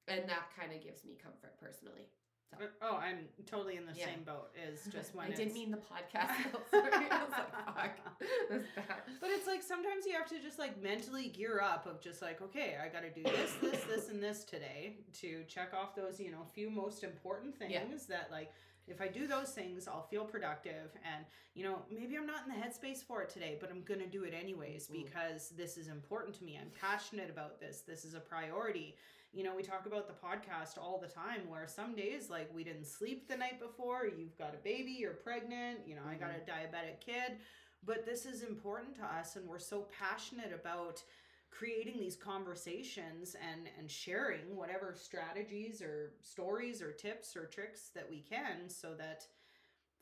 and 0.08 0.28
that 0.28 0.48
kind 0.58 0.72
of 0.72 0.82
gives 0.82 1.04
me 1.04 1.16
comfort 1.22 1.54
personally. 1.60 2.08
Uh, 2.52 2.64
Oh, 2.82 2.96
I'm 2.96 3.28
totally 3.46 3.76
in 3.76 3.86
the 3.86 3.92
Yeah. 3.94 4.06
same 4.06 4.24
boat. 4.24 4.50
Is 4.68 4.88
just 4.92 5.14
when 5.14 5.30
I 5.30 5.34
didn't 5.36 5.54
mean 5.54 5.70
the 5.70 5.76
podcast. 5.76 6.34
Sorry. 6.70 6.90
I 6.92 7.22
was 7.22 7.30
like, 7.30 7.64
fuck. 7.76 7.98
That's 8.50 8.64
bad. 8.74 9.02
But 9.20 9.30
it's 9.30 9.46
like 9.46 9.62
sometimes 9.62 10.04
you 10.04 10.14
have 10.14 10.26
to 10.30 10.40
just 10.40 10.58
like 10.58 10.82
mentally 10.82 11.28
gear 11.28 11.60
up 11.62 11.86
of 11.86 12.00
just 12.00 12.22
like, 12.22 12.42
okay, 12.42 12.76
I 12.84 12.88
got 12.88 13.02
to 13.02 13.10
do 13.10 13.22
this, 13.22 13.52
this, 13.62 13.84
this, 13.84 14.08
and 14.08 14.20
this 14.20 14.42
today 14.42 14.96
to 15.20 15.44
check 15.44 15.72
off 15.74 15.94
those, 15.94 16.18
you 16.18 16.32
know, 16.32 16.44
few 16.52 16.70
most 16.70 17.04
important 17.04 17.56
things 17.56 17.72
Yeah. 17.72 17.84
that 18.08 18.28
like 18.32 18.50
if 18.90 19.00
I 19.00 19.08
do 19.08 19.26
those 19.26 19.50
things, 19.50 19.86
I'll 19.88 20.06
feel 20.08 20.24
productive. 20.24 20.90
And, 21.04 21.24
you 21.54 21.64
know, 21.64 21.82
maybe 21.90 22.16
I'm 22.16 22.26
not 22.26 22.44
in 22.46 22.52
the 22.54 22.58
headspace 22.66 23.02
for 23.02 23.22
it 23.22 23.28
today, 23.30 23.56
but 23.60 23.70
I'm 23.70 23.82
going 23.82 24.00
to 24.00 24.06
do 24.06 24.24
it 24.24 24.34
anyways 24.34 24.88
Mm. 24.88 25.04
because 25.04 25.50
this 25.50 25.76
is 25.76 25.88
important 25.88 26.36
to 26.38 26.44
me. 26.44 26.58
I'm 26.60 26.70
passionate 26.80 27.30
about 27.30 27.60
this. 27.60 27.80
This 27.80 28.04
is 28.04 28.14
a 28.14 28.20
priority. 28.20 28.96
You 29.32 29.44
know, 29.44 29.54
we 29.54 29.62
talk 29.62 29.86
about 29.86 30.08
the 30.08 30.14
podcast 30.26 30.76
all 30.76 30.98
the 30.98 31.06
time 31.06 31.48
where 31.48 31.66
some 31.68 31.94
days, 31.94 32.28
like, 32.30 32.52
we 32.52 32.64
didn't 32.64 32.86
sleep 32.86 33.28
the 33.28 33.36
night 33.36 33.60
before, 33.60 34.06
you've 34.06 34.36
got 34.36 34.54
a 34.54 34.58
baby, 34.58 34.90
you're 34.92 35.14
pregnant, 35.14 35.86
you 35.86 35.94
know, 35.94 36.02
I 36.08 36.14
got 36.14 36.30
a 36.30 36.40
diabetic 36.50 37.00
kid 37.00 37.38
but 37.82 38.04
this 38.04 38.26
is 38.26 38.42
important 38.42 38.94
to 38.96 39.02
us 39.02 39.36
and 39.36 39.48
we're 39.48 39.58
so 39.58 39.86
passionate 39.98 40.52
about 40.52 41.02
creating 41.50 41.98
these 41.98 42.16
conversations 42.16 43.34
and 43.50 43.68
and 43.78 43.90
sharing 43.90 44.56
whatever 44.56 44.94
strategies 44.96 45.82
or 45.82 46.12
stories 46.22 46.80
or 46.80 46.92
tips 46.92 47.36
or 47.36 47.46
tricks 47.46 47.90
that 47.94 48.08
we 48.08 48.20
can 48.20 48.68
so 48.68 48.94
that 48.94 49.26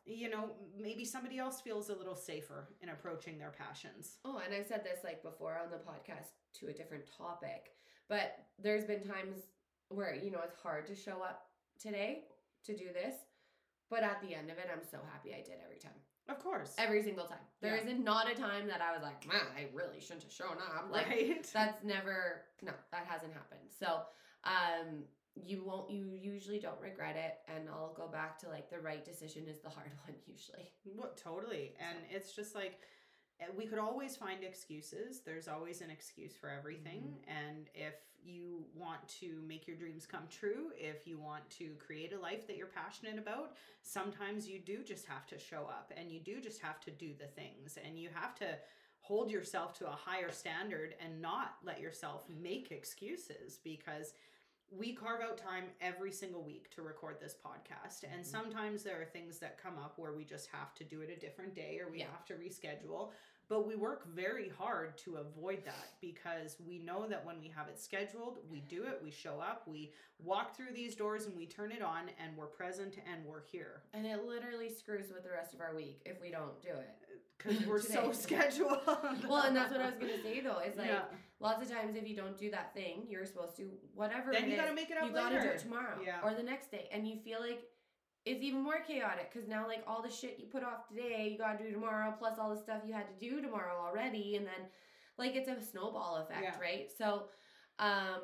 you 0.05 0.28
know 0.30 0.51
maybe 0.80 1.05
somebody 1.05 1.38
else 1.38 1.61
feels 1.61 1.88
a 1.90 1.94
little 1.94 2.16
safer 2.16 2.68
in 2.82 2.88
approaching 2.90 3.38
their 3.38 3.53
passions 3.57 4.18
Oh, 4.24 4.40
and 4.44 4.55
I 4.55 4.62
said 4.62 4.84
this 4.84 5.05
like 5.05 5.22
before 5.22 5.59
on 5.62 5.70
the 5.70 5.76
podcast 5.76 6.30
to 6.61 6.68
a 6.68 6.72
different 6.72 7.05
topic, 7.16 7.72
but 8.09 8.36
there's 8.59 8.84
been 8.84 9.03
times 9.03 9.36
where, 9.90 10.14
you 10.14 10.30
know, 10.30 10.40
it's 10.44 10.61
hard 10.62 10.86
to 10.86 10.94
show 10.94 11.22
up 11.22 11.46
today 11.80 12.24
to 12.64 12.76
do 12.76 12.86
this, 12.92 13.14
but 13.90 14.03
at 14.03 14.20
the 14.22 14.34
end 14.34 14.51
of 14.51 14.59
it, 14.59 14.68
I'm 14.72 14.84
so 14.84 14.99
happy 15.12 15.32
I 15.34 15.42
did 15.42 15.59
every 15.64 15.78
time. 15.78 15.92
Of 16.29 16.39
course 16.43 16.74
Every 16.79 17.03
single 17.03 17.24
time. 17.24 17.39
There 17.61 17.76
Yeah. 17.76 17.93
not 17.95 18.26
not 18.26 18.31
a 18.33 18.35
time 18.35 18.66
that 18.68 18.81
I 18.81 18.93
was 18.93 19.03
like, 19.03 19.26
man, 19.26 19.47
I 19.57 19.66
really 19.74 20.01
shouldn't 20.01 20.22
have 20.24 20.33
shown 20.33 20.57
up. 20.59 20.89
Like, 20.91 21.09
right 21.09 21.51
that's 21.53 21.83
never 21.85 22.43
no 22.62 22.72
that 22.93 23.05
hasn't 23.07 23.33
happened 23.33 23.68
so 23.79 24.03
um 24.45 25.05
you 25.35 25.62
won't 25.64 25.91
you 25.91 26.05
usually 26.20 26.59
don't 26.59 26.81
regret 26.81 27.16
it 27.16 27.39
and 27.55 27.68
i'll 27.68 27.95
go 27.97 28.09
back 28.09 28.39
to 28.41 28.49
like 28.49 28.68
the 28.70 28.81
right 28.81 29.05
decision 29.05 29.47
is 29.47 29.61
the 29.61 29.68
hard 29.68 29.91
one 30.07 30.16
usually 30.26 30.72
What 30.97 31.16
totally. 31.16 31.74
And 31.79 31.99
it's 32.11 32.33
just 32.35 32.55
like 32.55 32.81
Uh, 33.41 33.47
we 33.57 33.66
could 33.66 33.78
always 33.78 34.16
find 34.16 34.43
excuses. 34.43 35.20
There's 35.24 35.49
always 35.49 35.80
an 35.80 35.91
excuse 35.91 36.34
for 36.34 36.51
everything. 36.51 37.01
Mm-hmm. 37.01 37.47
And 37.47 37.66
if 37.74 37.95
you 38.24 38.64
want 38.74 39.07
to 39.20 39.41
make 39.47 39.66
your 39.66 39.76
dreams 39.76 40.07
come 40.07 40.24
true, 40.30 40.70
if 40.76 41.07
you 41.07 41.18
want 41.18 41.49
to 41.51 41.70
create 41.78 42.12
a 42.12 42.18
life 42.18 42.47
that 42.47 42.57
you're 42.57 42.66
passionate 42.66 43.18
about, 43.18 43.53
sometimes 43.82 44.49
you 44.49 44.59
do 44.59 44.82
just 44.82 45.07
have 45.07 45.26
to 45.28 45.39
show 45.39 45.62
up 45.62 45.93
and 45.97 46.11
you 46.11 46.20
do 46.20 46.41
just 46.41 46.61
have 46.61 46.80
to 46.80 46.91
do 46.91 47.12
the 47.18 47.26
things 47.26 47.78
and 47.84 47.99
you 47.99 48.09
have 48.12 48.34
to 48.36 48.47
hold 49.01 49.30
yourself 49.30 49.72
to 49.78 49.86
a 49.86 49.91
higher 49.91 50.30
standard 50.30 50.95
and 51.03 51.22
not 51.22 51.57
let 51.64 51.80
yourself 51.80 52.24
make 52.43 52.70
excuses 52.72 53.59
because 53.62 54.12
we 54.71 54.93
carve 54.93 55.21
out 55.23 55.39
time 55.39 55.64
every 55.81 56.12
single 56.12 56.43
week 56.43 56.71
to 56.71 56.83
record 56.83 57.16
this 57.21 57.35
podcast 57.35 58.03
and 58.05 58.23
Mhm. 58.23 58.27
sometimes 58.27 58.83
there 58.83 59.01
are 59.01 59.07
things 59.07 59.39
that 59.39 59.57
come 59.59 59.79
up 59.79 59.99
where 59.99 60.12
we 60.12 60.25
just 60.25 60.49
have 60.49 60.75
to 60.75 60.85
do 60.85 61.01
it 61.01 61.09
a 61.11 61.16
different 61.16 61.55
day 61.55 61.81
or 61.81 61.89
we 61.91 62.01
Yeah. 62.01 62.11
have 62.11 62.25
to 62.27 62.35
reschedule 62.35 63.12
but 63.49 63.62
we 63.66 63.77
work 63.77 64.05
very 64.09 64.51
hard 64.51 64.99
to 64.99 65.16
avoid 65.16 65.64
that 65.64 65.99
because 66.03 66.61
we 66.61 66.79
know 66.81 67.07
that 67.09 67.25
when 67.25 67.41
we 67.41 67.49
have 67.49 67.66
it 67.69 67.79
scheduled 67.79 68.47
we 68.51 68.61
do 68.61 68.85
it 68.85 69.03
we 69.03 69.11
show 69.11 69.41
up 69.41 69.66
we 69.66 69.95
walk 70.19 70.55
through 70.55 70.73
these 70.73 70.95
doors 70.95 71.25
and 71.25 71.35
we 71.35 71.47
turn 71.47 71.73
it 71.73 71.81
on 71.81 72.11
and 72.19 72.37
we're 72.37 72.47
present 72.47 72.99
and 73.07 73.25
we're 73.25 73.41
here 73.41 73.83
and 73.95 74.07
it 74.07 74.23
literally 74.25 74.69
screws 74.69 75.11
with 75.11 75.23
the 75.23 75.31
rest 75.31 75.55
of 75.55 75.62
our 75.62 75.75
week 75.75 76.03
if 76.05 76.21
we 76.21 76.31
don't 76.31 76.61
do 76.61 76.69
it 76.73 76.91
because 77.39 77.64
we're 77.66 77.80
so 77.80 78.12
scheduled 78.12 78.78
well 79.28 79.43
and 79.45 79.57
that's 79.57 79.70
what 79.72 79.80
i 79.80 79.86
was 79.86 79.95
gonna 80.01 80.22
say 80.22 80.41
though 80.41 80.59
is 80.61 80.76
like 80.76 80.89
yeah. 80.89 81.03
lots 81.41 81.62
of 81.62 81.70
times 81.70 81.97
if 81.97 82.07
you 82.09 82.16
don't 82.16 82.36
do 82.36 82.51
that 82.51 82.74
thing 82.74 83.05
you're 83.09 83.24
supposed 83.26 83.57
to 83.57 83.70
whatever 83.95 84.32
then 84.32 84.51
you 84.51 84.57
got 84.57 84.66
to 84.66 84.74
make 84.74 84.91
it 84.91 84.99
up 84.99 85.07
you 85.07 85.12
gotta 85.12 85.41
do 85.41 85.49
it 85.49 85.59
tomorrow 85.59 85.99
Yeah. 86.05 86.20
or 86.24 86.34
the 86.34 86.43
next 86.43 86.70
day 86.70 86.89
and 86.93 87.07
you 87.07 87.16
feel 87.18 87.41
like 87.41 87.62
it's 88.24 88.43
even 88.43 88.61
more 88.62 88.80
chaotic 88.86 89.32
because 89.32 89.49
now 89.49 89.66
like 89.66 89.82
all 89.86 90.03
the 90.03 90.11
shit 90.11 90.36
you 90.39 90.47
put 90.47 90.62
off 90.62 90.89
today 90.89 91.28
you 91.32 91.39
gotta 91.39 91.62
do 91.62 91.70
tomorrow 91.72 92.14
plus 92.18 92.39
all 92.39 92.51
the 92.55 92.61
stuff 92.61 92.82
you 92.86 92.93
had 92.93 93.07
to 93.09 93.26
do 93.28 93.41
tomorrow 93.41 93.76
already 93.80 94.36
and 94.36 94.45
then 94.45 94.66
like 95.16 95.34
it's 95.36 95.49
a 95.49 95.61
snowball 95.64 96.16
effect 96.16 96.43
Yeah. 96.43 96.61
right 96.61 96.89
so 96.97 97.24
um 97.78 98.20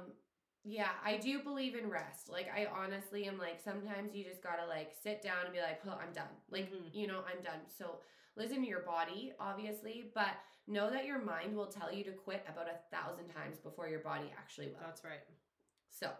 yeah 0.64 0.88
i 1.04 1.16
do 1.16 1.38
believe 1.40 1.74
in 1.76 1.88
rest 1.88 2.28
like 2.30 2.48
i 2.54 2.66
honestly 2.66 3.26
am 3.26 3.38
like 3.38 3.60
sometimes 3.62 4.14
you 4.14 4.24
just 4.24 4.42
gotta 4.42 4.66
like 4.66 4.92
sit 5.02 5.22
down 5.22 5.36
and 5.44 5.52
be 5.54 5.60
like 5.60 5.84
well 5.84 6.00
i'm 6.02 6.12
done 6.12 6.24
like 6.50 6.70
Mhm. 6.72 6.88
you 6.92 7.06
know 7.06 7.20
i'm 7.30 7.42
done 7.42 7.60
so 7.78 7.96
listen 8.36 8.62
to 8.62 8.68
your 8.68 8.80
body 8.80 9.32
obviously 9.38 10.10
but 10.14 10.34
know 10.66 10.90
that 10.90 11.04
your 11.04 11.20
mind 11.20 11.54
will 11.54 11.66
tell 11.66 11.92
you 11.92 12.04
to 12.04 12.12
quit 12.12 12.44
about 12.48 12.66
a 12.68 12.94
thousand 12.94 13.28
times 13.28 13.58
before 13.58 13.88
your 13.88 14.00
body 14.00 14.32
actually 14.38 14.68
will. 14.68 14.80
That's 14.80 15.04
right. 15.04 15.20
So 15.90 16.10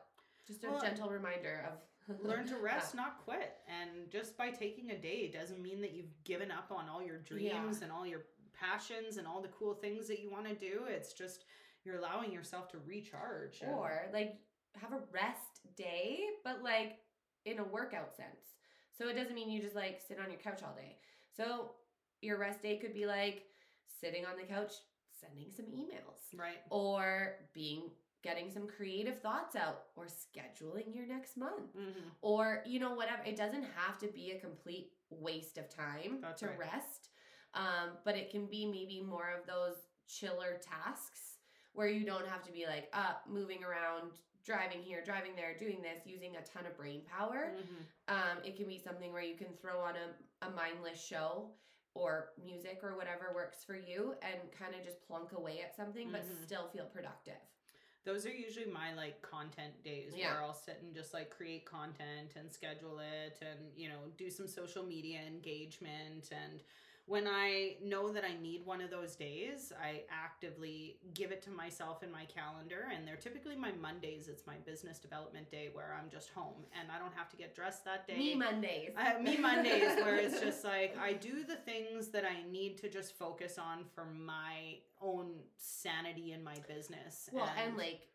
just 0.47 0.65
a 0.65 0.71
Well, 0.71 0.81
gentle 0.81 1.09
reminder 1.09 1.67
of 1.71 2.21
learn 2.23 2.47
to 2.49 2.59
rest 2.59 2.95
not 2.95 3.25
quit. 3.25 3.55
And 3.67 4.11
just 4.11 4.37
by 4.37 4.51
taking 4.51 4.91
a 4.91 4.99
day 4.99 5.29
doesn't 5.29 5.63
mean 5.63 5.81
that 5.81 5.93
you've 5.93 6.13
given 6.25 6.51
up 6.51 6.71
on 6.71 6.89
all 6.89 7.03
your 7.03 7.19
dreams 7.19 7.81
and 7.81 7.91
all 7.91 8.07
your 8.07 8.27
passions 8.53 9.17
and 9.17 9.27
all 9.27 9.41
the 9.41 9.49
cool 9.49 9.75
things 9.75 10.07
that 10.09 10.21
you 10.21 10.31
want 10.31 10.47
to 10.47 10.55
do. 10.55 10.83
It's 10.87 11.15
just 11.15 11.47
you're 11.85 11.99
allowing 11.99 12.31
yourself 12.31 12.69
to 12.71 12.79
recharge 12.87 13.63
or 13.67 14.07
like 14.13 14.37
have 14.81 14.93
a 14.93 15.01
rest 15.13 15.61
day 15.77 16.21
but 16.43 16.63
like 16.63 16.99
in 17.47 17.59
a 17.59 17.65
workout 17.65 18.15
sense. 18.15 18.57
So 18.97 19.09
it 19.09 19.15
doesn't 19.15 19.35
mean 19.35 19.51
you 19.51 19.61
just 19.61 19.75
like 19.75 20.01
sit 20.07 20.19
on 20.23 20.31
your 20.31 20.41
couch 20.41 20.61
all 20.63 20.75
day. 20.75 20.99
So 21.35 21.71
your 22.25 22.39
rest 22.39 22.63
day 22.63 22.77
could 22.77 22.95
be 22.95 23.07
like 23.07 23.45
sitting 24.01 24.25
on 24.27 24.37
the 24.37 24.43
couch 24.45 24.73
sending 25.21 25.51
some 25.55 25.67
emails 25.67 26.39
right 26.39 26.59
or 26.71 27.37
being 27.53 27.83
getting 28.23 28.51
some 28.51 28.67
creative 28.67 29.21
thoughts 29.21 29.55
out 29.55 29.83
or 29.97 30.07
scheduling 30.07 30.95
your 30.95 31.07
next 31.07 31.37
month 31.37 31.77
mm-hmm. 31.77 32.09
or 32.23 32.63
you 32.67 32.81
know 32.81 32.95
whatever 32.95 33.23
it 33.27 33.37
doesn't 33.37 33.65
have 33.77 33.99
to 33.99 34.09
be 34.09 34.33
a 34.33 34.39
complete 34.41 34.91
waste 35.11 35.59
of 35.59 35.69
time 35.69 36.19
That's 36.21 36.41
to 36.41 36.49
right. 36.49 36.59
rest 36.59 37.11
um, 37.55 37.91
but 38.05 38.17
it 38.17 38.31
can 38.31 38.47
be 38.47 38.67
maybe 38.67 39.05
more 39.07 39.29
of 39.39 39.47
those 39.47 39.77
chiller 40.09 40.61
tasks 40.63 41.39
where 41.73 41.89
you 41.89 42.05
don't 42.05 42.27
have 42.27 42.43
to 42.45 42.53
be 42.53 42.67
like 42.67 42.89
up 42.93 43.23
moving 43.31 43.63
around 43.63 44.13
driving 44.45 44.81
here 44.83 45.03
driving 45.05 45.33
there 45.37 45.57
doing 45.59 45.81
this 45.81 46.03
using 46.07 46.37
a 46.37 46.43
ton 46.43 46.67
of 46.67 46.77
brain 46.77 47.03
power 47.07 47.53
Mm-hmm. 47.57 48.15
um, 48.15 48.45
it 48.45 48.57
can 48.57 48.67
be 48.67 48.79
something 48.79 49.13
where 49.13 49.23
you 49.23 49.37
can 49.37 49.49
throw 49.61 49.81
on 49.81 49.95
a, 49.97 50.47
a 50.47 50.51
mindless 50.51 51.03
show 51.03 51.51
or 51.95 52.31
music 52.45 52.81
or 52.83 52.97
whatever 52.97 53.33
works 53.35 53.65
for 53.65 53.77
you 53.77 54.15
and 54.23 54.41
kind 54.59 54.75
of 54.75 54.85
just 54.85 55.07
plunk 55.07 55.33
away 55.33 55.61
at 55.63 55.75
something 55.77 56.11
but 56.11 56.23
Mhm. 56.23 56.45
still 56.45 56.69
feel 56.69 56.87
productive 56.87 57.41
those 58.05 58.27
are 58.27 58.35
usually 58.35 58.67
my 58.67 58.93
like 58.95 59.23
content 59.23 59.83
days 59.83 60.13
Yeah. 60.15 60.33
where 60.35 60.43
I'll 60.43 60.53
sit 60.53 60.79
and 60.83 60.95
just 60.95 61.15
like 61.15 61.31
create 61.31 61.65
content 61.65 62.37
and 62.37 62.53
schedule 62.53 62.99
it 62.99 63.39
and 63.41 63.73
you 63.77 63.89
know 63.89 64.11
do 64.19 64.29
some 64.29 64.47
social 64.47 64.83
media 64.85 65.21
engagement 65.21 66.31
and 66.33 66.63
when 67.07 67.27
I 67.27 67.77
know 67.83 68.11
that 68.13 68.25
I 68.25 68.41
need 68.41 68.65
one 68.65 68.81
of 68.81 68.91
those 68.91 69.15
days, 69.15 69.73
I 69.83 70.03
actively 70.11 70.97
give 71.13 71.33
it 71.33 71.43
to 71.43 71.51
myself 71.51 72.03
in 72.03 72.11
my 72.11 72.25
calendar 72.25 72.87
and 72.95 73.07
they're 73.07 73.17
typically 73.17 73.57
my 73.57 73.73
Mondays. 73.73 74.29
It's 74.29 74.47
my 74.47 74.57
business 74.65 74.99
development 74.99 75.51
day 75.51 75.69
where 75.73 75.99
I'm 76.01 76.09
just 76.09 76.31
home 76.31 76.65
and 76.79 76.91
I 76.91 76.99
don't 76.99 77.13
have 77.15 77.29
to 77.31 77.37
get 77.37 77.55
dressed 77.55 77.85
that 77.85 78.07
day. 78.07 78.17
me 78.17 78.35
mondays 78.35 78.91
Uh, 78.97 79.21
me 79.21 79.37
Mondays, 79.41 79.97
where 79.97 80.17
it's 80.17 80.41
just 80.41 80.65
like 80.65 80.97
I 80.99 81.13
do 81.13 81.45
the 81.45 81.57
things 81.57 82.09
that 82.09 82.25
I 82.25 82.51
need 82.51 82.79
to 82.79 82.89
just 82.89 83.19
focus 83.19 83.59
on 83.59 83.85
for 83.95 84.07
my 84.07 84.79
own 85.03 85.35
sanity 85.59 86.33
in 86.33 86.43
my 86.43 86.57
business. 86.67 87.29
Well, 87.33 87.51
and, 87.63 87.77
like 87.77 88.09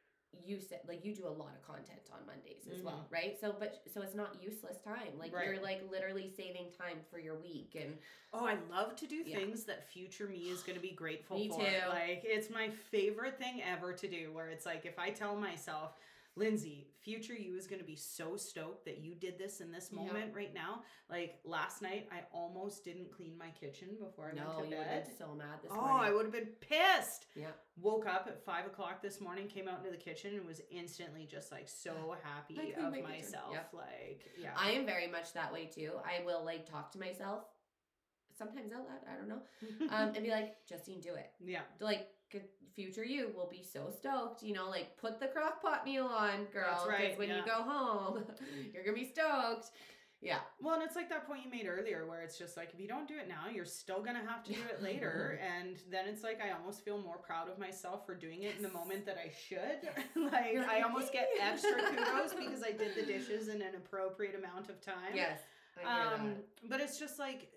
you 0.46 0.60
said, 0.60 0.80
like 0.88 1.04
you 1.04 1.14
do 1.16 1.26
a 1.28 1.30
lot 1.30 1.50
of 1.56 1.66
content 1.68 2.00
on 2.12 2.20
Mondays 2.26 2.68
as 2.76 2.84
well, 2.84 3.06
right? 3.12 3.38
So, 3.40 3.56
but 3.60 3.82
so 3.94 4.02
it's 4.02 4.16
not 4.16 4.36
useless 4.42 4.78
time. 4.84 5.18
Like 5.18 5.30
Mm-hmm. 5.30 5.36
Right. 5.36 5.46
you're 5.48 5.62
like 5.64 5.82
literally 5.92 6.32
saving 6.36 6.68
time 6.78 6.98
for 7.12 7.20
your 7.20 7.36
week, 7.36 7.76
and 7.80 7.94
oh, 8.34 8.46
I 8.46 8.56
love 8.72 8.96
to 8.98 9.08
do 9.08 9.24
Yeah. 9.26 9.38
things 9.38 9.64
that 9.66 9.88
future 9.90 10.28
me 10.28 10.50
is 10.50 10.62
going 10.62 10.76
to 10.76 10.82
be 10.82 10.92
grateful 10.92 11.38
Me 11.38 11.50
for. 11.50 11.58
too. 11.60 11.90
Like 11.90 12.22
it's 12.24 12.50
my 12.50 12.70
favorite 12.92 13.38
thing 13.38 13.62
ever 13.64 13.94
to 13.94 14.08
do. 14.08 14.32
Where 14.34 14.50
it's 14.50 14.66
like 14.66 14.86
if 14.86 14.98
I 15.00 15.10
tell 15.10 15.36
myself. 15.36 15.92
Lynsey, 16.40 16.88
future 17.02 17.34
you 17.34 17.56
is 17.58 17.68
going 17.68 17.80
to 17.82 17.86
be 17.86 17.96
so 17.98 18.38
stoked 18.38 18.86
that 18.86 19.00
you 19.00 19.14
did 19.14 19.38
this 19.38 19.60
in 19.60 19.72
this 19.72 19.90
Yeah. 19.92 20.00
moment 20.02 20.34
right 20.34 20.54
now. 20.54 20.84
Like 21.10 21.40
last 21.44 21.82
night, 21.82 22.08
I 22.12 22.22
almost 22.32 22.84
didn't 22.86 23.12
clean 23.12 23.38
my 23.38 23.50
kitchen 23.50 23.90
before 24.00 24.32
I 24.32 24.36
no, 24.36 24.46
went 24.46 24.58
to 24.60 24.64
you 24.64 24.78
would 24.78 24.88
have 24.88 24.88
bed. 24.88 25.06
been 25.08 25.18
so 25.18 25.36
mad 25.36 25.60
this 25.62 25.72
Oh, 25.74 25.76
morning. 25.76 25.98
Oh, 26.00 26.02
I 26.04 26.12
would 26.12 26.24
have 26.26 26.32
been 26.34 26.50
pissed. 26.62 27.26
Yeah. 27.36 27.48
Woke 27.82 28.08
up 28.08 28.26
at 28.28 28.44
five 28.44 28.66
o'clock 28.66 29.02
this 29.02 29.20
morning, 29.20 29.48
came 29.48 29.68
out 29.68 29.80
into 29.80 29.92
the 29.92 29.98
kitchen, 29.98 30.34
and 30.36 30.46
was 30.46 30.62
instantly 30.72 31.26
just 31.30 31.52
like 31.52 31.68
so 31.68 32.16
happy 32.24 32.74
of 32.74 32.92
my 32.92 33.02
myself. 33.02 33.52
Yep. 33.52 33.70
Like, 33.74 34.22
yeah, 34.42 34.52
I 34.58 34.72
am 34.72 34.86
very 34.86 35.08
much 35.08 35.34
that 35.34 35.52
way 35.52 35.66
too. 35.66 35.92
I 36.06 36.24
will 36.26 36.44
like 36.46 36.70
talk 36.70 36.92
to 36.94 37.00
myself. 37.00 37.44
sometimes 38.38 38.72
out 38.72 38.88
loud, 38.88 39.04
I 39.12 39.18
don't 39.18 39.28
know. 39.28 39.42
Um, 39.94 40.14
and 40.16 40.24
be 40.24 40.30
like, 40.30 40.56
Justine, 40.66 41.02
do 41.02 41.16
it. 41.16 41.32
yeah. 41.44 41.62
Like, 41.82 42.08
good- 42.32 42.48
future 42.80 43.04
you 43.04 43.32
will 43.36 43.50
be 43.50 43.64
so 43.64 43.92
stoked. 43.98 44.42
You 44.42 44.54
know, 44.54 44.70
like, 44.70 44.98
put 44.98 45.20
the 45.20 45.28
crock 45.28 45.62
pot 45.62 45.86
meal 45.86 46.06
on, 46.06 46.46
girl. 46.54 46.68
That's 46.72 46.88
right, 46.88 47.20
when 47.20 47.30
yeah. 47.30 47.38
you 47.38 47.46
go 47.46 47.62
home, 47.62 48.24
you're 48.74 48.84
going 48.84 48.96
to 48.96 49.02
be 49.02 49.10
stoked. 49.10 49.72
Yeah. 50.22 50.40
Well, 50.62 50.76
and 50.76 50.84
it's 50.84 50.98
like 50.98 51.10
that 51.10 51.26
point 51.26 51.42
you 51.46 51.52
made 51.52 51.66
earlier 51.66 52.06
where 52.06 52.22
it's 52.22 52.38
just 52.38 52.58
like 52.58 52.72
if 52.74 52.80
you 52.80 52.90
don't 52.90 53.08
do 53.08 53.16
it 53.18 53.30
now, 53.30 53.50
you're 53.54 53.64
still 53.64 54.04
gonna 54.04 54.22
have 54.28 54.44
to 54.44 54.52
do 54.54 54.60
it 54.70 54.84
later. 54.84 55.40
and 55.58 55.78
then 55.90 56.08
it's 56.08 56.24
like 56.24 56.42
I 56.42 56.52
almost 56.52 56.84
feel 56.84 56.98
more 56.98 57.18
proud 57.18 57.50
of 57.50 57.58
myself 57.58 58.06
for 58.06 58.16
doing 58.16 58.44
it 58.44 58.58
in 58.58 58.62
the 58.62 58.72
moment 58.72 59.06
that 59.06 59.18
I 59.18 59.32
should. 59.48 59.88
like 60.34 60.52
You're 60.52 60.66
I 60.66 60.82
almost 60.82 61.14
get 61.14 61.30
extra 61.42 61.72
kudos 61.72 62.34
because 62.34 62.64
I 62.64 62.72
did 62.72 62.96
the 62.96 63.04
dishes 63.04 63.48
in 63.48 63.62
an 63.62 63.76
appropriate 63.78 64.36
amount 64.36 64.70
of 64.70 64.82
time. 64.82 65.16
Yes. 65.16 65.40
Um, 65.86 66.34
that. 66.34 66.70
but 66.70 66.82
it's 66.82 67.00
just 67.00 67.18
like 67.18 67.48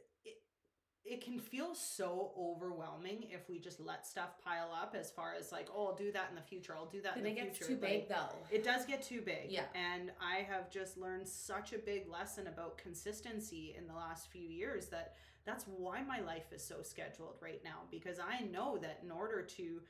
it, 1.04 1.12
it 1.14 1.24
can 1.24 1.38
feel 1.38 1.74
so 1.74 2.32
overwhelming 2.38 3.26
if 3.30 3.48
we 3.48 3.58
just 3.58 3.80
let 3.80 4.06
stuff 4.06 4.30
pile 4.44 4.70
up 4.72 4.94
as 4.98 5.10
far 5.10 5.34
as 5.38 5.52
like, 5.52 5.68
oh, 5.74 5.88
I'll 5.88 5.94
do 5.96 6.12
that 6.12 6.26
in 6.30 6.36
the 6.36 6.42
future. 6.42 6.74
I'll 6.76 6.86
do 6.86 7.00
that 7.02 7.14
Then 7.16 7.26
in 7.26 7.32
it 7.32 7.34
the 7.40 7.44
gets 7.46 7.58
future. 7.58 7.74
too 7.74 7.80
Like, 7.80 7.92
big, 7.92 8.08
though. 8.08 8.36
it 8.50 8.64
does 8.64 8.84
get 8.86 9.02
too 9.02 9.20
big. 9.20 9.46
Yeah. 9.50 9.64
And 9.74 10.10
I 10.20 10.42
have 10.42 10.70
just 10.70 10.96
learned 10.96 11.28
such 11.28 11.72
a 11.72 11.78
big 11.78 12.08
lesson 12.08 12.46
about 12.46 12.78
consistency 12.78 13.74
in 13.76 13.86
the 13.86 13.94
last 13.94 14.28
few 14.30 14.48
years 14.48 14.86
that 14.86 15.14
that's 15.44 15.64
why 15.64 16.02
my 16.02 16.20
life 16.20 16.52
is 16.52 16.62
so 16.64 16.82
scheduled 16.82 17.34
right 17.40 17.60
now 17.64 17.80
because 17.90 18.18
I 18.20 18.44
know 18.44 18.78
that 18.78 19.00
in 19.02 19.10
order 19.10 19.42
to 19.42 19.80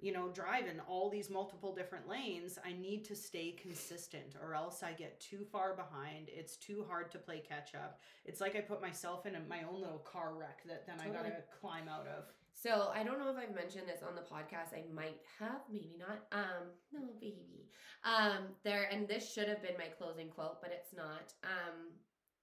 you 0.00 0.12
know 0.12 0.28
drive 0.28 0.66
in 0.66 0.80
all 0.80 1.10
these 1.10 1.30
multiple 1.30 1.74
different 1.74 2.08
lanes 2.08 2.58
I 2.64 2.72
need 2.72 3.04
to 3.06 3.14
stay 3.14 3.52
consistent 3.52 4.36
or 4.42 4.54
else 4.54 4.82
I 4.82 4.92
get 4.92 5.20
too 5.20 5.44
far 5.50 5.74
behind 5.74 6.28
it's 6.28 6.56
too 6.56 6.84
hard 6.88 7.10
to 7.12 7.18
play 7.18 7.42
catch 7.46 7.74
up 7.74 8.00
it's 8.24 8.40
like 8.40 8.56
I 8.56 8.60
put 8.60 8.80
myself 8.80 9.26
in 9.26 9.34
a, 9.36 9.40
my 9.48 9.62
own 9.70 9.80
little 9.80 9.98
car 9.98 10.34
wreck 10.34 10.62
that 10.66 10.86
then 10.86 10.96
I 11.00 11.08
got 11.08 11.24
to 11.24 11.32
climb 11.60 11.88
out 11.88 12.06
of 12.06 12.24
So 12.52 12.90
I 12.94 13.02
don't 13.02 13.18
know 13.18 13.30
if 13.30 13.36
I've 13.38 13.54
mentioned 13.54 13.88
this 13.88 14.02
on 14.06 14.14
the 14.14 14.20
podcast. 14.20 14.74
I 14.76 14.84
might 14.92 15.20
have, 15.38 15.62
maybe 15.72 15.96
not. 15.98 16.26
Um, 16.30 16.68
no, 16.92 17.00
baby. 17.18 17.70
Um, 18.04 18.48
there 18.64 18.88
and 18.92 19.08
this 19.08 19.32
should 19.32 19.48
have 19.48 19.62
been 19.62 19.78
my 19.78 19.86
closing 19.86 20.28
quote, 20.28 20.60
but 20.60 20.70
it's 20.70 20.94
not. 20.94 21.32
Um, 21.42 21.92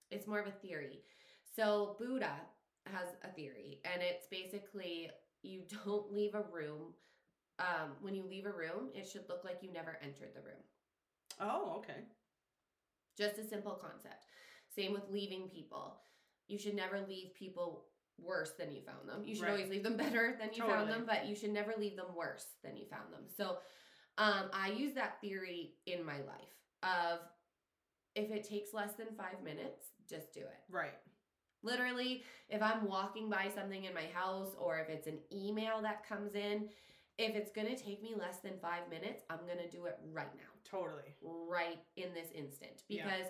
it's 0.10 0.26
more 0.26 0.40
of 0.40 0.48
a 0.48 0.52
theory. 0.52 1.04
So 1.56 1.96
Buddha 2.00 2.34
has 2.86 3.10
a 3.24 3.32
theory, 3.34 3.80
and 3.86 4.02
it's 4.02 4.28
basically 4.28 5.12
you 5.44 5.62
don't 5.86 6.12
leave 6.12 6.36
a 6.36 6.44
room. 6.52 6.94
Um, 7.60 7.92
when 8.02 8.14
you 8.14 8.24
leave 8.30 8.46
a 8.46 8.52
room, 8.52 8.90
it 8.94 9.08
should 9.08 9.28
look 9.30 9.44
like 9.44 9.60
you 9.62 9.72
never 9.74 9.98
entered 10.04 10.30
the 10.36 10.42
room. 10.42 10.62
oh 11.42 11.78
okay 11.80 12.02
Just 13.18 13.40
a 13.40 13.44
simple 13.48 13.74
concept. 13.74 14.26
Same 14.76 14.94
with 14.94 15.10
leaving 15.12 15.50
people. 15.50 15.96
You 16.48 16.58
should 16.60 16.76
never 16.76 17.02
leave 17.08 17.34
people 17.34 17.86
worse 18.20 18.52
than 18.60 18.72
you 18.72 18.82
found 18.82 19.10
them. 19.10 19.24
You 19.26 19.36
should 19.36 19.46
Right. 19.46 19.52
always 19.52 19.70
leave 19.70 19.84
them 19.84 19.98
better 20.06 20.36
than 20.40 20.50
you 20.54 20.62
found 20.62 20.72
Totally. 20.88 20.92
them, 20.92 21.06
but 21.08 21.26
you 21.26 21.36
should 21.36 21.52
never 21.52 21.74
leave 21.78 21.96
them 21.96 22.14
worse 22.16 22.46
than 22.64 22.78
you 22.78 22.86
found 22.86 23.12
them. 23.12 23.24
So 23.36 23.58
um, 24.20 24.50
I 24.54 24.70
use 24.70 24.94
that 24.96 25.20
theory 25.22 25.74
in 25.88 26.04
my 26.06 26.18
life 26.18 26.56
of 26.84 27.20
if 28.16 28.32
it 28.32 28.44
takes 28.48 28.74
less 28.74 28.94
than 28.94 29.08
five 29.18 29.42
minutes, 29.44 29.88
just 30.10 30.34
do 30.34 30.42
it. 30.42 30.60
right 30.70 30.94
Literally, 31.64 32.24
if 32.50 32.62
I'm 32.62 32.88
walking 32.88 33.30
by 33.30 33.50
something 33.54 33.84
in 33.86 33.94
my 33.94 34.06
house 34.14 34.54
or 34.60 34.80
if 34.80 34.90
it's 34.90 35.08
an 35.08 35.18
email 35.34 35.82
that 35.82 36.08
comes 36.08 36.36
in, 36.36 36.70
if 37.18 37.36
it's 37.36 37.52
going 37.52 37.68
to 37.68 37.76
take 37.76 38.02
me 38.02 38.14
less 38.18 38.40
than 38.40 38.54
five 38.62 38.90
minutes, 38.90 39.24
I'm 39.30 39.46
going 39.46 39.58
to 39.58 39.70
do 39.70 39.86
it 39.86 39.98
right 40.14 40.34
now. 40.36 40.52
Totally. 40.70 41.16
Right 41.22 41.80
in 41.96 42.14
this 42.14 42.28
instant. 42.36 42.84
Yeah. 42.88 43.06
because 43.06 43.28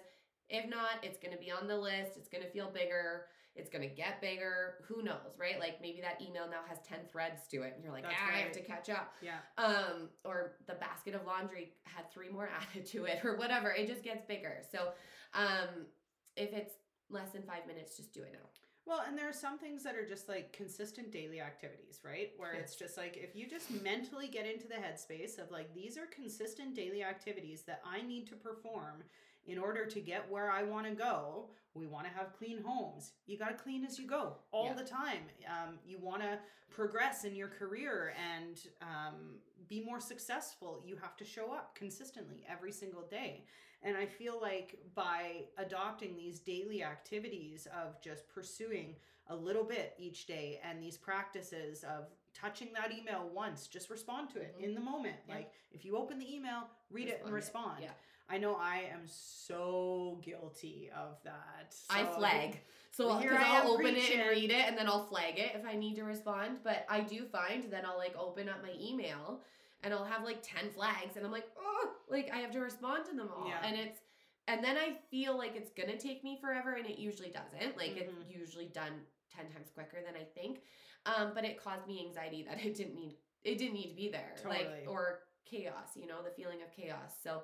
if 0.50 0.70
not 0.70 1.04
it's 1.04 1.18
going 1.18 1.34
to 1.34 1.40
be 1.40 1.52
on 1.52 1.68
the 1.68 1.78
list 1.78 2.12
it's 2.16 2.30
going 2.30 2.44
to 2.44 2.50
feel 2.50 2.70
bigger 2.70 3.26
it's 3.56 3.70
going 3.70 3.82
to 3.82 3.94
get 3.94 4.22
bigger 4.22 4.76
who 4.88 5.02
knows 5.02 5.36
right? 5.38 5.60
Like 5.60 5.82
maybe 5.82 6.00
that 6.02 6.22
email 6.22 6.48
now 6.50 6.62
has 6.68 6.78
10 6.88 7.00
threads 7.12 7.48
to 7.50 7.64
it 7.64 7.74
and 7.76 7.84
you're 7.84 7.92
like 7.92 8.06
ah, 8.08 8.34
i 8.34 8.38
have 8.38 8.52
to 8.52 8.62
catch 8.62 8.90
up. 8.90 9.14
Yeah. 9.22 9.40
Um 9.58 10.10
or 10.24 10.54
the 10.68 10.76
basket 10.76 11.16
of 11.16 11.26
laundry 11.26 11.74
had 11.84 12.12
three 12.12 12.30
more 12.30 12.50
added 12.72 12.86
to 12.88 13.06
it 13.06 13.26
or 13.26 13.36
whatever 13.36 13.72
it 13.72 13.88
just 13.88 14.04
gets 14.04 14.24
bigger. 14.26 14.62
So 14.72 14.90
um 15.34 15.88
if 16.36 16.54
it's 16.54 16.74
less 17.10 17.32
than 17.32 17.42
five 17.44 17.66
minutes 17.68 17.98
just 17.98 18.14
do 18.14 18.22
it 18.22 18.32
now 18.34 18.48
Well, 18.88 19.04
and 19.06 19.18
there 19.18 19.28
are 19.28 19.34
some 19.34 19.58
things 19.58 19.84
that 19.84 19.96
are 19.96 20.06
just 20.06 20.30
like 20.30 20.54
consistent 20.54 21.12
daily 21.12 21.42
activities, 21.42 22.00
right? 22.06 22.32
Where 22.38 22.54
it's 22.54 22.76
just 22.76 22.96
like 22.98 23.18
if 23.18 23.36
you 23.36 23.46
just 23.46 23.70
mentally 23.84 24.30
get 24.30 24.46
into 24.46 24.66
the 24.68 24.76
headspace 24.76 25.38
of 25.40 25.52
like 25.52 25.74
these 25.76 25.98
are 25.98 26.06
consistent 26.06 26.74
daily 26.74 27.04
activities 27.04 27.64
that 27.64 27.82
I 27.86 28.02
need 28.02 28.28
to 28.28 28.36
perform 28.36 29.04
in 29.46 29.58
order 29.58 29.86
to 29.86 30.00
get 30.00 30.30
where 30.32 30.50
I 30.50 30.64
want 30.64 30.86
to 30.88 30.94
go. 30.94 31.50
We 31.74 31.86
want 31.86 32.06
to 32.08 32.14
have 32.14 32.34
clean 32.38 32.62
homes. 32.66 33.12
You 33.28 33.38
got 33.38 33.50
to 33.50 33.56
clean 33.62 33.84
as 33.86 34.00
you 34.00 34.08
go 34.08 34.38
all 34.52 34.68
Yeah. 34.68 34.74
the 34.74 34.84
time. 34.84 35.24
Um, 35.48 35.80
you 35.86 36.00
want 36.00 36.22
to 36.22 36.40
progress 36.70 37.24
in 37.26 37.36
your 37.36 37.50
career 37.50 38.14
and 38.34 38.58
um, 38.82 39.36
be 39.68 39.82
more 39.84 40.00
successful. 40.00 40.82
You 40.86 40.96
have 41.02 41.16
to 41.18 41.26
show 41.26 41.52
up 41.52 41.76
consistently 41.76 42.44
every 42.50 42.72
single 42.72 43.04
day. 43.04 43.44
And 43.84 43.96
I 43.96 44.06
feel 44.06 44.40
like 44.42 44.80
by 44.96 45.46
adopting 45.58 46.16
these 46.16 46.40
daily 46.40 46.84
activities 46.84 47.68
of 47.68 48.02
just 48.02 48.28
pursuing 48.28 48.96
a 49.30 49.36
little 49.36 49.64
bit 49.64 49.94
each 49.98 50.26
day 50.26 50.60
and 50.64 50.82
these 50.82 50.98
practices 50.98 51.84
of 51.84 52.06
touching 52.34 52.70
that 52.74 52.92
email 52.92 53.30
once, 53.34 53.68
just 53.68 53.90
respond 53.90 54.30
to 54.32 54.40
it 54.40 54.56
Mhm. 54.58 54.64
in 54.64 54.74
the 54.76 54.80
moment. 54.82 55.18
Yeah. 55.28 55.36
Like 55.36 55.54
if 55.72 55.84
you 55.86 55.98
open 55.98 56.18
the 56.20 56.34
email, 56.36 56.70
read 56.90 57.08
it 57.08 57.22
and 57.24 57.32
Respond 57.32 57.66
respond. 57.80 57.84
it, 57.84 57.88
yeah. 57.88 57.94
I 58.30 58.38
know 58.38 58.56
I 58.56 58.80
am 58.92 59.08
so 59.08 60.20
guilty 60.22 60.90
of 60.92 61.22
that. 61.24 61.76
I 61.90 62.04
flag. 62.06 62.60
So 62.92 63.18
here 63.20 63.34
I 63.34 63.58
I'll 63.58 63.62
am 63.64 63.68
open 63.68 63.96
it 63.96 64.10
and 64.12 64.30
read 64.30 64.50
it, 64.52 64.66
and 64.68 64.78
then 64.78 64.88
I'll 64.88 65.06
flag 65.06 65.38
it 65.40 65.56
if 65.56 65.66
I 65.66 65.76
need 65.76 65.96
to 65.96 66.04
respond. 66.04 66.60
But 66.64 66.86
I 66.90 67.02
do 67.02 67.26
find 67.26 67.72
that 67.72 67.86
I'll 67.86 67.98
like 67.98 68.16
open 68.18 68.50
up 68.50 68.62
my 68.64 68.74
email, 68.80 69.42
and 69.84 69.94
I'll 69.94 70.06
have 70.06 70.24
like 70.24 70.42
ten 70.44 70.70
flags, 70.72 71.16
and 71.16 71.26
I'm 71.26 71.32
like, 71.32 71.48
oh, 71.60 71.92
like 72.10 72.30
I 72.34 72.38
have 72.38 72.52
to 72.52 72.60
respond 72.60 73.06
to 73.06 73.16
them 73.16 73.30
all, 73.36 73.48
Yeah. 73.48 73.62
and 73.64 73.76
it's, 73.78 74.00
and 74.48 74.64
then 74.64 74.78
I 74.78 74.98
feel 75.12 75.38
like 75.38 75.56
it's 75.56 75.72
gonna 75.72 75.98
take 75.98 76.24
me 76.24 76.38
forever, 76.42 76.74
and 76.74 76.86
it 76.86 76.98
usually 77.00 77.30
doesn't. 77.30 77.78
Like 77.78 77.98
it's 77.98 78.12
Mhm. 78.12 78.30
usually 78.40 78.68
done 78.68 79.06
ten 79.30 79.50
times 79.52 79.70
quicker 79.74 80.02
than 80.06 80.16
I 80.16 80.24
think. 80.24 80.62
Um, 81.06 81.34
but 81.34 81.46
it 81.46 81.62
caused 81.62 81.88
me 81.88 82.06
anxiety 82.06 82.44
that 82.44 82.60
it 82.66 82.76
didn't 82.76 82.96
need 82.96 83.18
it 83.44 83.58
didn't 83.58 83.74
need 83.76 83.90
to 83.90 83.96
be 83.96 84.10
there, 84.10 84.34
Totally. 84.36 84.66
like 84.66 84.84
or 84.88 85.24
chaos, 85.46 85.96
you 85.96 86.08
know, 86.08 86.22
the 86.22 86.32
feeling 86.32 86.62
of 86.64 86.72
chaos. 86.72 87.14
So, 87.24 87.44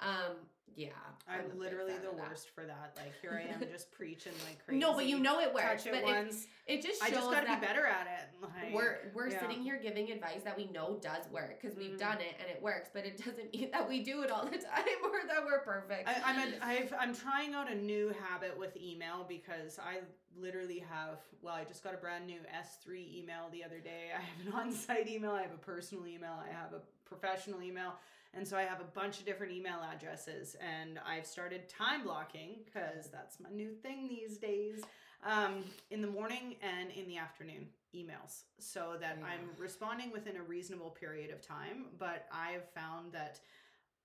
um, 0.00 0.36
yeah, 0.76 0.88
I'm 1.28 1.58
literally 1.58 1.92
the 2.02 2.16
worst 2.16 2.50
for 2.54 2.64
that. 2.64 2.96
Like 2.96 3.12
here 3.20 3.42
I 3.44 3.52
am 3.52 3.60
just 3.72 3.90
preaching 3.92 4.32
like 4.46 4.64
crazy. 4.64 4.80
No, 4.80 4.94
but 4.94 5.06
you 5.06 5.18
know 5.18 5.40
it 5.40 5.52
works. 5.52 5.84
touch 5.84 5.86
it 5.86 5.92
but 5.92 6.02
it, 6.02 6.16
once. 6.16 6.46
it 6.66 6.80
just 6.82 7.02
I 7.02 7.06
shows 7.06 7.16
just 7.16 7.30
got 7.30 7.40
to 7.40 7.46
that 7.46 7.60
be 7.60 7.66
better 7.66 7.84
at 7.86 8.06
it. 8.06 8.40
Like, 8.42 8.72
we're 8.74 9.10
we're 9.14 9.28
yeah. 9.28 9.40
sitting 9.40 9.62
here 9.62 9.78
giving 9.82 10.10
advice 10.10 10.42
that 10.44 10.56
we 10.56 10.66
know 10.66 10.98
does 11.02 11.24
work 11.32 11.60
because 11.60 11.76
we've 11.76 11.92
Mhm. 11.92 11.98
done 11.98 12.18
it 12.20 12.34
and 12.40 12.48
it 12.48 12.62
works, 12.62 12.88
but 12.92 13.04
it 13.04 13.18
doesn't 13.24 13.52
mean 13.52 13.70
that 13.72 13.88
we 13.88 14.02
do 14.02 14.22
it 14.22 14.30
all 14.30 14.44
the 14.44 14.50
time 14.58 15.00
or 15.04 15.26
that 15.26 15.44
we're 15.44 15.60
perfect. 15.60 16.08
I, 16.08 16.22
I'm 16.24 16.38
a, 16.38 16.64
I've, 16.64 16.94
I'm 16.98 17.14
trying 17.14 17.52
out 17.54 17.70
a 17.70 17.74
new 17.74 18.14
habit 18.28 18.58
with 18.58 18.76
email 18.76 19.26
because 19.28 19.78
I 19.78 19.98
literally 20.40 20.84
have. 20.90 21.18
Well, 21.42 21.54
I 21.54 21.64
just 21.64 21.82
got 21.82 21.94
a 21.94 21.98
brand 21.98 22.26
new 22.26 22.38
S3 22.56 23.18
email 23.18 23.48
the 23.52 23.64
other 23.64 23.80
day. 23.80 24.10
I 24.16 24.20
have 24.20 24.46
an 24.46 24.52
on-site 24.68 25.08
email. 25.08 25.32
I 25.32 25.42
have 25.42 25.52
a 25.52 25.58
personal 25.58 26.06
email. 26.06 26.38
I 26.42 26.50
have 26.52 26.72
a 26.72 26.80
professional 27.04 27.60
email, 27.62 27.94
and 28.34 28.46
so 28.46 28.56
I 28.56 28.62
have 28.62 28.80
a 28.80 28.84
bunch 28.84 29.18
of 29.18 29.24
different 29.26 29.52
email 29.52 29.80
addresses. 29.92 30.56
And 30.60 30.98
I've 31.06 31.26
started 31.26 31.68
time 31.68 32.04
blocking 32.04 32.56
because 32.64 33.08
that's 33.10 33.40
my 33.40 33.50
new 33.50 33.72
thing 33.72 34.08
these 34.08 34.38
days. 34.38 34.82
Um, 35.22 35.64
in 35.90 36.00
the 36.00 36.08
morning 36.08 36.56
and 36.62 36.90
in 36.92 37.06
the 37.06 37.18
afternoon 37.18 37.68
emails, 37.94 38.44
so 38.58 38.96
that 39.00 39.18
Yeah. 39.18 39.26
I'm 39.26 39.50
responding 39.58 40.10
within 40.12 40.36
a 40.36 40.42
reasonable 40.42 40.90
period 40.90 41.30
of 41.30 41.42
time. 41.42 41.86
But 41.98 42.26
I've 42.32 42.66
found 42.70 43.12
that 43.12 43.40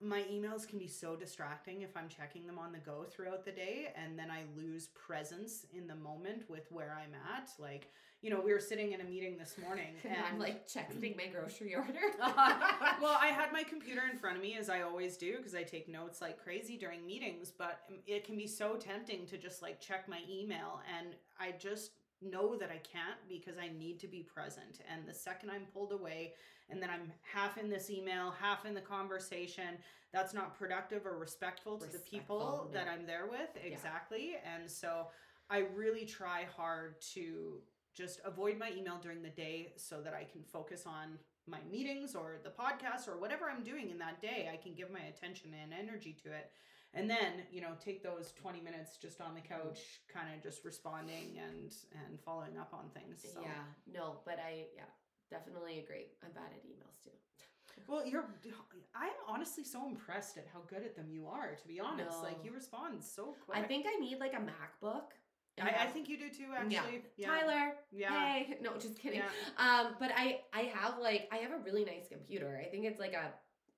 my 0.01 0.23
emails 0.23 0.67
can 0.67 0.77
be 0.77 0.89
so 0.89 1.15
distracting 1.15 1.83
if 1.83 1.95
I'm 1.95 2.09
checking 2.09 2.45
them 2.45 2.59
on 2.59 2.73
the 2.73 2.79
go 2.79 3.05
throughout 3.05 3.45
the 3.45 3.53
day, 3.53 3.93
and 3.95 4.19
then 4.19 4.29
I 4.29 4.43
lose 4.57 4.87
presence 4.87 5.65
in 5.71 5.87
the 5.87 5.95
moment 5.95 6.49
with 6.49 6.69
where 6.69 6.97
I'm 7.01 7.13
at. 7.33 7.49
Like, 7.59 7.93
you 8.25 8.31
know, 8.31 8.41
we 8.43 8.51
were 8.51 8.59
sitting 8.59 8.93
in 8.93 9.01
a 9.01 9.03
meeting 9.03 9.37
this 9.37 9.53
morning, 9.63 9.93
and 10.03 10.17
I'm 10.27 10.39
like 10.39 10.67
checking 10.67 11.15
my 11.15 11.27
grocery 11.27 11.75
order. 11.75 11.99
well, 12.19 13.19
I 13.21 13.27
had 13.27 13.53
my 13.53 13.61
computer 13.61 14.01
in 14.11 14.17
front 14.17 14.35
of 14.35 14.41
me 14.41 14.57
as 14.59 14.67
I 14.67 14.81
always 14.81 15.15
do 15.15 15.37
because 15.37 15.53
I 15.53 15.61
take 15.61 15.87
notes 15.87 16.21
like 16.21 16.43
crazy 16.43 16.75
during 16.75 17.05
meetings, 17.05 17.53
but 17.55 17.81
it 18.07 18.25
can 18.25 18.35
be 18.35 18.47
so 18.47 18.77
tempting 18.77 19.27
to 19.27 19.37
just 19.37 19.61
like 19.61 19.79
check 19.79 20.09
my 20.09 20.21
email 20.27 20.79
and 20.97 21.09
I 21.39 21.53
just 21.59 21.91
know 22.19 22.55
that 22.55 22.71
I 22.71 22.77
can't 22.77 23.19
because 23.29 23.59
I 23.59 23.69
need 23.77 23.99
to 23.99 24.07
be 24.07 24.23
present. 24.23 24.79
And 24.91 25.07
the 25.07 25.13
second 25.13 25.51
I'm 25.51 25.67
pulled 25.71 25.91
away 25.91 26.33
and 26.71 26.81
then 26.81 26.89
I'm 26.89 27.11
half 27.31 27.59
in 27.59 27.69
this 27.69 27.91
email, 27.91 28.33
half 28.41 28.65
in 28.65 28.73
the 28.73 28.81
conversation, 28.81 29.77
that's 30.11 30.33
not 30.33 30.57
productive 30.57 31.05
or 31.05 31.19
respectful 31.19 31.77
to 31.77 31.91
the 31.91 31.99
people 31.99 32.39
Respectful, 32.39 32.69
that. 32.73 32.87
I'm 32.87 33.05
there 33.05 33.27
with. 33.29 33.49
Exactly. 33.63 34.37
And 34.51 34.67
so 34.67 35.09
I 35.47 35.65
really 35.75 36.05
try 36.05 36.45
hard 36.57 36.99
to 37.13 37.59
just 37.95 38.19
avoid 38.25 38.57
my 38.59 38.71
email 38.77 38.97
during 39.01 39.21
the 39.23 39.29
day 39.29 39.73
so 39.77 40.01
that 40.01 40.13
I 40.13 40.25
can 40.25 40.43
focus 40.43 40.83
on 40.85 41.17
my 41.47 41.59
meetings 41.71 42.15
or 42.15 42.37
the 42.43 42.49
podcast 42.49 43.07
or 43.07 43.17
whatever 43.17 43.45
I'm 43.49 43.63
doing 43.63 43.89
in 43.89 43.97
that 43.99 44.21
day. 44.21 44.49
I 44.51 44.57
can 44.57 44.73
give 44.73 44.91
my 44.91 45.01
attention 45.01 45.51
and 45.61 45.71
energy 45.73 46.15
to 46.23 46.29
it. 46.31 46.51
and 46.93 47.09
then 47.09 47.31
you 47.51 47.61
know 47.61 47.73
take 47.83 48.01
those 48.03 48.31
20 48.41 48.61
minutes 48.61 48.91
just 49.05 49.19
on 49.19 49.33
the 49.35 49.41
couch 49.41 49.79
kind 50.13 50.27
of 50.33 50.41
just 50.41 50.63
responding 50.63 51.27
and 51.45 51.73
and 52.05 52.19
following 52.27 52.57
up 52.57 52.71
on 52.73 52.85
things 52.97 53.25
so. 53.33 53.41
Yeah, 53.41 53.65
no, 53.91 54.05
but 54.25 54.37
I 54.39 54.67
yeah 54.75 54.89
definitely 55.29 55.79
agree. 55.79 56.07
I'm 56.23 56.31
bad 56.31 56.51
at 56.57 56.63
emails 56.65 56.97
too. 57.03 57.11
well 57.89 58.05
you're 58.07 58.23
i'm 58.95 59.17
honestly 59.27 59.65
so 59.65 59.85
impressed 59.85 60.37
at 60.37 60.47
how 60.53 60.61
good 60.69 60.83
at 60.89 60.95
them 60.95 61.07
you 61.09 61.27
are 61.27 61.51
to 61.61 61.67
be 61.67 61.77
honest 61.81 62.23
like 62.23 62.37
you 62.45 62.51
respond 62.53 63.03
so 63.03 63.35
quick 63.45 63.57
I 63.57 63.63
think 63.63 63.85
I 63.85 63.99
need 63.99 64.17
like 64.19 64.33
a 64.33 64.37
MacBook. 64.53 65.09
I, 65.61 65.83
I 65.83 65.85
think 65.87 66.09
you 66.09 66.17
do 66.17 66.29
too 66.29 66.47
actually 66.55 67.03
yeah 67.17 67.27
Tyler. 67.27 67.73
yeah 67.91 68.09
Hey, 68.33 68.57
no, 68.61 68.73
just 68.77 68.99
kidding. 68.99 69.19
yeah 69.21 69.29
Um, 69.57 69.95
but 69.99 70.11
I 70.15 70.41
I 70.53 70.61
have 70.63 70.99
like 70.99 71.29
I 71.31 71.37
have 71.37 71.51
a 71.51 71.59
really 71.63 71.85
nice 71.85 72.07
computer. 72.11 72.59
I 72.61 72.65
think 72.69 72.85
it's 72.85 72.99
like 72.99 73.13
a 73.13 73.31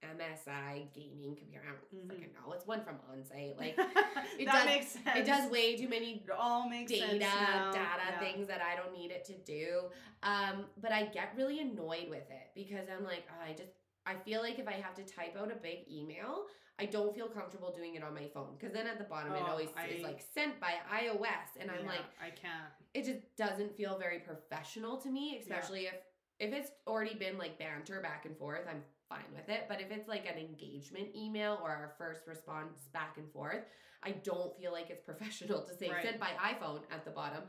MSI 0.05 0.93
gaming 0.93 1.35
computer. 1.35 1.63
I 1.67 1.71
don't 1.71 2.07
Mhm. 2.07 2.07
freaking 2.11 2.33
know. 2.33 2.51
It's 2.53 2.65
one 2.65 2.83
from 2.83 2.95
Onsite. 3.11 3.57
Like 3.57 3.75
that 3.77 4.45
does- 4.45 4.65
makes 4.65 4.87
sense 4.91 5.07
it 5.15 5.25
does 5.25 5.49
way 5.51 5.75
too 5.75 5.87
many 5.89 6.23
it 6.25 6.29
all 6.31 6.69
makes 6.69 6.91
data, 6.91 7.07
sense 7.07 7.19
data 7.19 7.99
Yeah. 8.09 8.19
things 8.19 8.47
that 8.47 8.61
I 8.61 8.75
don't 8.75 8.93
need 8.93 9.11
it 9.11 9.25
to 9.25 9.33
do. 9.39 9.89
Um, 10.23 10.65
but 10.81 10.91
I 10.91 11.05
get 11.05 11.33
really 11.37 11.59
annoyed 11.59 12.09
with 12.09 12.29
it 12.29 12.47
because 12.55 12.87
I'm 12.95 13.03
like, 13.03 13.27
oh, 13.29 13.43
I 13.43 13.53
just 13.53 13.71
I 14.05 14.15
feel 14.15 14.41
like 14.41 14.57
if 14.57 14.67
I 14.67 14.73
have 14.73 14.95
to 14.95 15.03
type 15.03 15.35
out 15.39 15.51
a 15.51 15.55
big 15.55 15.79
email, 15.91 16.45
I 16.79 16.85
don't 16.85 17.13
feel 17.15 17.27
comfortable 17.27 17.71
doing 17.75 17.95
it 17.95 18.03
on 18.03 18.13
my 18.13 18.27
phone 18.33 18.55
because 18.57 18.73
then 18.73 18.85
at 18.87 18.97
the 18.97 19.03
bottom 19.03 19.33
it 19.33 19.43
Oh, 19.45 19.51
always 19.51 19.69
I- 19.75 19.87
is 19.87 20.03
like 20.03 20.21
sent 20.33 20.59
by 20.59 20.73
iOS, 20.93 21.59
and 21.59 21.71
I'm 21.71 21.85
like, 21.85 22.05
i 22.21 22.29
can't 22.29 22.71
it 22.93 23.05
just 23.05 23.35
doesn't 23.35 23.75
feel 23.75 23.97
very 23.97 24.19
professional 24.19 24.97
to 24.97 25.09
me, 25.09 25.37
especially 25.41 25.85
if 25.85 25.95
if 26.39 26.53
it's 26.53 26.71
already 26.85 27.15
been 27.15 27.37
like 27.37 27.57
banter 27.57 27.99
back 27.99 28.25
and 28.25 28.37
forth, 28.37 28.61
I'm 28.69 28.83
fine 29.09 29.25
with 29.35 29.49
it. 29.49 29.65
But 29.67 29.81
if 29.81 29.89
it's 29.89 30.07
like 30.07 30.27
an 30.31 30.37
engagement 30.37 31.15
email 31.15 31.59
or 31.63 31.71
our 31.71 31.93
first 31.97 32.27
response 32.27 32.87
back 32.93 33.17
and 33.17 33.27
forth, 33.31 33.63
I 34.03 34.11
don't 34.11 34.55
feel 34.55 34.71
like 34.71 34.91
it's 34.91 35.01
professional 35.11 35.61
to 35.63 35.73
say 35.75 35.89
Right. 35.89 36.03
sent 36.03 36.19
by 36.19 36.29
iPhone 36.39 36.81
at 36.91 37.03
the 37.05 37.11
bottom. 37.11 37.43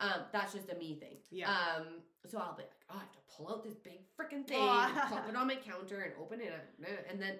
Um, 0.00 0.22
that's 0.32 0.52
just 0.52 0.70
a 0.70 0.74
me 0.74 0.96
thing. 0.98 1.18
yeah 1.30 1.48
Um, 1.52 2.00
so 2.28 2.38
I'll 2.38 2.56
be 2.56 2.62
like, 2.62 2.72
oh, 2.90 2.96
I 2.96 3.00
have 3.00 3.12
to 3.12 3.18
pull 3.36 3.48
out 3.52 3.62
this 3.62 3.74
big 3.74 4.00
freaking 4.18 4.46
thing, 4.46 4.58
and 4.58 5.28
it 5.28 5.36
on 5.36 5.46
my 5.46 5.56
counter, 5.56 6.00
and 6.00 6.12
open 6.20 6.40
it, 6.40 6.52
and 7.08 7.22
then 7.22 7.34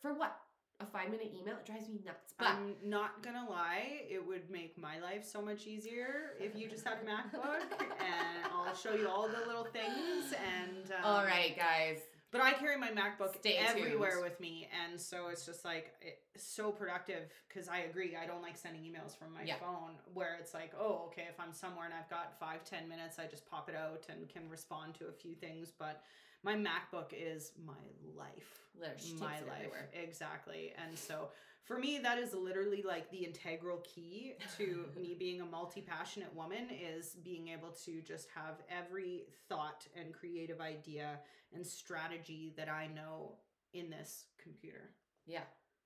for 0.00 0.14
what? 0.14 0.38
A 0.80 0.84
five 0.84 1.10
minute 1.10 1.32
email? 1.34 1.54
It 1.56 1.64
drives 1.64 1.88
me 1.88 2.00
nuts. 2.04 2.34
But 2.38 2.48
I'm 2.48 2.74
not 2.84 3.22
gonna 3.22 3.46
lie, 3.48 4.02
it 4.10 4.24
would 4.26 4.50
make 4.50 4.76
my 4.76 4.98
life 5.00 5.24
so 5.24 5.40
much 5.40 5.66
easier 5.66 6.32
if 6.38 6.54
you 6.54 6.68
just 6.68 6.84
had 6.84 6.98
a 7.02 7.06
MacBook, 7.06 7.80
and 7.80 8.52
I'll 8.52 8.74
show 8.74 8.94
you 8.94 9.08
all 9.08 9.26
the 9.26 9.46
little 9.46 9.64
things. 9.64 10.34
And 10.34 10.90
um, 10.92 11.04
all 11.04 11.24
right, 11.24 11.56
guys. 11.56 12.00
but 12.30 12.42
I 12.42 12.52
carry 12.52 12.76
my 12.76 12.90
MacBook 12.90 13.36
Stay 13.38 13.56
everywhere 13.56 14.10
tuned. 14.16 14.24
with 14.24 14.38
me, 14.38 14.68
and 14.84 15.00
so 15.00 15.28
it's 15.28 15.46
just 15.46 15.64
like 15.64 15.94
it's 16.02 16.44
so 16.46 16.70
productive. 16.72 17.22
Because 17.48 17.68
I 17.70 17.78
agree, 17.88 18.14
I 18.14 18.26
don't 18.26 18.42
like 18.42 18.58
sending 18.58 18.82
emails 18.82 19.16
from 19.18 19.32
my 19.32 19.44
Yeah. 19.44 19.54
phone, 19.58 19.92
where 20.12 20.36
it's 20.38 20.52
like, 20.52 20.72
oh, 20.78 21.04
okay, 21.06 21.24
if 21.30 21.40
I'm 21.40 21.54
somewhere 21.54 21.86
and 21.86 21.94
I've 21.94 22.10
got 22.10 22.38
five, 22.38 22.64
ten 22.64 22.86
minutes, 22.86 23.18
I 23.18 23.24
just 23.24 23.46
pop 23.48 23.70
it 23.70 23.74
out 23.74 24.04
and 24.10 24.28
can 24.28 24.46
respond 24.50 24.92
to 24.96 25.06
a 25.06 25.12
few 25.12 25.34
things. 25.34 25.72
But 25.78 26.02
my 26.46 26.54
MacBook 26.54 27.12
is 27.12 27.52
my 27.66 27.74
life. 28.16 28.62
Literally, 28.78 29.20
my 29.20 29.26
life. 29.26 29.52
everywhere. 29.56 29.88
exactly. 29.92 30.72
And 30.86 30.96
so 30.96 31.28
for 31.64 31.78
me 31.78 31.98
that 31.98 32.18
is 32.18 32.32
literally 32.34 32.82
like 32.82 33.10
the 33.10 33.24
integral 33.24 33.78
key 33.78 34.34
to 34.56 34.84
me 35.00 35.16
being 35.18 35.40
a 35.40 35.44
multi-passionate 35.44 36.34
woman 36.34 36.68
is 36.70 37.16
being 37.24 37.48
able 37.48 37.70
to 37.84 38.00
just 38.02 38.28
have 38.34 38.60
every 38.70 39.24
thought 39.48 39.86
and 39.98 40.12
creative 40.12 40.60
idea 40.60 41.18
and 41.54 41.66
strategy 41.66 42.52
that 42.56 42.68
i 42.68 42.86
know 42.86 43.32
in 43.76 43.90
this 43.90 44.24
computer. 44.42 44.90
Yeah, 45.26 45.42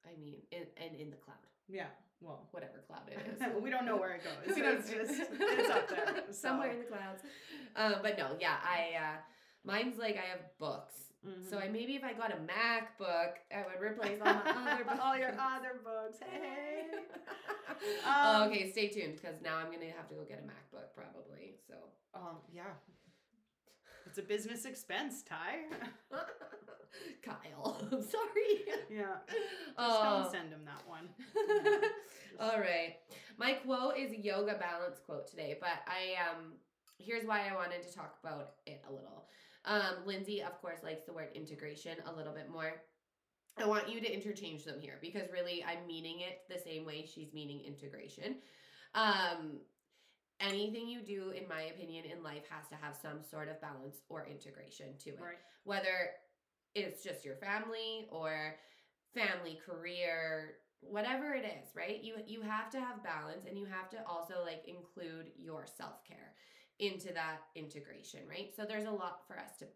I 0.06 0.18
mean, 0.20 0.36
in, 0.52 0.66
and 0.76 0.94
in 0.94 1.10
the 1.10 1.16
cloud, 1.16 1.36
yeah. 1.68 1.86
Well 2.20 2.48
whatever 2.50 2.84
cloud 2.86 3.08
it 3.08 3.18
is. 3.32 3.42
we 3.62 3.70
don't 3.70 3.86
know 3.86 3.96
where 3.96 4.12
it 4.12 4.22
goes. 4.22 4.56
It's 4.56 4.90
just 4.90 5.30
it's 5.32 5.70
up 5.70 5.88
there. 5.88 6.24
Somewhere 6.30 6.70
in 6.70 6.78
the 6.80 6.84
clouds. 6.84 7.22
Um, 7.76 7.94
but 8.02 8.18
no, 8.18 8.36
yeah, 8.38 8.56
I 8.62 8.96
uh, 8.98 9.16
mine's 9.64 9.98
like 9.98 10.16
I 10.16 10.26
have 10.30 10.40
books. 10.58 10.94
So 11.50 11.56
Mhm. 11.58 11.62
I 11.64 11.68
maybe 11.68 11.96
if 11.96 12.02
I 12.04 12.14
got 12.14 12.32
a 12.32 12.36
MacBook, 12.36 13.32
I 13.54 13.64
would 13.68 13.80
replace 13.84 14.18
all 14.24 14.32
my 14.32 14.72
other 14.72 14.84
books. 14.84 14.98
all 15.02 15.18
your 15.18 15.32
other 15.38 15.80
books 15.84 16.18
hey 16.18 16.86
oh, 18.06 18.42
Um, 18.42 18.48
okay, 18.48 18.70
stay 18.70 18.88
tuned 18.88 19.16
because 19.20 19.36
now 19.42 19.56
I'm 19.58 19.70
gonna 19.70 19.90
have 19.94 20.08
to 20.08 20.14
go 20.14 20.24
get 20.24 20.38
a 20.38 20.42
MacBook 20.46 20.94
probably. 20.94 21.56
So 21.68 21.74
um 22.14 22.38
yeah 22.52 22.72
it's 24.06 24.16
a 24.18 24.22
business 24.22 24.64
expense 24.64 25.22
ty 25.22 25.64
Kyle, 27.22 27.76
I'm 27.92 28.02
sorry. 28.02 28.64
yeah 28.90 29.16
Just 29.28 29.38
Oh. 29.78 30.02
don't 30.22 30.30
send 30.32 30.50
him 30.52 30.64
that 30.64 30.82
one. 30.88 31.08
All 32.40 32.58
right. 32.58 32.96
My 33.38 33.52
quote 33.54 33.96
is 33.96 34.12
a 34.12 34.18
yoga 34.20 34.54
balance 34.54 34.98
quote 35.04 35.28
today, 35.28 35.56
but 35.60 35.70
I 35.86 36.16
um 36.30 36.54
here's 36.98 37.24
why 37.26 37.48
I 37.48 37.54
wanted 37.54 37.82
to 37.82 37.94
talk 37.94 38.16
about 38.22 38.54
it 38.66 38.82
a 38.88 38.92
little. 38.92 39.28
Um 39.64 40.06
Lynsey 40.06 40.42
of 40.42 40.60
course 40.60 40.78
likes 40.82 41.04
the 41.04 41.12
word 41.12 41.28
integration 41.34 41.96
a 42.06 42.12
little 42.12 42.32
bit 42.32 42.50
more. 42.50 42.82
I 43.58 43.66
want 43.66 43.88
you 43.88 44.00
to 44.00 44.12
interchange 44.12 44.64
them 44.64 44.80
here 44.80 44.98
because 45.02 45.30
really 45.32 45.64
I'm 45.64 45.86
meaning 45.86 46.20
it 46.20 46.42
the 46.48 46.58
same 46.58 46.84
way 46.86 47.04
she's 47.06 47.32
meaning 47.32 47.60
integration. 47.64 48.36
Um 48.94 49.60
anything 50.40 50.88
you 50.88 51.02
do 51.02 51.30
in 51.30 51.46
my 51.48 51.62
opinion 51.64 52.06
in 52.06 52.22
life 52.22 52.44
has 52.48 52.66
to 52.68 52.74
have 52.74 52.96
some 52.96 53.22
sort 53.30 53.48
of 53.48 53.60
balance 53.60 53.98
or 54.08 54.26
integration 54.26 54.96
to 54.98 55.10
it 55.10 55.20
Right. 55.20 55.36
whether 55.64 56.12
it's 56.74 57.02
just 57.04 57.24
your 57.26 57.34
family 57.36 58.06
or 58.10 58.56
family 59.14 59.60
career 59.66 60.54
whatever 60.80 61.34
it 61.34 61.44
is 61.44 61.76
right 61.76 62.02
you 62.02 62.14
you 62.26 62.40
have 62.40 62.70
to 62.70 62.80
have 62.80 63.02
balance 63.04 63.44
and 63.46 63.58
you 63.58 63.66
have 63.66 63.90
to 63.90 63.98
also 64.06 64.36
like 64.42 64.62
include 64.66 65.30
your 65.36 65.66
self-care 65.66 66.32
into 66.80 67.12
that 67.12 67.42
integration 67.54 68.20
right 68.28 68.52
so 68.56 68.64
there's 68.64 68.86
a 68.86 68.90
lot 68.90 69.20
for 69.26 69.38
us 69.38 69.56
to 69.58 69.66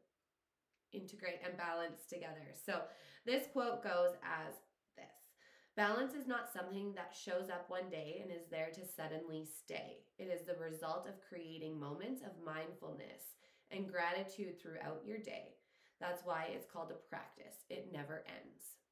integrate 0.93 1.41
and 1.45 1.57
balance 1.57 2.03
together 2.09 2.47
so 2.67 2.83
this 3.27 3.47
quote 3.53 3.83
goes 3.83 4.15
as 4.23 4.55
this 4.97 5.07
balance 5.77 6.15
is 6.15 6.27
not 6.27 6.53
something 6.53 6.95
that 6.95 7.15
shows 7.15 7.51
up 7.51 7.69
one 7.69 7.89
day 7.91 8.21
and 8.23 8.31
is 8.31 8.47
there 8.51 8.71
to 8.73 8.87
suddenly 8.87 9.45
stay 9.45 9.99
it 10.19 10.25
is 10.25 10.47
the 10.47 10.63
result 10.63 11.07
of 11.07 11.29
creating 11.29 11.79
moments 11.79 12.23
of 12.23 12.45
mindfulness 12.45 13.37
and 13.71 13.91
gratitude 13.91 14.61
throughout 14.61 15.03
your 15.05 15.19
day 15.19 15.55
that's 16.01 16.25
why 16.25 16.49
it's 16.53 16.71
called 16.71 16.91
a 16.91 17.09
practice. 17.09 17.65
It 17.71 17.91
never 17.93 18.25
ends. 18.27 18.84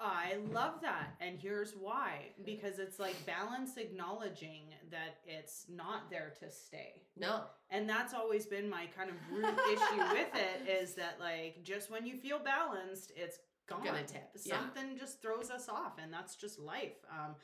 I 0.00 0.36
love 0.52 0.74
that. 0.82 1.14
And 1.20 1.38
here's 1.38 1.72
why 1.72 2.26
because 2.44 2.78
it's 2.78 2.98
like 2.98 3.16
balance 3.26 3.76
acknowledging 3.76 4.74
that 4.90 5.18
it's 5.26 5.66
not 5.68 6.08
there 6.10 6.32
to 6.40 6.50
stay. 6.50 7.02
No. 7.16 7.42
And 7.70 7.88
that's 7.88 8.14
always 8.14 8.46
been 8.46 8.70
my 8.70 8.86
kind 8.96 9.10
of 9.10 9.16
root 9.32 9.58
issue 9.72 10.02
with 10.12 10.28
it 10.34 10.68
is 10.82 10.94
that, 10.94 11.16
like, 11.20 11.62
just 11.64 11.90
when 11.90 12.06
you 12.06 12.16
feel 12.16 12.38
balanced, 12.38 13.12
it's 13.16 13.38
gone. 13.68 13.84
Gonna 13.84 14.04
tip, 14.04 14.30
yeah. 14.44 14.58
Something 14.58 14.96
just 14.96 15.20
throws 15.20 15.50
us 15.50 15.68
off, 15.68 15.94
and 16.02 16.12
that's 16.12 16.36
just 16.36 16.58
life. 16.58 17.04
Um, 17.10 17.34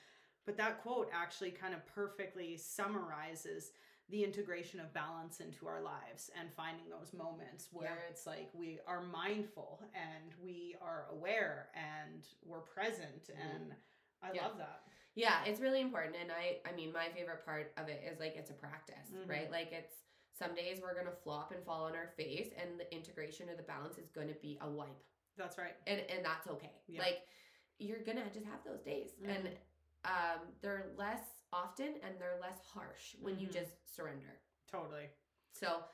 but 0.46 0.57
that 0.57 0.82
quote 0.82 1.11
actually 1.12 1.50
kind 1.50 1.74
of 1.74 1.84
perfectly 1.86 2.57
summarizes 2.57 3.72
the 4.11 4.22
integration 4.22 4.80
of 4.80 4.92
balance 4.92 5.40
into 5.40 5.66
our 5.66 5.80
lives 5.80 6.30
and 6.38 6.52
finding 6.52 6.88
those 6.90 7.12
moments 7.14 7.68
where 7.72 7.98
Yeah. 8.05 8.11
it's 8.11 8.26
like 8.26 8.50
we 8.52 8.78
are 8.86 9.00
mindful 9.00 9.82
and 9.94 10.34
we 10.42 10.76
are 10.80 11.07
aware 11.11 11.70
and 11.74 12.26
we're 12.44 12.61
present 12.61 13.28
Mhm. 13.28 13.40
and 13.55 13.76
I 14.22 14.32
Yeah. 14.32 14.46
love 14.46 14.59
that. 14.59 14.86
Yeah, 15.14 15.44
it's 15.44 15.61
really 15.61 15.80
important. 15.80 16.16
And 16.16 16.30
I 16.32 16.61
I 16.64 16.72
mean 16.72 16.92
my 16.92 17.09
favorite 17.11 17.44
part 17.44 17.72
of 17.76 17.88
it 17.88 18.02
is 18.05 18.18
like 18.20 18.36
it's 18.36 18.50
a 18.50 18.55
practice, 18.55 19.11
Mhm. 19.12 19.28
right? 19.28 19.50
Like 19.50 19.72
it's 19.72 20.05
some 20.32 20.55
days 20.55 20.80
we're 20.82 20.94
gonna 20.94 21.12
flop 21.12 21.52
and 21.52 21.64
fall 21.64 21.84
on 21.84 21.94
our 21.96 22.09
face 22.09 22.52
and 22.57 22.78
the 22.78 22.92
integration 22.94 23.48
of 23.48 23.57
the 23.57 23.62
balance 23.62 23.96
is 23.98 24.11
gonna 24.11 24.34
be 24.34 24.59
a 24.61 24.68
wipe. 24.68 25.02
That's 25.36 25.57
right. 25.59 25.76
And 25.86 26.00
and 26.11 26.24
that's 26.24 26.46
okay. 26.48 26.82
Yeah. 26.86 27.00
Like 27.00 27.26
you're 27.78 28.02
gonna 28.02 28.28
just 28.30 28.46
have 28.46 28.62
those 28.64 28.82
days. 28.82 29.14
And 29.24 29.48
Mhm. 29.48 29.59
um 30.05 30.55
they're 30.61 30.92
less 30.96 31.34
often 31.55 31.94
and 32.02 32.14
they're 32.18 32.38
less 32.40 32.59
harsh 32.74 33.14
when 33.20 33.38
you 33.38 33.46
Mhm. 33.48 33.52
just 33.52 33.94
surrender. 33.94 34.40
Totally. 34.70 35.09
So 35.52 35.84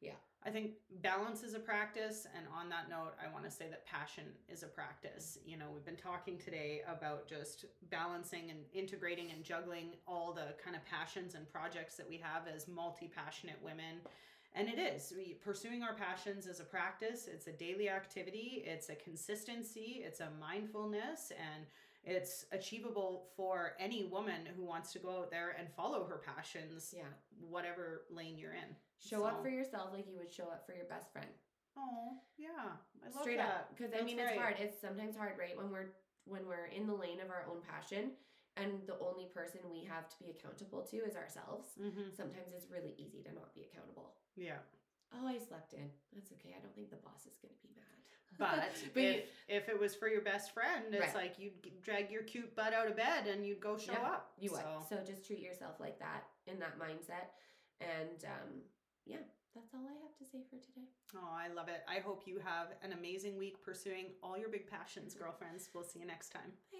yeah. 0.00 0.16
I 0.42 0.50
think 0.50 0.76
balance 1.02 1.42
is 1.42 1.52
a 1.52 1.58
practice. 1.58 2.26
And 2.34 2.48
on 2.48 2.70
that 2.70 2.88
note, 2.88 3.12
I 3.22 3.28
want 3.30 3.44
to 3.44 3.50
say 3.50 3.68
that 3.68 3.84
passion 3.84 4.24
is 4.48 4.62
a 4.62 4.68
practice. 4.68 5.38
You 5.44 5.58
know, 5.58 5.70
we've 5.70 5.84
been 5.84 5.96
talking 5.96 6.38
today 6.38 6.80
about 6.88 7.28
just 7.28 7.66
balancing 7.90 8.50
and 8.50 8.64
integrating 8.72 9.30
and 9.32 9.44
juggling 9.44 9.98
all 10.06 10.32
the 10.32 10.54
kind 10.64 10.74
of 10.74 10.82
passions 10.86 11.34
and 11.34 11.46
projects 11.52 11.96
that 11.98 12.08
we 12.08 12.16
have 12.16 12.48
as 12.48 12.66
multi 12.68 13.08
passionate 13.08 13.60
women. 13.62 14.00
And 14.54 14.66
it 14.68 14.78
is. 14.78 15.12
We, 15.14 15.34
pursuing 15.34 15.82
our 15.82 15.94
passions 15.94 16.46
is 16.46 16.58
a 16.60 16.64
practice, 16.64 17.28
it's 17.28 17.46
a 17.46 17.52
daily 17.52 17.90
activity, 17.90 18.64
it's 18.66 18.88
a 18.88 18.96
consistency, 18.96 20.02
it's 20.04 20.20
a 20.20 20.30
mindfulness, 20.40 21.30
and 21.32 21.66
it's 22.04 22.46
achievable 22.52 23.28
for 23.36 23.72
any 23.78 24.04
woman 24.04 24.46
who 24.56 24.64
wants 24.64 24.92
to 24.92 24.98
go 24.98 25.18
out 25.18 25.30
there 25.30 25.54
and 25.58 25.68
follow 25.76 26.04
her 26.06 26.18
passions, 26.24 26.94
yeah. 26.96 27.02
whatever 27.48 28.02
lane 28.10 28.38
you're 28.38 28.54
in. 28.54 28.74
Show 28.98 29.24
up 29.24 29.42
for 29.42 29.48
yourself 29.48 29.90
like 29.92 30.06
you 30.08 30.16
would 30.18 30.32
show 30.32 30.44
up 30.44 30.64
for 30.66 30.74
your 30.74 30.86
best 30.86 31.12
friend. 31.12 31.28
Oh, 31.78 32.18
yeah. 32.36 32.76
I 33.04 33.08
love 33.12 33.22
straight 33.22 33.38
that. 33.38 33.48
up 33.48 33.64
because 33.74 33.92
i 33.98 34.02
mean 34.04 34.18
it's 34.18 34.36
hard 34.36 34.56
it's 34.58 34.76
sometimes 34.80 35.16
hard 35.16 35.38
right 35.38 35.56
when 35.56 35.70
we're 35.70 35.94
when 36.26 36.44
we're 36.44 36.66
in 36.68 36.84
the 36.86 36.92
lane 36.92 37.20
of 37.20 37.30
our 37.30 37.46
own 37.48 37.62
passion 37.64 38.12
and 38.60 38.84
the 38.86 38.98
only 39.00 39.24
person 39.32 39.60
we 39.72 39.84
have 39.88 40.04
to 40.10 40.16
be 40.20 40.28
accountable 40.28 40.82
to 40.90 40.98
is 41.00 41.16
ourselves 41.16 41.78
Mhm. 41.80 42.12
sometimes 42.12 42.52
it's 42.52 42.68
really 42.68 42.92
easy 42.98 43.22
to 43.24 43.32
not 43.32 43.54
be 43.54 43.62
accountable 43.64 44.18
Yeah. 44.36 44.58
oh 45.16 45.24
i 45.26 45.38
slept 45.38 45.72
in 45.72 45.88
that's 46.12 46.32
okay 46.36 46.52
i 46.52 46.60
don't 46.60 46.74
think 46.74 46.90
the 46.90 47.00
boss 47.00 47.24
is 47.24 47.38
going 47.40 47.54
to 47.54 47.62
be 47.64 47.72
mad 47.72 47.99
But, 48.40 48.50
But 48.94 49.02
if, 49.02 49.16
you- 49.16 49.22
if 49.48 49.68
it 49.68 49.78
was 49.78 49.94
for 49.94 50.08
your 50.08 50.22
best 50.22 50.52
friend, 50.52 50.86
it's 50.92 51.14
Right. 51.14 51.14
like 51.14 51.38
you'd 51.38 51.52
drag 51.82 52.10
your 52.10 52.22
cute 52.24 52.56
butt 52.56 52.72
out 52.74 52.88
of 52.88 52.96
bed 52.96 53.28
and 53.28 53.46
you'd 53.46 53.60
go 53.60 53.76
show 53.78 53.92
Yeah, 53.92 54.08
up. 54.16 54.32
you 54.40 54.50
would 54.50 54.60
So, 54.60 54.86
so 54.88 54.96
just 55.06 55.24
treat 55.26 55.40
yourself 55.40 55.78
like 55.78 55.98
that 56.00 56.24
in 56.48 56.58
that 56.58 56.78
mindset 56.78 57.30
and 57.80 58.24
um 58.24 58.50
yeah 59.06 59.16
that's 59.54 59.72
all 59.74 59.80
i 59.86 59.94
have 60.04 60.16
to 60.18 60.24
say 60.24 60.38
for 60.50 60.56
today 60.56 60.86
oh, 61.16 61.28
I 61.32 61.48
love 61.52 61.68
it. 61.68 61.82
I 61.88 61.98
hope 62.00 62.22
you 62.26 62.38
have 62.44 62.68
an 62.82 62.92
amazing 62.92 63.36
week 63.38 63.62
pursuing 63.62 64.06
all 64.22 64.36
your 64.38 64.48
big 64.48 64.66
passions, 64.70 65.14
girlfriends. 65.14 65.68
We'll 65.74 65.82
see 65.84 65.98
you 66.00 66.06
next 66.06 66.30
time. 66.30 66.52
bye 66.72 66.78